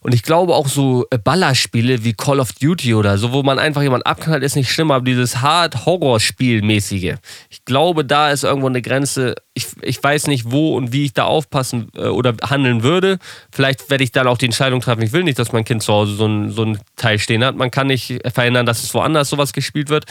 Und 0.00 0.14
ich 0.14 0.22
glaube 0.22 0.54
auch 0.54 0.68
so 0.68 1.06
äh, 1.10 1.18
Ballerspiele 1.18 2.04
wie 2.04 2.12
Call 2.12 2.40
of 2.40 2.52
Duty 2.52 2.94
oder 2.94 3.18
so, 3.18 3.32
wo 3.32 3.42
man 3.42 3.58
einfach 3.58 3.82
jemand 3.82 4.06
abknallt, 4.06 4.44
ist 4.44 4.54
nicht 4.54 4.70
schlimm, 4.70 4.90
aber 4.90 5.04
dieses 5.04 5.40
Hard-Horror-Spiel-mäßige. 5.40 7.16
Ich 7.50 7.64
glaube, 7.64 8.04
da 8.04 8.30
ist 8.30 8.44
irgendwo 8.44 8.68
eine 8.68 8.80
Grenze. 8.80 9.34
Ich, 9.54 9.66
ich 9.82 10.02
weiß 10.02 10.28
nicht, 10.28 10.52
wo 10.52 10.76
und 10.76 10.92
wie 10.92 11.06
ich 11.06 11.14
da 11.14 11.24
aufpassen 11.24 11.90
äh, 11.96 12.06
oder 12.06 12.34
handeln 12.48 12.82
würde. 12.82 13.18
Vielleicht 13.50 13.90
werde 13.90 14.04
ich 14.04 14.12
dann 14.12 14.28
auch 14.28 14.38
die 14.38 14.46
Entscheidung 14.46 14.80
treffen, 14.80 15.02
ich 15.02 15.12
will 15.12 15.24
nicht, 15.24 15.38
dass 15.38 15.52
mein 15.52 15.64
Kind 15.64 15.82
zu 15.82 15.92
Hause 15.92 16.14
so 16.14 16.26
ein, 16.26 16.50
so 16.50 16.64
ein 16.64 16.78
Teil 16.96 17.18
stehen 17.18 17.44
hat. 17.44 17.56
Man 17.56 17.70
kann 17.70 17.88
nicht 17.88 18.20
verhindern, 18.32 18.66
dass 18.66 18.84
es 18.84 18.94
woanders 18.94 19.28
sowas 19.28 19.52
gespielt 19.52 19.88
wird. 19.88 20.04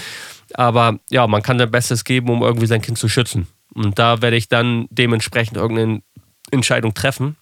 Aber 0.53 0.99
ja, 1.09 1.27
man 1.27 1.41
kann 1.41 1.59
sein 1.59 1.71
Bestes 1.71 2.03
geben, 2.03 2.29
um 2.29 2.41
irgendwie 2.41 2.67
sein 2.67 2.81
Kind 2.81 2.97
zu 2.97 3.07
schützen. 3.07 3.47
Und 3.77 3.99
da 3.99 4.23
werde 4.23 4.35
ich 4.35 4.49
dann 4.49 4.87
dementsprechend 4.89 5.55
irgendeine 5.55 6.01
Entscheidung 6.49 6.95
treffen. 6.95 7.37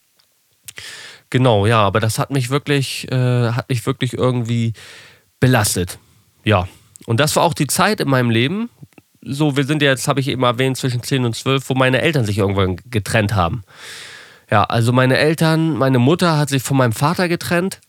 Genau, 1.29 1.65
ja, 1.65 1.79
aber 1.79 2.01
das 2.01 2.19
hat 2.19 2.29
mich 2.29 2.49
wirklich, 2.49 3.09
äh, 3.09 3.51
hat 3.51 3.69
mich 3.69 3.85
wirklich 3.85 4.13
irgendwie 4.13 4.73
belastet. 5.39 5.97
Ja. 6.43 6.67
Und 7.05 7.21
das 7.21 7.37
war 7.37 7.43
auch 7.43 7.53
die 7.53 7.67
Zeit 7.67 8.01
in 8.01 8.09
meinem 8.09 8.29
Leben. 8.29 8.69
So, 9.21 9.55
wir 9.55 9.63
sind 9.63 9.81
ja 9.81 9.89
jetzt, 9.89 10.09
habe 10.09 10.19
ich 10.19 10.27
eben 10.27 10.43
erwähnt, 10.43 10.75
zwischen 10.75 11.01
10 11.01 11.23
und 11.23 11.35
12, 11.35 11.69
wo 11.69 11.73
meine 11.73 12.01
Eltern 12.01 12.25
sich 12.25 12.37
irgendwann 12.37 12.77
getrennt 12.89 13.33
haben. 13.33 13.63
Ja, 14.51 14.65
also 14.65 14.91
meine 14.91 15.17
Eltern, 15.17 15.77
meine 15.77 15.99
Mutter 15.99 16.37
hat 16.37 16.49
sich 16.49 16.61
von 16.61 16.75
meinem 16.75 16.93
Vater 16.93 17.29
getrennt 17.29 17.79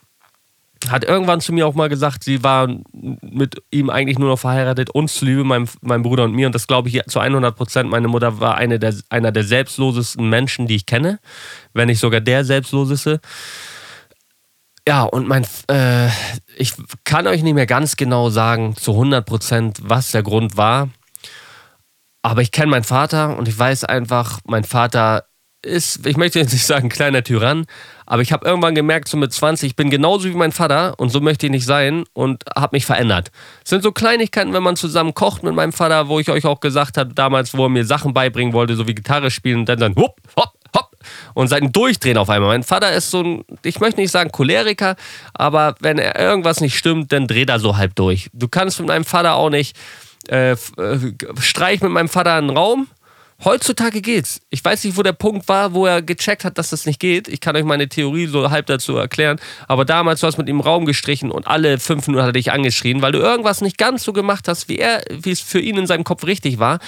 hat 0.89 1.05
irgendwann 1.05 1.41
zu 1.41 1.53
mir 1.53 1.67
auch 1.67 1.75
mal 1.75 1.89
gesagt, 1.89 2.23
sie 2.23 2.43
war 2.43 2.69
mit 2.93 3.63
ihm 3.71 3.91
eigentlich 3.91 4.19
nur 4.19 4.29
noch 4.29 4.39
verheiratet, 4.39 4.91
uns 4.91 5.15
zuliebe, 5.15 5.43
meinem, 5.43 5.67
meinem 5.81 6.03
Bruder 6.03 6.25
und 6.25 6.33
mir. 6.33 6.47
Und 6.47 6.55
das 6.55 6.67
glaube 6.67 6.89
ich 6.89 7.03
zu 7.09 7.19
100 7.19 7.57
Prozent. 7.57 7.91
Meine 7.91 8.09
Mutter 8.09 8.41
war 8.41 8.57
eine 8.57 8.79
der, 8.79 8.95
einer 9.09 9.33
der 9.33 9.45
selbstlosesten 9.45 10.29
Menschen, 10.29 10.67
die 10.67 10.77
ich 10.77 10.87
kenne, 10.87 11.19
wenn 11.73 11.87
nicht 11.89 12.01
sogar 12.01 12.21
der 12.21 12.45
selbstloseste. 12.45 13.21
Ja, 14.87 15.03
und 15.03 15.27
mein, 15.27 15.45
äh, 15.69 16.09
ich 16.57 16.75
kann 17.05 17.27
euch 17.27 17.43
nicht 17.43 17.55
mehr 17.55 17.67
ganz 17.67 17.97
genau 17.97 18.31
sagen, 18.31 18.77
zu 18.77 18.93
100 18.93 19.27
Prozent, 19.27 19.79
was 19.83 20.13
der 20.13 20.23
Grund 20.23 20.57
war. 20.57 20.91
Aber 22.23 22.43
ich 22.43 22.53
kenne 22.53 22.71
meinen 22.71 22.85
Vater 22.85 23.37
und 23.37 23.49
ich 23.49 23.59
weiß 23.59 23.85
einfach, 23.85 24.41
mein 24.45 24.65
Vater 24.65 25.25
ist, 25.67 26.07
ich 26.07 26.17
möchte 26.17 26.39
jetzt 26.39 26.53
nicht 26.53 26.65
sagen, 26.65 26.89
kleiner 26.89 27.23
Tyrann, 27.23 27.67
aber 28.07 28.23
ich 28.23 28.33
habe 28.33 28.47
irgendwann 28.47 28.75
gemerkt, 28.75 29.09
so 29.09 29.17
mit 29.17 29.33
20, 29.33 29.71
ich 29.71 29.77
bin 29.77 29.91
genauso 29.91 30.29
wie 30.29 30.35
mein 30.35 30.53
Vater 30.53 30.95
und 30.99 31.11
so 31.11 31.21
möchte 31.21 31.47
ich 31.47 31.53
nicht 31.53 31.67
sein 31.67 32.05
und 32.15 32.45
habe 32.57 32.77
mich 32.77 32.87
verändert. 32.87 33.31
Es 33.65 33.71
sind 33.71 33.83
so 33.83 33.93
Kleinigkeiten, 33.93 34.53
wenn 34.53 34.63
man 34.63 34.77
zusammen 34.77 35.13
kocht 35.13 35.43
mit 35.43 35.55
meinem 35.55 35.73
Vater, 35.73 36.09
wo 36.09 36.21
ich 36.21 36.31
euch 36.31 36.47
auch 36.47 36.61
gesagt 36.61 36.97
habe, 36.97 37.13
damals, 37.13 37.57
wo 37.57 37.65
er 37.65 37.69
mir 37.69 37.85
Sachen 37.85 38.15
beibringen 38.15 38.53
wollte, 38.53 38.77
so 38.77 38.87
wie 38.87 38.95
Gitarre 38.95 39.31
spielen 39.31 39.61
und 39.61 39.69
dann 39.69 39.81
dann 39.81 39.97
hopp, 39.97 40.21
hopp, 40.37 40.55
hopp 40.75 40.97
und 41.35 41.49
seinen 41.49 41.73
Durchdrehen 41.73 42.17
auf 42.17 42.31
einmal. 42.31 42.51
Mein 42.51 42.63
Vater 42.63 42.93
ist 42.93 43.11
so 43.11 43.23
ein, 43.23 43.45
ich 43.63 43.81
möchte 43.81 44.01
nicht 44.01 44.13
sagen 44.13 44.31
Choleriker, 44.31 44.97
aber 45.35 45.75
wenn 45.81 45.99
er 45.99 46.19
irgendwas 46.19 46.61
nicht 46.61 46.79
stimmt, 46.79 47.13
dann 47.13 47.27
dreht 47.27 47.51
er 47.51 47.59
so 47.59 47.77
halb 47.77 47.95
durch. 47.97 48.31
Du 48.33 48.49
kannst 48.49 48.79
mit 48.79 48.89
meinem 48.89 49.05
Vater 49.05 49.35
auch 49.35 49.51
nicht 49.51 49.77
äh, 50.29 50.53
äh 50.53 50.57
streich 51.41 51.81
mit 51.83 51.91
meinem 51.91 52.09
Vater 52.09 52.35
einen 52.35 52.51
Raum 52.51 52.89
Heutzutage 53.45 54.01
geht's. 54.01 54.41
Ich 54.49 54.65
weiß 54.65 54.85
nicht, 54.85 54.97
wo 54.97 55.03
der 55.03 55.13
Punkt 55.13 55.47
war, 55.49 55.75
wo 55.75 55.85
er 55.85 56.01
gecheckt 56.01 56.45
hat, 56.45 56.57
dass 56.57 56.71
das 56.71 56.87
nicht 56.87 56.99
geht. 56.99 57.29
Ich 57.29 57.41
kann 57.41 57.55
euch 57.55 57.65
meine 57.65 57.89
Theorie 57.89 58.27
so 58.27 58.51
halb 58.51 58.67
dazu 58.67 58.97
erklären. 58.97 59.39
Aber 59.69 59.85
damals, 59.85 60.21
du 60.21 60.27
hast 60.27 60.39
mit 60.39 60.49
ihm 60.49 60.61
Raum 60.61 60.87
gestrichen 60.87 61.31
und 61.31 61.47
alle 61.47 61.79
fünf 61.79 62.07
Minuten 62.07 62.23
hat 62.23 62.31
er 62.31 62.33
dich 62.33 62.51
angeschrien, 62.51 63.03
weil 63.03 63.13
du 63.13 63.19
irgendwas 63.19 63.61
nicht 63.61 63.77
ganz 63.77 64.05
so 64.05 64.15
gemacht 64.15 64.49
hast, 64.49 64.71
wie 64.71 64.79
er, 64.79 65.03
wie 65.11 65.33
es 65.33 65.41
für 65.41 65.61
ihn 65.61 65.77
in 65.77 65.87
seinem 65.87 66.05
Kopf 66.05 66.25
richtig 66.25 66.59
war. 66.59 66.79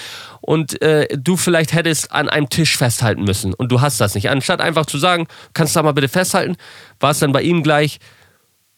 Und 0.40 0.80
äh, 0.80 1.06
du 1.18 1.36
vielleicht 1.36 1.74
hättest 1.74 2.12
an 2.12 2.30
einem 2.30 2.48
Tisch 2.48 2.78
festhalten 2.78 3.24
müssen. 3.24 3.52
Und 3.52 3.70
du 3.70 3.82
hast 3.82 4.00
das 4.00 4.14
nicht. 4.14 4.30
Anstatt 4.30 4.62
einfach 4.62 4.86
zu 4.86 4.96
sagen, 4.96 5.26
kannst 5.52 5.76
du 5.76 5.80
da 5.80 5.82
mal 5.82 5.92
bitte 5.92 6.08
festhalten, 6.08 6.56
war 6.98 7.10
es 7.10 7.18
dann 7.18 7.32
bei 7.32 7.42
ihm 7.42 7.62
gleich, 7.62 7.98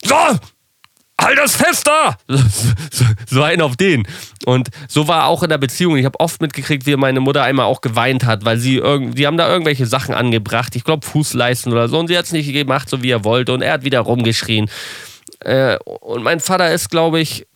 so, 0.03 0.17
halt 1.21 1.39
das 1.39 1.57
fester! 1.57 2.17
So, 2.93 3.05
so 3.27 3.43
ein 3.43 3.61
auf 3.61 3.77
den. 3.77 4.07
Und 4.45 4.69
so 4.89 5.07
war 5.07 5.27
auch 5.27 5.43
in 5.43 5.49
der 5.49 5.59
Beziehung. 5.59 5.97
Ich 5.97 6.05
habe 6.05 6.19
oft 6.19 6.43
mitgekriegt, 6.43 6.87
wie 6.87 6.97
meine 6.97 7.21
Mutter 7.21 7.45
einmal 7.45 7.67
auch 7.67 7.81
geweint 7.81 8.25
hat, 8.25 8.45
weil 8.45 8.59
sie 8.59 8.77
irgend, 8.77 9.19
haben 9.25 9.37
da 9.37 9.49
irgendwelche 9.49 9.87
Sachen 9.87 10.15
angebracht. 10.15 10.75
Ich 10.75 10.85
glaube 10.85 11.07
Fußleisten 11.07 11.73
oder 11.73 11.89
so. 11.89 11.99
Und 11.99 12.09
sie 12.09 12.19
hat 12.19 12.25
es 12.25 12.33
nicht 12.33 12.53
gemacht, 12.53 12.91
so 12.91 13.03
wie 13.03 13.11
er 13.11 13.25
wollte. 13.25 13.53
Und 13.53 13.63
er 13.63 13.75
hat 13.75 13.85
wieder 13.85 14.01
rumgeschrien. 14.01 14.69
Äh, 15.41 15.77
und 15.79 16.23
mein 16.25 16.41
Vater 16.41 16.73
ist, 16.73 16.91
glaube 16.91 17.21
ich, 17.21 17.47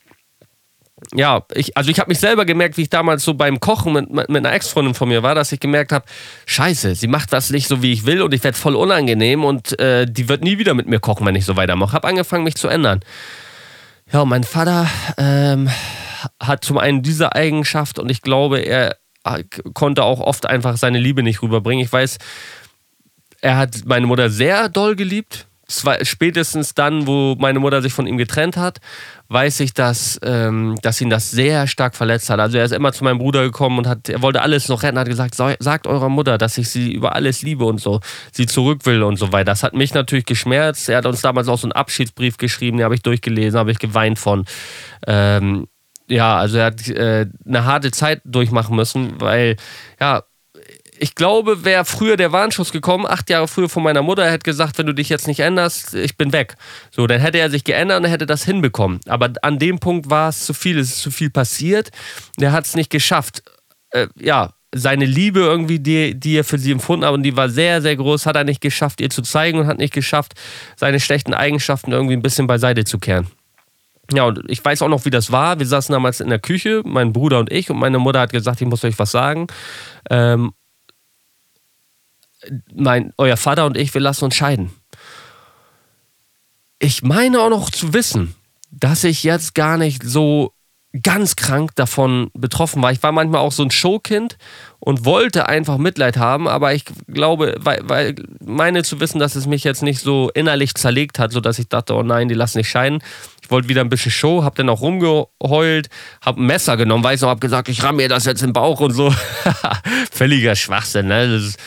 ja, 1.12 1.44
ich, 1.54 1.76
also 1.76 1.90
ich 1.90 1.98
habe 1.98 2.08
mich 2.08 2.18
selber 2.18 2.44
gemerkt, 2.44 2.76
wie 2.76 2.82
ich 2.82 2.90
damals 2.90 3.24
so 3.24 3.34
beim 3.34 3.60
Kochen 3.60 3.92
mit, 3.92 4.10
mit 4.10 4.28
einer 4.30 4.52
Ex-Freundin 4.52 4.94
von 4.94 5.08
mir 5.08 5.22
war, 5.22 5.34
dass 5.34 5.52
ich 5.52 5.60
gemerkt 5.60 5.92
habe, 5.92 6.06
scheiße, 6.46 6.94
sie 6.94 7.08
macht 7.08 7.32
was 7.32 7.50
nicht 7.50 7.68
so, 7.68 7.82
wie 7.82 7.92
ich 7.92 8.06
will 8.06 8.22
und 8.22 8.32
ich 8.32 8.42
werde 8.42 8.56
voll 8.56 8.74
unangenehm 8.74 9.44
und 9.44 9.78
äh, 9.78 10.06
die 10.06 10.28
wird 10.28 10.42
nie 10.42 10.58
wieder 10.58 10.74
mit 10.74 10.88
mir 10.88 11.00
kochen, 11.00 11.26
wenn 11.26 11.34
ich 11.34 11.44
so 11.44 11.56
weitermache. 11.56 11.92
Habe 11.92 12.08
angefangen, 12.08 12.44
mich 12.44 12.54
zu 12.54 12.68
ändern. 12.68 13.00
Ja, 14.14 14.24
mein 14.24 14.44
Vater 14.44 14.88
ähm, 15.18 15.68
hat 16.38 16.64
zum 16.64 16.78
einen 16.78 17.02
diese 17.02 17.34
Eigenschaft 17.34 17.98
und 17.98 18.12
ich 18.12 18.22
glaube, 18.22 18.60
er 18.60 18.96
äh, 19.24 19.42
konnte 19.72 20.04
auch 20.04 20.20
oft 20.20 20.46
einfach 20.46 20.76
seine 20.76 21.00
Liebe 21.00 21.24
nicht 21.24 21.42
rüberbringen. 21.42 21.84
Ich 21.84 21.92
weiß, 21.92 22.18
er 23.40 23.56
hat 23.56 23.80
meine 23.86 24.06
Mutter 24.06 24.30
sehr 24.30 24.68
doll 24.68 24.94
geliebt. 24.94 25.48
Spätestens 26.02 26.74
dann, 26.74 27.06
wo 27.06 27.34
meine 27.38 27.58
Mutter 27.58 27.82
sich 27.82 27.92
von 27.92 28.06
ihm 28.06 28.18
getrennt 28.18 28.56
hat, 28.56 28.78
weiß 29.28 29.60
ich, 29.60 29.74
dass, 29.74 30.20
ähm, 30.22 30.76
dass 30.82 31.00
ihn 31.00 31.10
das 31.10 31.30
sehr 31.30 31.66
stark 31.66 31.96
verletzt 31.96 32.30
hat. 32.30 32.40
Also 32.40 32.58
er 32.58 32.64
ist 32.64 32.72
immer 32.72 32.92
zu 32.92 33.04
meinem 33.04 33.18
Bruder 33.18 33.42
gekommen 33.42 33.78
und 33.78 33.86
hat, 33.86 34.08
er 34.08 34.22
wollte 34.22 34.42
alles 34.42 34.68
noch 34.68 34.82
retten, 34.82 34.98
hat 34.98 35.08
gesagt, 35.08 35.34
sagt 35.34 35.86
eurer 35.86 36.08
Mutter, 36.08 36.38
dass 36.38 36.58
ich 36.58 36.68
sie 36.68 36.92
über 36.92 37.14
alles 37.14 37.42
liebe 37.42 37.64
und 37.64 37.80
so, 37.80 38.00
sie 38.32 38.46
zurück 38.46 38.86
will 38.86 39.02
und 39.02 39.16
so 39.16 39.32
weiter. 39.32 39.52
Das 39.52 39.62
hat 39.62 39.74
mich 39.74 39.94
natürlich 39.94 40.26
geschmerzt. 40.26 40.88
Er 40.88 40.98
hat 40.98 41.06
uns 41.06 41.22
damals 41.22 41.48
auch 41.48 41.58
so 41.58 41.66
einen 41.66 41.72
Abschiedsbrief 41.72 42.36
geschrieben, 42.36 42.76
den 42.76 42.84
habe 42.84 42.94
ich 42.94 43.02
durchgelesen, 43.02 43.58
habe 43.58 43.70
ich 43.70 43.78
geweint 43.78 44.18
von. 44.18 44.44
Ähm, 45.06 45.66
ja, 46.08 46.36
also 46.36 46.58
er 46.58 46.66
hat 46.66 46.88
äh, 46.88 47.26
eine 47.46 47.64
harte 47.64 47.90
Zeit 47.90 48.20
durchmachen 48.24 48.76
müssen, 48.76 49.20
weil, 49.20 49.56
ja, 50.00 50.22
ich 50.98 51.14
glaube, 51.14 51.64
wäre 51.64 51.84
früher 51.84 52.16
der 52.16 52.32
Warnschuss 52.32 52.72
gekommen, 52.72 53.06
acht 53.06 53.30
Jahre 53.30 53.48
früher 53.48 53.68
von 53.68 53.82
meiner 53.82 54.02
Mutter, 54.02 54.24
er 54.24 54.32
hätte 54.32 54.44
gesagt, 54.44 54.78
wenn 54.78 54.86
du 54.86 54.94
dich 54.94 55.08
jetzt 55.08 55.26
nicht 55.26 55.40
änderst, 55.40 55.94
ich 55.94 56.16
bin 56.16 56.32
weg. 56.32 56.56
So, 56.90 57.06
dann 57.06 57.20
hätte 57.20 57.38
er 57.38 57.50
sich 57.50 57.64
geändert 57.64 58.02
und 58.02 58.10
hätte 58.10 58.26
das 58.26 58.44
hinbekommen. 58.44 59.00
Aber 59.08 59.30
an 59.42 59.58
dem 59.58 59.78
Punkt 59.78 60.10
war 60.10 60.28
es 60.28 60.44
zu 60.44 60.54
viel, 60.54 60.78
es 60.78 60.90
ist 60.90 61.02
zu 61.02 61.10
viel 61.10 61.30
passiert. 61.30 61.90
Der 62.38 62.52
hat 62.52 62.66
es 62.66 62.76
nicht 62.76 62.90
geschafft. 62.90 63.42
Äh, 63.90 64.08
ja, 64.18 64.54
seine 64.74 65.04
Liebe 65.04 65.40
irgendwie, 65.40 65.78
die, 65.78 66.18
die 66.18 66.36
er 66.36 66.44
für 66.44 66.58
sie 66.58 66.72
empfunden 66.72 67.04
hat, 67.06 67.14
und 67.14 67.22
die 67.22 67.36
war 67.36 67.48
sehr, 67.48 67.80
sehr 67.80 67.96
groß, 67.96 68.26
hat 68.26 68.36
er 68.36 68.44
nicht 68.44 68.60
geschafft, 68.60 69.00
ihr 69.00 69.10
zu 69.10 69.22
zeigen 69.22 69.58
und 69.58 69.66
hat 69.66 69.78
nicht 69.78 69.94
geschafft, 69.94 70.34
seine 70.76 71.00
schlechten 71.00 71.32
Eigenschaften 71.32 71.92
irgendwie 71.92 72.14
ein 72.14 72.22
bisschen 72.22 72.46
beiseite 72.46 72.84
zu 72.84 72.98
kehren. 72.98 73.28
Ja, 74.12 74.24
und 74.24 74.42
ich 74.48 74.62
weiß 74.62 74.82
auch 74.82 74.88
noch, 74.88 75.04
wie 75.06 75.10
das 75.10 75.32
war. 75.32 75.58
Wir 75.58 75.66
saßen 75.66 75.92
damals 75.92 76.20
in 76.20 76.28
der 76.28 76.38
Küche, 76.38 76.82
mein 76.84 77.12
Bruder 77.12 77.38
und 77.38 77.50
ich, 77.50 77.70
und 77.70 77.78
meine 77.78 77.98
Mutter 77.98 78.20
hat 78.20 78.32
gesagt, 78.32 78.60
ich 78.60 78.66
muss 78.66 78.84
euch 78.84 78.98
was 78.98 79.10
sagen. 79.10 79.46
Ähm, 80.10 80.52
mein, 82.74 83.12
euer 83.18 83.36
Vater 83.36 83.66
und 83.66 83.76
ich, 83.76 83.92
wir 83.94 84.00
lassen 84.00 84.24
uns 84.24 84.34
scheiden. 84.34 84.70
Ich 86.78 87.02
meine 87.02 87.40
auch 87.40 87.50
noch 87.50 87.70
zu 87.70 87.94
wissen, 87.94 88.34
dass 88.70 89.04
ich 89.04 89.22
jetzt 89.22 89.54
gar 89.54 89.78
nicht 89.78 90.02
so 90.02 90.52
ganz 91.02 91.34
krank 91.34 91.72
davon 91.74 92.30
betroffen 92.34 92.82
war. 92.82 92.92
Ich 92.92 93.02
war 93.02 93.10
manchmal 93.10 93.40
auch 93.40 93.52
so 93.52 93.64
ein 93.64 93.70
Showkind 93.70 94.36
und 94.78 95.04
wollte 95.04 95.48
einfach 95.48 95.78
Mitleid 95.78 96.16
haben, 96.16 96.46
aber 96.46 96.74
ich 96.74 96.84
glaube, 97.08 97.56
weil, 97.58 97.80
weil 97.82 98.14
meine 98.44 98.84
zu 98.84 99.00
wissen, 99.00 99.18
dass 99.18 99.34
es 99.34 99.46
mich 99.46 99.64
jetzt 99.64 99.82
nicht 99.82 100.00
so 100.00 100.30
innerlich 100.34 100.74
zerlegt 100.74 101.18
hat, 101.18 101.32
sodass 101.32 101.58
ich 101.58 101.68
dachte, 101.68 101.94
oh 101.94 102.02
nein, 102.02 102.28
die 102.28 102.34
lassen 102.34 102.58
nicht 102.58 102.68
scheiden. 102.68 103.02
Ich 103.42 103.50
wollte 103.50 103.68
wieder 103.68 103.80
ein 103.80 103.88
bisschen 103.88 104.12
Show, 104.12 104.44
hab 104.44 104.54
dann 104.54 104.68
auch 104.68 104.82
rumgeheult, 104.82 105.88
hab 106.22 106.36
ein 106.36 106.46
Messer 106.46 106.76
genommen, 106.76 107.02
weiß 107.02 107.22
noch, 107.22 107.28
hab 107.28 107.40
gesagt, 107.40 107.68
ich 107.68 107.82
ramm 107.82 107.96
mir 107.96 108.08
das 108.08 108.24
jetzt 108.24 108.42
im 108.42 108.52
Bauch 108.52 108.80
und 108.80 108.92
so. 108.92 109.12
Völliger 110.12 110.54
Schwachsinn, 110.54 111.08
ne? 111.08 111.28
Das 111.28 111.42
ist, 111.42 111.58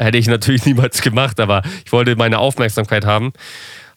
Hätte 0.00 0.18
ich 0.18 0.28
natürlich 0.28 0.64
niemals 0.66 1.02
gemacht, 1.02 1.38
aber 1.40 1.62
ich 1.84 1.92
wollte 1.92 2.16
meine 2.16 2.38
Aufmerksamkeit 2.38 3.04
haben. 3.04 3.32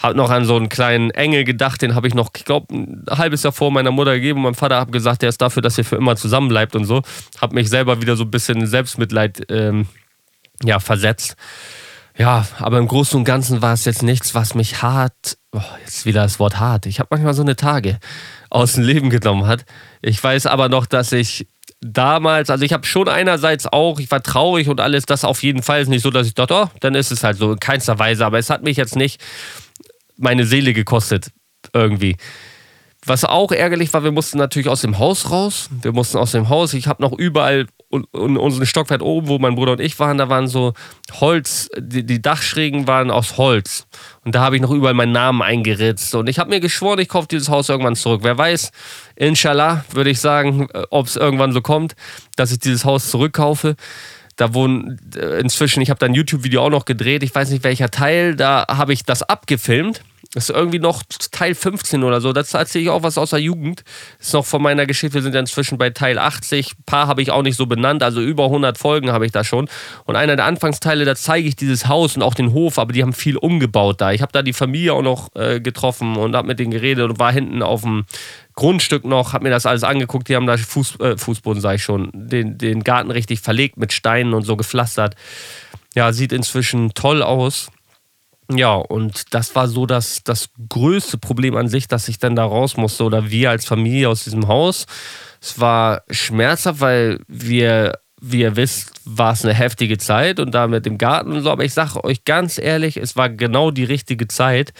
Hab 0.01 0.15
noch 0.15 0.29
an 0.29 0.43
so 0.43 0.57
einen 0.57 0.67
kleinen 0.67 1.11
Engel 1.11 1.45
gedacht, 1.45 1.81
den 1.81 1.95
habe 1.95 2.07
ich 2.07 2.13
noch, 2.13 2.31
ich 2.35 2.43
glaube, 2.43 2.73
ein 2.73 3.05
halbes 3.09 3.43
Jahr 3.43 3.53
vor 3.53 3.71
meiner 3.71 3.91
Mutter 3.91 4.15
gegeben. 4.15 4.39
Und 4.39 4.43
mein 4.43 4.55
Vater 4.55 4.81
hat 4.81 4.91
gesagt, 4.91 5.21
der 5.21 5.29
ist 5.29 5.41
dafür, 5.41 5.61
dass 5.61 5.77
er 5.77 5.85
für 5.85 5.95
immer 5.95 6.17
zusammenbleibt 6.17 6.75
und 6.75 6.83
so. 6.83 7.03
Hab 7.39 7.53
mich 7.53 7.69
selber 7.69 8.01
wieder 8.01 8.17
so 8.17 8.25
ein 8.25 8.31
bisschen 8.31 8.67
Selbstmitleid 8.67 9.49
ähm, 9.49 9.87
ja, 10.61 10.79
versetzt. 10.79 11.37
Ja, 12.17 12.45
aber 12.59 12.79
im 12.79 12.87
Großen 12.87 13.17
und 13.17 13.23
Ganzen 13.23 13.61
war 13.61 13.73
es 13.73 13.85
jetzt 13.85 14.03
nichts, 14.03 14.35
was 14.35 14.55
mich 14.55 14.83
hart, 14.83 15.37
oh, 15.51 15.61
jetzt 15.79 16.05
wieder 16.05 16.21
das 16.21 16.37
Wort 16.37 16.59
hart, 16.59 16.85
ich 16.85 16.99
habe 16.99 17.07
manchmal 17.09 17.33
so 17.33 17.41
eine 17.41 17.55
Tage 17.55 17.97
aus 18.51 18.73
dem 18.73 18.83
Leben 18.83 19.09
genommen 19.09 19.47
hat. 19.47 19.65
Ich 20.01 20.23
weiß 20.23 20.45
aber 20.45 20.69
noch, 20.69 20.85
dass 20.85 21.11
ich 21.11 21.47
damals, 21.83 22.49
also 22.49 22.63
ich 22.63 22.73
habe 22.73 22.85
schon 22.85 23.07
einerseits 23.07 23.67
auch, 23.67 23.99
ich 23.99 24.09
war 24.09 24.23
traurig 24.23 24.69
und 24.69 24.79
alles, 24.79 25.05
das 25.05 25.25
auf 25.25 25.43
jeden 25.43 25.61
Fall 25.61 25.81
ist 25.81 25.89
nicht 25.89 26.01
so, 26.01 26.11
dass 26.11 26.27
ich 26.27 26.33
dachte, 26.33 26.53
oh, 26.55 26.67
dann 26.79 26.95
ist 26.95 27.11
es 27.11 27.23
halt 27.23 27.37
so, 27.37 27.51
in 27.51 27.59
keinster 27.59 27.99
Weise, 27.99 28.25
aber 28.25 28.39
es 28.39 28.49
hat 28.49 28.63
mich 28.63 28.77
jetzt 28.77 28.95
nicht 28.95 29.21
meine 30.17 30.45
Seele 30.45 30.73
gekostet, 30.73 31.31
irgendwie. 31.73 32.17
Was 33.05 33.25
auch 33.25 33.51
ärgerlich 33.51 33.93
war, 33.93 34.03
wir 34.03 34.13
mussten 34.13 34.37
natürlich 34.37 34.69
aus 34.69 34.81
dem 34.81 34.97
Haus 34.97 35.29
raus. 35.29 35.69
Wir 35.81 35.91
mussten 35.91 36.17
aus 36.17 36.31
dem 36.31 36.47
Haus. 36.47 36.73
Ich 36.73 36.87
habe 36.87 37.01
noch 37.03 37.11
überall 37.11 37.67
in 37.91 38.37
unseren 38.37 38.65
Stockwerk 38.65 39.01
oben, 39.01 39.27
wo 39.27 39.39
mein 39.39 39.55
Bruder 39.55 39.73
und 39.73 39.81
ich 39.81 39.99
waren, 39.99 40.17
da 40.17 40.29
waren 40.29 40.47
so 40.47 40.73
Holz, 41.19 41.69
die, 41.77 42.05
die 42.05 42.21
Dachschrägen 42.21 42.87
waren 42.87 43.11
aus 43.11 43.37
Holz. 43.37 43.87
Und 44.23 44.35
da 44.35 44.41
habe 44.41 44.55
ich 44.55 44.61
noch 44.61 44.71
überall 44.71 44.93
meinen 44.93 45.11
Namen 45.11 45.41
eingeritzt. 45.41 46.15
Und 46.15 46.29
ich 46.29 46.39
habe 46.39 46.49
mir 46.49 46.61
geschworen, 46.61 46.99
ich 46.99 47.09
kaufe 47.09 47.27
dieses 47.27 47.49
Haus 47.49 47.67
irgendwann 47.67 47.97
zurück. 47.97 48.21
Wer 48.23 48.37
weiß, 48.37 48.71
inshallah, 49.15 49.85
würde 49.91 50.09
ich 50.09 50.19
sagen, 50.19 50.67
äh, 50.73 50.83
ob 50.89 51.07
es 51.07 51.15
irgendwann 51.15 51.51
so 51.51 51.61
kommt, 51.61 51.95
dass 52.35 52.51
ich 52.51 52.59
dieses 52.59 52.85
Haus 52.85 53.09
zurückkaufe. 53.09 53.75
Da 54.35 54.53
wohnen 54.53 54.99
äh, 55.15 55.39
inzwischen, 55.39 55.81
ich 55.81 55.89
habe 55.89 55.99
da 55.99 56.07
ein 56.07 56.15
YouTube-Video 56.15 56.63
auch 56.63 56.69
noch 56.69 56.85
gedreht, 56.85 57.23
ich 57.23 57.33
weiß 57.33 57.49
nicht 57.49 57.63
welcher 57.63 57.91
Teil, 57.91 58.35
da 58.35 58.65
habe 58.67 58.93
ich 58.93 59.03
das 59.03 59.23
abgefilmt 59.23 60.01
das 60.33 60.49
ist 60.49 60.55
irgendwie 60.55 60.79
noch 60.79 61.03
Teil 61.31 61.53
15 61.53 62.03
oder 62.03 62.19
so. 62.19 62.33
Das 62.33 62.53
erzähle 62.53 62.83
ich 62.85 62.89
auch 62.89 63.03
was 63.03 63.19
aus 63.19 63.29
der 63.29 63.39
Jugend. 63.39 63.83
Das 64.17 64.27
ist 64.27 64.33
noch 64.33 64.45
von 64.45 64.63
meiner 64.63 64.87
Geschichte. 64.87 65.13
Wir 65.13 65.21
sind 65.21 65.35
ja 65.35 65.39
inzwischen 65.39 65.77
bei 65.77 65.91
Teil 65.91 66.17
80. 66.17 66.71
Ein 66.71 66.83
paar 66.85 67.07
habe 67.07 67.21
ich 67.21 67.29
auch 67.29 67.43
nicht 67.43 67.55
so 67.55 67.67
benannt. 67.67 68.01
Also 68.01 68.19
über 68.19 68.45
100 68.45 68.79
Folgen 68.79 69.11
habe 69.11 69.27
ich 69.27 69.31
da 69.31 69.43
schon. 69.43 69.69
Und 70.05 70.15
einer 70.15 70.35
der 70.35 70.45
Anfangsteile, 70.45 71.05
da 71.05 71.15
zeige 71.15 71.47
ich 71.47 71.55
dieses 71.55 71.87
Haus 71.87 72.15
und 72.15 72.23
auch 72.23 72.33
den 72.33 72.51
Hof. 72.51 72.79
Aber 72.79 72.93
die 72.93 73.03
haben 73.03 73.13
viel 73.13 73.37
umgebaut 73.37 74.01
da. 74.01 74.11
Ich 74.11 74.23
habe 74.23 74.31
da 74.31 74.41
die 74.41 74.53
Familie 74.53 74.93
auch 74.93 75.03
noch 75.03 75.29
äh, 75.35 75.59
getroffen 75.59 76.17
und 76.17 76.35
habe 76.35 76.47
mit 76.47 76.57
denen 76.57 76.71
geredet 76.71 77.07
und 77.07 77.19
war 77.19 77.31
hinten 77.31 77.61
auf 77.61 77.81
dem 77.81 78.05
Grundstück 78.55 79.05
noch, 79.05 79.33
habe 79.33 79.43
mir 79.43 79.49
das 79.51 79.67
alles 79.67 79.83
angeguckt. 79.83 80.29
Die 80.29 80.35
haben 80.35 80.47
da 80.47 80.57
Fuß, 80.57 80.99
äh, 80.99 81.17
Fußboden, 81.17 81.61
sage 81.61 81.75
ich 81.75 81.83
schon, 81.83 82.09
den, 82.11 82.57
den 82.57 82.83
Garten 82.83 83.11
richtig 83.11 83.39
verlegt 83.41 83.77
mit 83.77 83.93
Steinen 83.93 84.33
und 84.33 84.43
so 84.43 84.55
gepflastert. 84.55 85.15
Ja, 85.93 86.11
sieht 86.11 86.33
inzwischen 86.33 86.95
toll 86.95 87.21
aus. 87.21 87.69
Ja, 88.51 88.75
und 88.75 89.33
das 89.33 89.55
war 89.55 89.67
so 89.67 89.85
das, 89.85 90.21
das 90.23 90.49
größte 90.69 91.17
Problem 91.17 91.55
an 91.55 91.69
sich, 91.69 91.87
dass 91.87 92.07
ich 92.07 92.19
dann 92.19 92.35
da 92.35 92.45
raus 92.45 92.77
musste 92.77 93.03
oder 93.03 93.29
wir 93.29 93.49
als 93.49 93.65
Familie 93.65 94.09
aus 94.09 94.25
diesem 94.25 94.47
Haus. 94.47 94.85
Es 95.41 95.59
war 95.59 96.03
schmerzhaft, 96.09 96.81
weil 96.81 97.19
wir, 97.27 97.99
wie 98.21 98.41
ihr 98.41 98.55
wisst, 98.55 98.91
war 99.05 99.33
es 99.33 99.43
eine 99.43 99.53
heftige 99.53 99.97
Zeit 99.97 100.39
und 100.39 100.51
da 100.51 100.67
mit 100.67 100.85
dem 100.85 100.97
Garten 100.97 101.31
und 101.31 101.41
so. 101.41 101.51
Aber 101.51 101.63
ich 101.63 101.73
sage 101.73 102.03
euch 102.03 102.25
ganz 102.25 102.57
ehrlich, 102.57 102.97
es 102.97 103.15
war 103.15 103.29
genau 103.29 103.71
die 103.71 103.83
richtige 103.85 104.27
Zeit, 104.27 104.73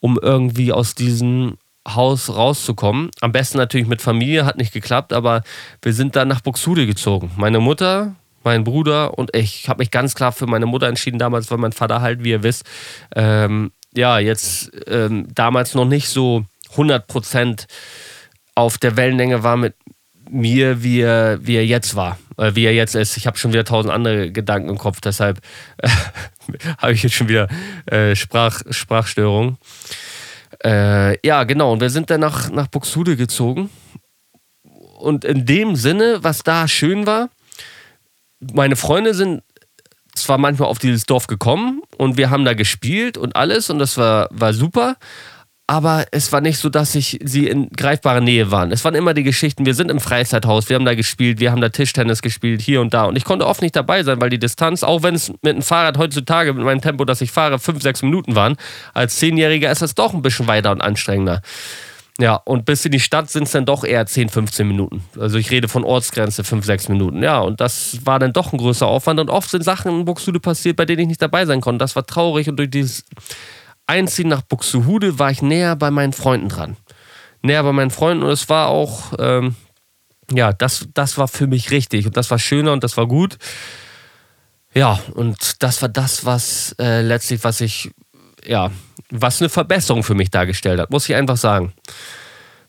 um 0.00 0.18
irgendwie 0.20 0.72
aus 0.72 0.94
diesem 0.94 1.56
Haus 1.94 2.34
rauszukommen. 2.34 3.10
Am 3.20 3.32
besten 3.32 3.58
natürlich 3.58 3.86
mit 3.86 4.02
Familie, 4.02 4.44
hat 4.44 4.58
nicht 4.58 4.72
geklappt, 4.72 5.12
aber 5.12 5.42
wir 5.82 5.92
sind 5.92 6.16
dann 6.16 6.28
nach 6.28 6.40
Buxude 6.40 6.86
gezogen. 6.86 7.30
Meine 7.36 7.60
Mutter, 7.60 8.14
mein 8.44 8.64
Bruder 8.64 9.18
und 9.18 9.34
ich. 9.34 9.68
Habe 9.68 9.78
mich 9.78 9.90
ganz 9.90 10.14
klar 10.14 10.32
für 10.32 10.46
meine 10.46 10.66
Mutter 10.66 10.88
entschieden 10.88 11.18
damals, 11.18 11.50
weil 11.50 11.58
mein 11.58 11.72
Vater 11.72 12.00
halt, 12.00 12.24
wie 12.24 12.30
ihr 12.30 12.42
wisst, 12.42 12.64
ähm, 13.14 13.72
ja, 13.94 14.18
jetzt 14.18 14.70
ähm, 14.86 15.28
damals 15.34 15.74
noch 15.74 15.84
nicht 15.84 16.08
so 16.08 16.44
100% 16.76 17.66
auf 18.54 18.78
der 18.78 18.96
Wellenlänge 18.96 19.42
war 19.42 19.56
mit 19.56 19.74
mir, 20.30 20.82
wie 20.82 21.00
er, 21.00 21.38
wie 21.46 21.56
er 21.56 21.66
jetzt 21.66 21.94
war, 21.96 22.18
äh, 22.36 22.54
wie 22.54 22.64
er 22.64 22.74
jetzt 22.74 22.94
ist. 22.94 23.16
Ich 23.16 23.26
habe 23.26 23.38
schon 23.38 23.52
wieder 23.52 23.64
tausend 23.64 23.92
andere 23.92 24.30
Gedanken 24.30 24.68
im 24.68 24.78
Kopf, 24.78 25.00
deshalb 25.00 25.40
äh, 25.78 25.88
habe 26.78 26.92
ich 26.92 27.02
jetzt 27.02 27.14
schon 27.14 27.28
wieder 27.28 27.48
äh, 27.86 28.14
Sprach, 28.14 28.62
Sprachstörungen. 28.70 29.58
Äh, 30.64 31.26
ja, 31.26 31.44
genau, 31.44 31.72
und 31.72 31.80
wir 31.80 31.90
sind 31.90 32.10
dann 32.10 32.20
nach, 32.20 32.50
nach 32.50 32.66
Buxtehude 32.66 33.16
gezogen. 33.16 33.70
Und 34.98 35.24
in 35.24 35.46
dem 35.46 35.76
Sinne, 35.76 36.18
was 36.22 36.42
da 36.42 36.66
schön 36.66 37.06
war, 37.06 37.30
meine 38.40 38.76
Freunde 38.76 39.14
sind 39.14 39.42
zwar 40.14 40.38
manchmal 40.38 40.68
auf 40.68 40.78
dieses 40.78 41.04
Dorf 41.04 41.26
gekommen 41.26 41.82
und 41.96 42.16
wir 42.16 42.30
haben 42.30 42.44
da 42.44 42.54
gespielt 42.54 43.16
und 43.16 43.36
alles 43.36 43.70
und 43.70 43.78
das 43.78 43.96
war, 43.96 44.28
war 44.30 44.52
super, 44.52 44.96
aber 45.70 46.06
es 46.12 46.32
war 46.32 46.40
nicht 46.40 46.58
so, 46.58 46.70
dass 46.70 46.94
ich 46.94 47.20
sie 47.22 47.46
in 47.46 47.68
greifbarer 47.68 48.22
Nähe 48.22 48.50
waren. 48.50 48.72
Es 48.72 48.84
waren 48.84 48.94
immer 48.94 49.12
die 49.12 49.22
Geschichten, 49.22 49.66
wir 49.66 49.74
sind 49.74 49.90
im 49.90 50.00
Freizeithaus, 50.00 50.70
wir 50.70 50.76
haben 50.76 50.86
da 50.86 50.94
gespielt, 50.94 51.40
wir 51.40 51.52
haben 51.52 51.60
da 51.60 51.68
Tischtennis 51.68 52.22
gespielt, 52.22 52.62
hier 52.62 52.80
und 52.80 52.94
da. 52.94 53.04
Und 53.04 53.16
ich 53.16 53.24
konnte 53.24 53.46
oft 53.46 53.60
nicht 53.60 53.76
dabei 53.76 54.02
sein, 54.02 54.18
weil 54.18 54.30
die 54.30 54.38
Distanz, 54.38 54.82
auch 54.82 55.02
wenn 55.02 55.14
es 55.14 55.28
mit 55.28 55.56
dem 55.56 55.62
Fahrrad 55.62 55.98
heutzutage, 55.98 56.54
mit 56.54 56.64
meinem 56.64 56.80
Tempo, 56.80 57.04
das 57.04 57.20
ich 57.20 57.30
fahre, 57.30 57.58
fünf, 57.58 57.82
sechs 57.82 58.02
Minuten 58.02 58.34
waren, 58.34 58.56
als 58.94 59.16
Zehnjähriger 59.16 59.70
ist 59.70 59.82
das 59.82 59.94
doch 59.94 60.14
ein 60.14 60.22
bisschen 60.22 60.46
weiter 60.46 60.72
und 60.72 60.80
anstrengender. 60.80 61.42
Ja, 62.20 62.34
und 62.34 62.64
bis 62.64 62.84
in 62.84 62.90
die 62.90 62.98
Stadt 62.98 63.30
sind 63.30 63.44
es 63.44 63.52
dann 63.52 63.64
doch 63.64 63.84
eher 63.84 64.04
10, 64.04 64.28
15 64.28 64.66
Minuten. 64.66 65.04
Also 65.18 65.38
ich 65.38 65.52
rede 65.52 65.68
von 65.68 65.84
Ortsgrenze 65.84 66.42
5, 66.42 66.64
6 66.66 66.88
Minuten. 66.88 67.22
Ja, 67.22 67.38
und 67.38 67.60
das 67.60 68.04
war 68.04 68.18
dann 68.18 68.32
doch 68.32 68.52
ein 68.52 68.58
größer 68.58 68.86
Aufwand. 68.86 69.20
Und 69.20 69.30
oft 69.30 69.48
sind 69.48 69.62
Sachen 69.62 70.00
in 70.00 70.04
Buxtehude 70.04 70.40
passiert, 70.40 70.76
bei 70.76 70.84
denen 70.84 71.02
ich 71.02 71.08
nicht 71.08 71.22
dabei 71.22 71.46
sein 71.46 71.60
konnte. 71.60 71.78
Das 71.78 71.94
war 71.94 72.04
traurig. 72.04 72.48
Und 72.48 72.56
durch 72.56 72.70
dieses 72.70 73.04
Einziehen 73.86 74.28
nach 74.28 74.42
Buxtehude 74.42 75.20
war 75.20 75.30
ich 75.30 75.42
näher 75.42 75.76
bei 75.76 75.92
meinen 75.92 76.12
Freunden 76.12 76.48
dran. 76.48 76.76
Näher 77.42 77.62
bei 77.62 77.72
meinen 77.72 77.90
Freunden. 77.90 78.24
Und 78.24 78.30
es 78.30 78.48
war 78.48 78.66
auch, 78.66 79.12
ähm, 79.20 79.54
ja, 80.32 80.52
das, 80.52 80.88
das 80.94 81.18
war 81.18 81.28
für 81.28 81.46
mich 81.46 81.70
richtig. 81.70 82.04
Und 82.04 82.16
das 82.16 82.32
war 82.32 82.40
schöner 82.40 82.72
und 82.72 82.82
das 82.82 82.96
war 82.96 83.06
gut. 83.06 83.38
Ja, 84.74 84.98
und 85.14 85.62
das 85.62 85.82
war 85.82 85.88
das, 85.88 86.24
was 86.24 86.74
äh, 86.80 87.00
letztlich, 87.00 87.44
was 87.44 87.60
ich, 87.60 87.90
ja, 88.46 88.70
was 89.10 89.40
eine 89.40 89.48
Verbesserung 89.48 90.02
für 90.02 90.14
mich 90.14 90.30
dargestellt 90.30 90.80
hat, 90.80 90.90
muss 90.90 91.08
ich 91.08 91.14
einfach 91.14 91.36
sagen. 91.36 91.72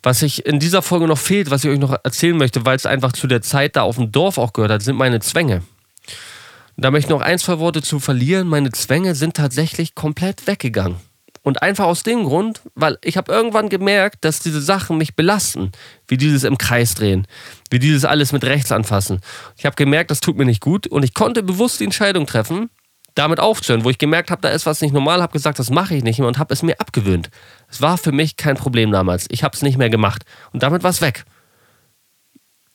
Was 0.02 0.22
ich 0.22 0.46
in 0.46 0.60
dieser 0.60 0.82
Folge 0.82 1.08
noch 1.08 1.18
fehlt, 1.18 1.52
was 1.52 1.64
ich 1.64 1.70
euch 1.70 1.80
noch 1.80 1.96
erzählen 2.04 2.38
möchte, 2.38 2.66
weil 2.66 2.78
es 2.78 2.86
einfach 2.86 3.12
zu 3.12 3.28
der 3.28 3.42
Zeit 3.42 3.76
da 3.76 3.82
auf 3.82 3.98
dem 3.98 4.12
Dorf 4.12 4.38
auch 4.38 4.54
gehört 4.54 4.72
hat, 4.72 4.82
sind 4.82 4.96
meine 4.96 5.20
Zwänge. 5.20 5.62
Da 6.78 6.92
möchte 6.92 7.08
ich 7.08 7.10
noch 7.10 7.22
ein, 7.22 7.38
zwei 7.40 7.60
Worte 7.60 7.82
zu 7.82 8.00
verlieren. 8.00 8.48
Meine 8.48 8.72
Zwänge 8.72 9.14
sind 9.14 9.36
tatsächlich 9.36 9.96
komplett 9.96 10.48
weggegangen. 10.48 10.96
Und 11.42 11.62
einfach 11.62 11.86
aus 11.86 12.04
dem 12.04 12.24
Grund, 12.24 12.62
weil 12.76 12.98
ich 13.04 13.18
habe 13.18 13.32
irgendwann 13.32 13.70
gemerkt, 13.70 14.24
dass 14.24 14.40
diese 14.40 14.62
Sachen 14.62 14.98
mich 14.98 15.16
belasten, 15.16 15.72
wie 16.08 16.18
dieses 16.18 16.44
im 16.44 16.58
Kreis 16.58 16.96
drehen, 16.96 17.28
wie 17.70 17.80
dieses 17.80 18.06
alles 18.06 18.32
mit 18.32 18.44
rechts 18.44 18.72
anfassen. 18.72 19.20
Ich 19.58 19.66
habe 19.66 19.76
gemerkt, 19.76 20.12
das 20.12 20.20
tut 20.20 20.38
mir 20.38 20.46
nicht 20.46 20.62
gut 20.62 20.88
und 20.88 21.04
ich 21.04 21.14
konnte 21.14 21.44
bewusst 21.44 21.80
die 21.80 21.86
Entscheidung 21.86 22.26
treffen, 22.26 22.70
damit 23.20 23.42
aufzuhören, 23.42 23.84
wo 23.84 23.90
ich 23.90 23.98
gemerkt 23.98 24.32
habe, 24.32 24.42
da 24.42 24.50
ist 24.50 24.66
was 24.66 24.82
nicht 24.82 24.94
normal, 24.94 25.22
habe 25.22 25.34
gesagt, 25.34 25.60
das 25.60 25.70
mache 25.70 25.94
ich 25.94 26.04
nicht 26.04 26.20
mehr 26.20 26.28
und 26.28 26.40
habe 26.40 26.54
es 26.54 26.64
mir 26.64 26.80
abgewöhnt. 26.80 27.30
Es 27.70 27.82
war 27.82 27.98
für 27.98 28.14
mich 28.14 28.38
kein 28.38 28.56
Problem 28.56 28.92
damals. 28.92 29.28
Ich 29.30 29.44
habe 29.44 29.56
es 29.56 29.62
nicht 29.62 29.78
mehr 29.78 29.90
gemacht 29.90 30.24
und 30.54 30.64
damit 30.64 30.84
war 30.84 30.90
es 30.90 31.02
weg. 31.02 31.26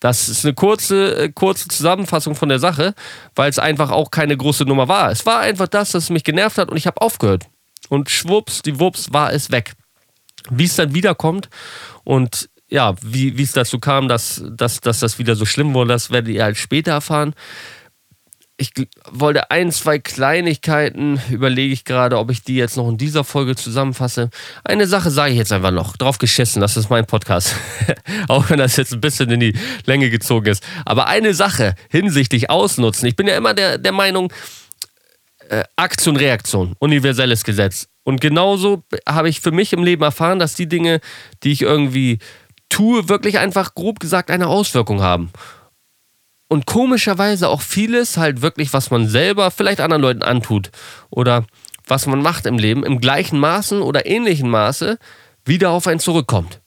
Das 0.00 0.28
ist 0.28 0.44
eine 0.44 0.52
kurze, 0.52 1.16
äh, 1.16 1.32
kurze 1.32 1.68
Zusammenfassung 1.68 2.34
von 2.34 2.50
der 2.50 2.58
Sache, 2.58 2.94
weil 3.34 3.48
es 3.48 3.58
einfach 3.58 3.90
auch 3.90 4.10
keine 4.10 4.36
große 4.36 4.64
Nummer 4.64 4.86
war. 4.86 5.10
Es 5.10 5.24
war 5.24 5.40
einfach 5.40 5.66
das, 5.66 5.92
das 5.92 6.10
mich 6.10 6.24
genervt 6.24 6.58
hat 6.58 6.68
und 6.68 6.76
ich 6.76 6.86
habe 6.86 7.00
aufgehört. 7.00 7.46
Und 7.88 8.10
schwupps, 8.10 8.60
die 8.60 8.78
Wups 8.78 9.14
war 9.14 9.32
es 9.32 9.50
weg. 9.50 9.72
Wie 10.50 10.64
es 10.64 10.76
dann 10.76 10.94
wiederkommt 10.94 11.48
und 12.02 12.50
ja, 12.68 12.94
wie 13.00 13.40
es 13.40 13.52
dazu 13.52 13.78
kam, 13.78 14.08
dass, 14.08 14.44
dass, 14.50 14.80
dass 14.80 15.00
das 15.00 15.18
wieder 15.18 15.36
so 15.36 15.46
schlimm 15.46 15.72
wurde, 15.72 15.94
das 15.94 16.10
werdet 16.10 16.34
ihr 16.34 16.44
halt 16.44 16.58
später 16.58 16.92
erfahren 16.92 17.34
ich 18.56 18.72
wollte 19.10 19.50
ein, 19.50 19.72
zwei 19.72 19.98
Kleinigkeiten, 19.98 21.20
überlege 21.30 21.72
ich 21.72 21.84
gerade, 21.84 22.18
ob 22.18 22.30
ich 22.30 22.44
die 22.44 22.54
jetzt 22.54 22.76
noch 22.76 22.88
in 22.88 22.96
dieser 22.96 23.24
Folge 23.24 23.56
zusammenfasse. 23.56 24.30
Eine 24.62 24.86
Sache 24.86 25.10
sage 25.10 25.32
ich 25.32 25.38
jetzt 25.38 25.52
einfach 25.52 25.72
noch, 25.72 25.96
drauf 25.96 26.18
geschissen, 26.18 26.60
das 26.60 26.76
ist 26.76 26.88
mein 26.88 27.04
Podcast. 27.04 27.56
Auch 28.28 28.48
wenn 28.50 28.58
das 28.58 28.76
jetzt 28.76 28.92
ein 28.92 29.00
bisschen 29.00 29.30
in 29.30 29.40
die 29.40 29.54
Länge 29.86 30.08
gezogen 30.08 30.46
ist. 30.46 30.62
Aber 30.84 31.08
eine 31.08 31.34
Sache 31.34 31.74
hinsichtlich 31.90 32.48
Ausnutzen. 32.48 33.08
Ich 33.08 33.16
bin 33.16 33.26
ja 33.26 33.36
immer 33.36 33.54
der, 33.54 33.78
der 33.78 33.92
Meinung, 33.92 34.32
äh, 35.48 35.64
Aktion, 35.74 36.16
Reaktion, 36.16 36.76
universelles 36.78 37.42
Gesetz. 37.42 37.88
Und 38.04 38.20
genauso 38.20 38.84
habe 39.08 39.28
ich 39.28 39.40
für 39.40 39.50
mich 39.50 39.72
im 39.72 39.82
Leben 39.82 40.02
erfahren, 40.02 40.38
dass 40.38 40.54
die 40.54 40.68
Dinge, 40.68 41.00
die 41.42 41.52
ich 41.52 41.62
irgendwie 41.62 42.18
tue, 42.68 43.08
wirklich 43.08 43.38
einfach 43.38 43.74
grob 43.74 43.98
gesagt 43.98 44.30
eine 44.30 44.46
Auswirkung 44.46 45.02
haben 45.02 45.32
und 46.48 46.66
komischerweise 46.66 47.48
auch 47.48 47.60
vieles 47.60 48.16
halt 48.16 48.42
wirklich, 48.42 48.72
was 48.72 48.90
man 48.90 49.08
selber 49.08 49.50
vielleicht 49.50 49.80
anderen 49.80 50.02
Leuten 50.02 50.22
antut 50.22 50.70
oder 51.10 51.44
was 51.86 52.06
man 52.06 52.22
macht 52.22 52.46
im 52.46 52.58
Leben, 52.58 52.84
im 52.84 53.00
gleichen 53.00 53.38
Maßen 53.38 53.82
oder 53.82 54.06
ähnlichen 54.06 54.48
Maße 54.48 54.98
wieder 55.44 55.70
auf 55.70 55.86
einen 55.86 56.00
zurückkommt. 56.00 56.60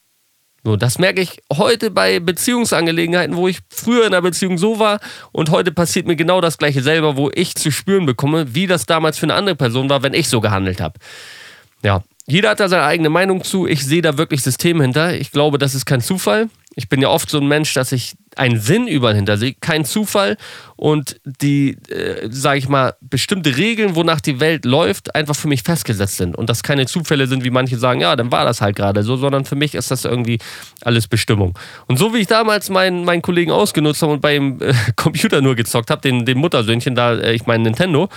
So, 0.63 0.75
das 0.75 0.99
merke 0.99 1.21
ich 1.21 1.41
heute 1.55 1.91
bei 1.91 2.19
Beziehungsangelegenheiten, 2.19 3.38
wo 3.38 3.47
ich 3.47 3.59
früher 3.69 4.05
in 4.05 4.13
einer 4.13 4.21
Beziehung 4.21 4.57
so 4.57 4.80
war 4.80 4.99
und 5.32 5.49
heute 5.49 5.71
passiert 5.71 6.07
mir 6.07 6.15
genau 6.15 6.41
das 6.41 6.57
gleiche 6.57 6.82
selber, 6.82 7.15
wo 7.15 7.32
ich 7.34 7.55
zu 7.55 7.71
spüren 7.71 8.05
bekomme, 8.05 8.53
wie 8.53 8.67
das 8.67 8.86
damals 8.86 9.17
für 9.17 9.28
eine 9.28 9.36
andere 9.36 9.55
Person 9.55 9.89
war, 9.89 10.03
wenn 10.03 10.13
ich 10.13 10.28
so 10.28 10.41
gehandelt 10.41 10.82
habe. 10.82 10.99
Ja, 11.84 12.03
jeder 12.25 12.49
hat 12.49 12.59
da 12.59 12.67
seine 12.67 12.84
eigene 12.84 13.09
Meinung 13.09 13.43
zu. 13.43 13.65
Ich 13.65 13.86
sehe 13.86 14.01
da 14.01 14.17
wirklich 14.17 14.43
System 14.43 14.82
hinter. 14.82 15.13
Ich 15.13 15.32
glaube, 15.32 15.57
das 15.57 15.73
ist 15.73 15.86
kein 15.86 16.01
Zufall. 16.01 16.49
Ich 16.75 16.89
bin 16.89 17.01
ja 17.01 17.07
oft 17.07 17.30
so 17.30 17.39
ein 17.39 17.47
Mensch, 17.47 17.73
dass 17.73 17.93
ich 17.93 18.15
einen 18.38 18.59
Sinn 18.59 18.88
überall 18.88 19.15
hinter 19.15 19.38
sehe, 19.38 19.55
kein 19.59 19.85
Zufall 19.85 20.38
und 20.75 21.19
die, 21.23 21.77
äh, 21.89 22.27
sage 22.29 22.59
ich 22.59 22.69
mal, 22.69 22.93
bestimmte 23.01 23.57
Regeln, 23.57 23.95
wonach 23.95 24.21
die 24.21 24.39
Welt 24.39 24.65
läuft, 24.65 25.15
einfach 25.15 25.35
für 25.35 25.47
mich 25.47 25.63
festgesetzt 25.63 26.17
sind 26.17 26.35
und 26.35 26.49
das 26.49 26.63
keine 26.63 26.85
Zufälle 26.85 27.27
sind, 27.27 27.43
wie 27.43 27.49
manche 27.49 27.77
sagen, 27.77 28.01
ja, 28.01 28.15
dann 28.15 28.31
war 28.31 28.45
das 28.45 28.61
halt 28.61 28.75
gerade 28.75 29.03
so, 29.03 29.17
sondern 29.17 29.45
für 29.45 29.55
mich 29.55 29.75
ist 29.75 29.91
das 29.91 30.05
irgendwie 30.05 30.39
alles 30.81 31.07
Bestimmung. 31.07 31.57
Und 31.88 31.97
so 31.97 32.13
wie 32.13 32.19
ich 32.19 32.27
damals 32.27 32.69
meinen, 32.69 33.05
meinen 33.05 33.21
Kollegen 33.21 33.51
ausgenutzt 33.51 34.01
habe 34.01 34.13
und 34.13 34.21
bei 34.21 34.33
dem 34.33 34.61
äh, 34.61 34.73
Computer 34.95 35.41
nur 35.41 35.55
gezockt 35.55 35.89
habe, 35.89 36.01
den, 36.01 36.25
den 36.25 36.38
Muttersöhnchen 36.38 36.95
da, 36.95 37.15
äh, 37.15 37.33
ich 37.33 37.45
meine 37.45 37.63
Nintendo, 37.63 38.09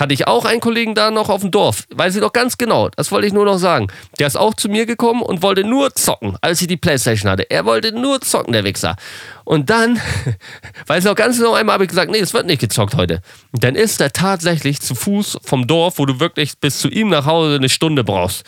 hatte 0.00 0.14
ich 0.14 0.26
auch 0.26 0.44
einen 0.44 0.60
Kollegen 0.60 0.94
da 0.94 1.10
noch 1.10 1.28
auf 1.28 1.42
dem 1.42 1.50
Dorf. 1.50 1.86
Weiß 1.90 2.14
ich 2.14 2.20
doch 2.20 2.32
ganz 2.32 2.58
genau. 2.58 2.88
Das 2.96 3.12
wollte 3.12 3.26
ich 3.26 3.32
nur 3.32 3.44
noch 3.44 3.58
sagen. 3.58 3.88
Der 4.18 4.26
ist 4.26 4.36
auch 4.36 4.54
zu 4.54 4.68
mir 4.68 4.86
gekommen 4.86 5.22
und 5.22 5.42
wollte 5.42 5.62
nur 5.62 5.94
zocken, 5.94 6.36
als 6.40 6.60
ich 6.62 6.68
die 6.68 6.76
Playstation 6.76 7.30
hatte. 7.30 7.50
Er 7.50 7.64
wollte 7.66 7.92
nur 7.92 8.20
zocken, 8.20 8.52
der 8.52 8.64
Wichser. 8.64 8.96
Und 9.44 9.70
dann, 9.70 10.00
weiß 10.86 11.04
ich 11.04 11.04
noch 11.04 11.14
ganz 11.14 11.38
genau, 11.38 11.54
einmal 11.54 11.74
habe 11.74 11.84
ich 11.84 11.90
gesagt, 11.90 12.10
nee, 12.10 12.18
es 12.18 12.34
wird 12.34 12.46
nicht 12.46 12.60
gezockt 12.60 12.94
heute. 12.94 13.20
Und 13.52 13.62
dann 13.62 13.74
ist 13.74 14.00
er 14.00 14.12
tatsächlich 14.12 14.80
zu 14.80 14.94
Fuß 14.94 15.38
vom 15.44 15.66
Dorf, 15.66 15.98
wo 15.98 16.06
du 16.06 16.18
wirklich 16.18 16.58
bis 16.58 16.78
zu 16.78 16.88
ihm 16.88 17.10
nach 17.10 17.26
Hause 17.26 17.56
eine 17.56 17.68
Stunde 17.68 18.02
brauchst 18.02 18.44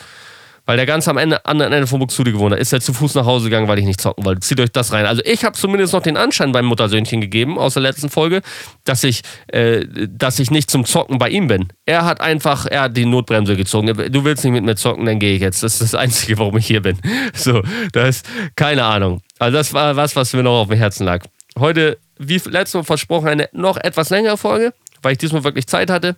weil 0.66 0.76
der 0.76 0.86
ganz 0.86 1.08
am 1.08 1.18
Ende, 1.18 1.44
anderen 1.44 1.72
Ende 1.72 1.86
von 1.86 1.98
Buxtehude 1.98 2.32
gewohnt 2.32 2.54
hat, 2.54 2.60
ist 2.60 2.72
er 2.72 2.80
zu 2.80 2.92
Fuß 2.92 3.14
nach 3.14 3.26
Hause 3.26 3.44
gegangen, 3.46 3.68
weil 3.68 3.78
ich 3.78 3.84
nicht 3.84 4.00
zocken 4.00 4.24
wollte. 4.24 4.40
Zieht 4.40 4.60
euch 4.60 4.70
das 4.70 4.92
rein. 4.92 5.06
Also 5.06 5.22
ich 5.24 5.44
habe 5.44 5.56
zumindest 5.56 5.92
noch 5.92 6.02
den 6.02 6.16
Anschein 6.16 6.52
beim 6.52 6.66
Muttersöhnchen 6.66 7.20
gegeben 7.20 7.58
aus 7.58 7.74
der 7.74 7.82
letzten 7.82 8.08
Folge, 8.08 8.42
dass 8.84 9.02
ich, 9.04 9.22
äh, 9.48 9.84
dass 10.08 10.38
ich 10.38 10.50
nicht 10.50 10.70
zum 10.70 10.84
Zocken 10.84 11.18
bei 11.18 11.28
ihm 11.30 11.48
bin. 11.48 11.68
Er 11.84 12.04
hat 12.04 12.20
einfach, 12.20 12.66
er 12.66 12.82
hat 12.82 12.96
die 12.96 13.06
Notbremse 13.06 13.56
gezogen. 13.56 13.86
Du 13.86 14.24
willst 14.24 14.44
nicht 14.44 14.52
mit 14.52 14.64
mir 14.64 14.76
zocken, 14.76 15.04
dann 15.04 15.18
gehe 15.18 15.34
ich 15.34 15.40
jetzt. 15.40 15.62
Das 15.62 15.74
ist 15.74 15.82
das 15.82 15.94
Einzige, 15.94 16.38
warum 16.38 16.56
ich 16.56 16.66
hier 16.66 16.82
bin. 16.82 16.98
So, 17.34 17.62
das 17.92 18.16
ist 18.16 18.26
keine 18.56 18.84
Ahnung. 18.84 19.20
Also 19.38 19.56
das 19.56 19.72
war 19.72 19.96
was, 19.96 20.14
was 20.16 20.32
mir 20.32 20.42
noch 20.42 20.60
auf 20.60 20.68
dem 20.68 20.76
Herzen 20.76 21.04
lag. 21.04 21.24
Heute, 21.58 21.98
wie 22.18 22.40
letztes 22.44 22.74
Mal 22.74 22.84
versprochen, 22.84 23.28
eine 23.28 23.48
noch 23.52 23.76
etwas 23.76 24.10
längere 24.10 24.36
Folge, 24.36 24.72
weil 25.02 25.12
ich 25.12 25.18
diesmal 25.18 25.44
wirklich 25.44 25.66
Zeit 25.66 25.90
hatte 25.90 26.16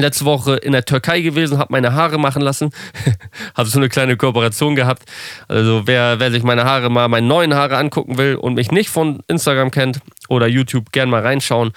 letzte 0.00 0.24
Woche 0.24 0.56
in 0.56 0.72
der 0.72 0.84
Türkei 0.84 1.20
gewesen, 1.20 1.58
habe 1.58 1.72
meine 1.72 1.92
Haare 1.92 2.18
machen 2.18 2.42
lassen. 2.42 2.70
habe 3.54 3.68
so 3.68 3.78
eine 3.78 3.88
kleine 3.88 4.16
Kooperation 4.16 4.74
gehabt. 4.74 5.04
Also 5.48 5.82
wer, 5.86 6.18
wer 6.20 6.30
sich 6.30 6.42
meine 6.42 6.64
Haare 6.64 6.90
mal, 6.90 7.08
meine 7.08 7.26
neuen 7.26 7.54
Haare 7.54 7.76
angucken 7.76 8.18
will 8.18 8.36
und 8.36 8.54
mich 8.54 8.70
nicht 8.70 8.90
von 8.90 9.20
Instagram 9.28 9.70
kennt 9.70 10.00
oder 10.28 10.46
YouTube, 10.46 10.92
gerne 10.92 11.10
mal 11.10 11.22
reinschauen. 11.22 11.72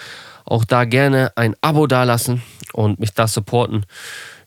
Auch 0.46 0.64
da 0.64 0.86
gerne 0.86 1.32
ein 1.36 1.56
Abo 1.62 1.88
dalassen 1.88 2.44
und 2.74 3.00
mich 3.00 3.14
da 3.14 3.28
supporten. 3.28 3.86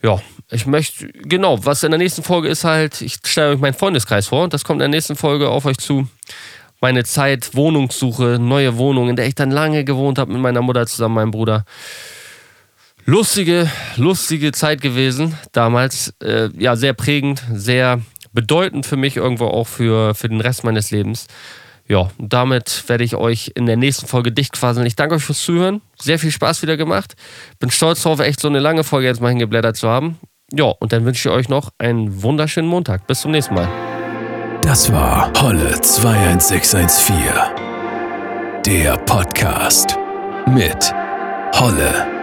Ja, 0.02 0.20
ich 0.50 0.66
möchte, 0.66 1.08
genau, 1.08 1.64
was 1.64 1.82
in 1.82 1.90
der 1.90 1.98
nächsten 1.98 2.22
Folge 2.22 2.48
ist 2.48 2.64
halt, 2.64 3.00
ich 3.00 3.18
stelle 3.24 3.54
euch 3.54 3.58
meinen 3.58 3.74
Freundeskreis 3.74 4.28
vor. 4.28 4.48
Das 4.48 4.64
kommt 4.64 4.76
in 4.76 4.90
der 4.90 4.96
nächsten 4.96 5.16
Folge 5.16 5.48
auf 5.48 5.64
euch 5.66 5.78
zu. 5.78 6.08
Meine 6.80 7.02
Zeit, 7.02 7.56
Wohnungssuche, 7.56 8.38
neue 8.38 8.76
Wohnung, 8.76 9.08
in 9.08 9.16
der 9.16 9.26
ich 9.26 9.34
dann 9.34 9.50
lange 9.50 9.82
gewohnt 9.82 10.18
habe 10.18 10.32
mit 10.32 10.40
meiner 10.40 10.62
Mutter 10.62 10.86
zusammen, 10.86 11.16
meinem 11.16 11.32
Bruder 11.32 11.64
lustige, 13.09 13.70
lustige 13.96 14.52
Zeit 14.52 14.82
gewesen. 14.82 15.36
Damals, 15.52 16.14
äh, 16.22 16.50
ja, 16.59 16.76
sehr 16.76 16.92
prägend, 16.92 17.42
sehr 17.52 18.02
bedeutend 18.32 18.84
für 18.84 18.96
mich, 18.96 19.16
irgendwo 19.16 19.46
auch 19.46 19.66
für, 19.66 20.14
für 20.14 20.28
den 20.28 20.42
Rest 20.42 20.62
meines 20.62 20.90
Lebens. 20.90 21.26
Ja, 21.88 22.11
damit 22.18 22.84
werde 22.86 23.04
ich 23.04 23.16
euch 23.16 23.52
in 23.54 23.64
der 23.64 23.78
nächsten 23.78 24.06
Folge 24.06 24.30
dicht 24.30 24.52
quasseln. 24.52 24.86
Ich 24.86 24.94
danke 24.94 25.14
euch 25.14 25.24
fürs 25.24 25.40
Zuhören. 25.40 25.80
Sehr 25.98 26.18
viel 26.18 26.30
Spaß 26.30 26.61
wieder 26.61 26.76
gemacht. 26.76 27.14
Bin 27.59 27.70
stolz 27.70 28.02
darauf, 28.02 28.20
echt 28.20 28.40
so 28.40 28.48
eine 28.48 28.59
lange 28.59 28.84
Folge 28.84 29.06
jetzt 29.06 29.22
mal 29.22 29.30
hingeblättert 29.30 29.78
zu 29.78 29.88
haben. 29.88 30.18
Ja, 30.52 30.66
und 30.66 30.92
dann 30.92 31.06
wünsche 31.06 31.30
ich 31.30 31.34
euch 31.34 31.48
noch 31.48 31.70
einen 31.78 32.22
wunderschönen 32.22 32.68
Montag. 32.68 33.06
Bis 33.06 33.22
zum 33.22 33.30
nächsten 33.30 33.54
Mal. 33.54 33.68
Das 34.61 34.92
war 34.92 35.32
Holle 35.40 35.80
21614. 35.80 37.16
Der 38.66 38.98
Podcast 38.98 39.96
mit 40.46 40.92
Holle 41.54 42.17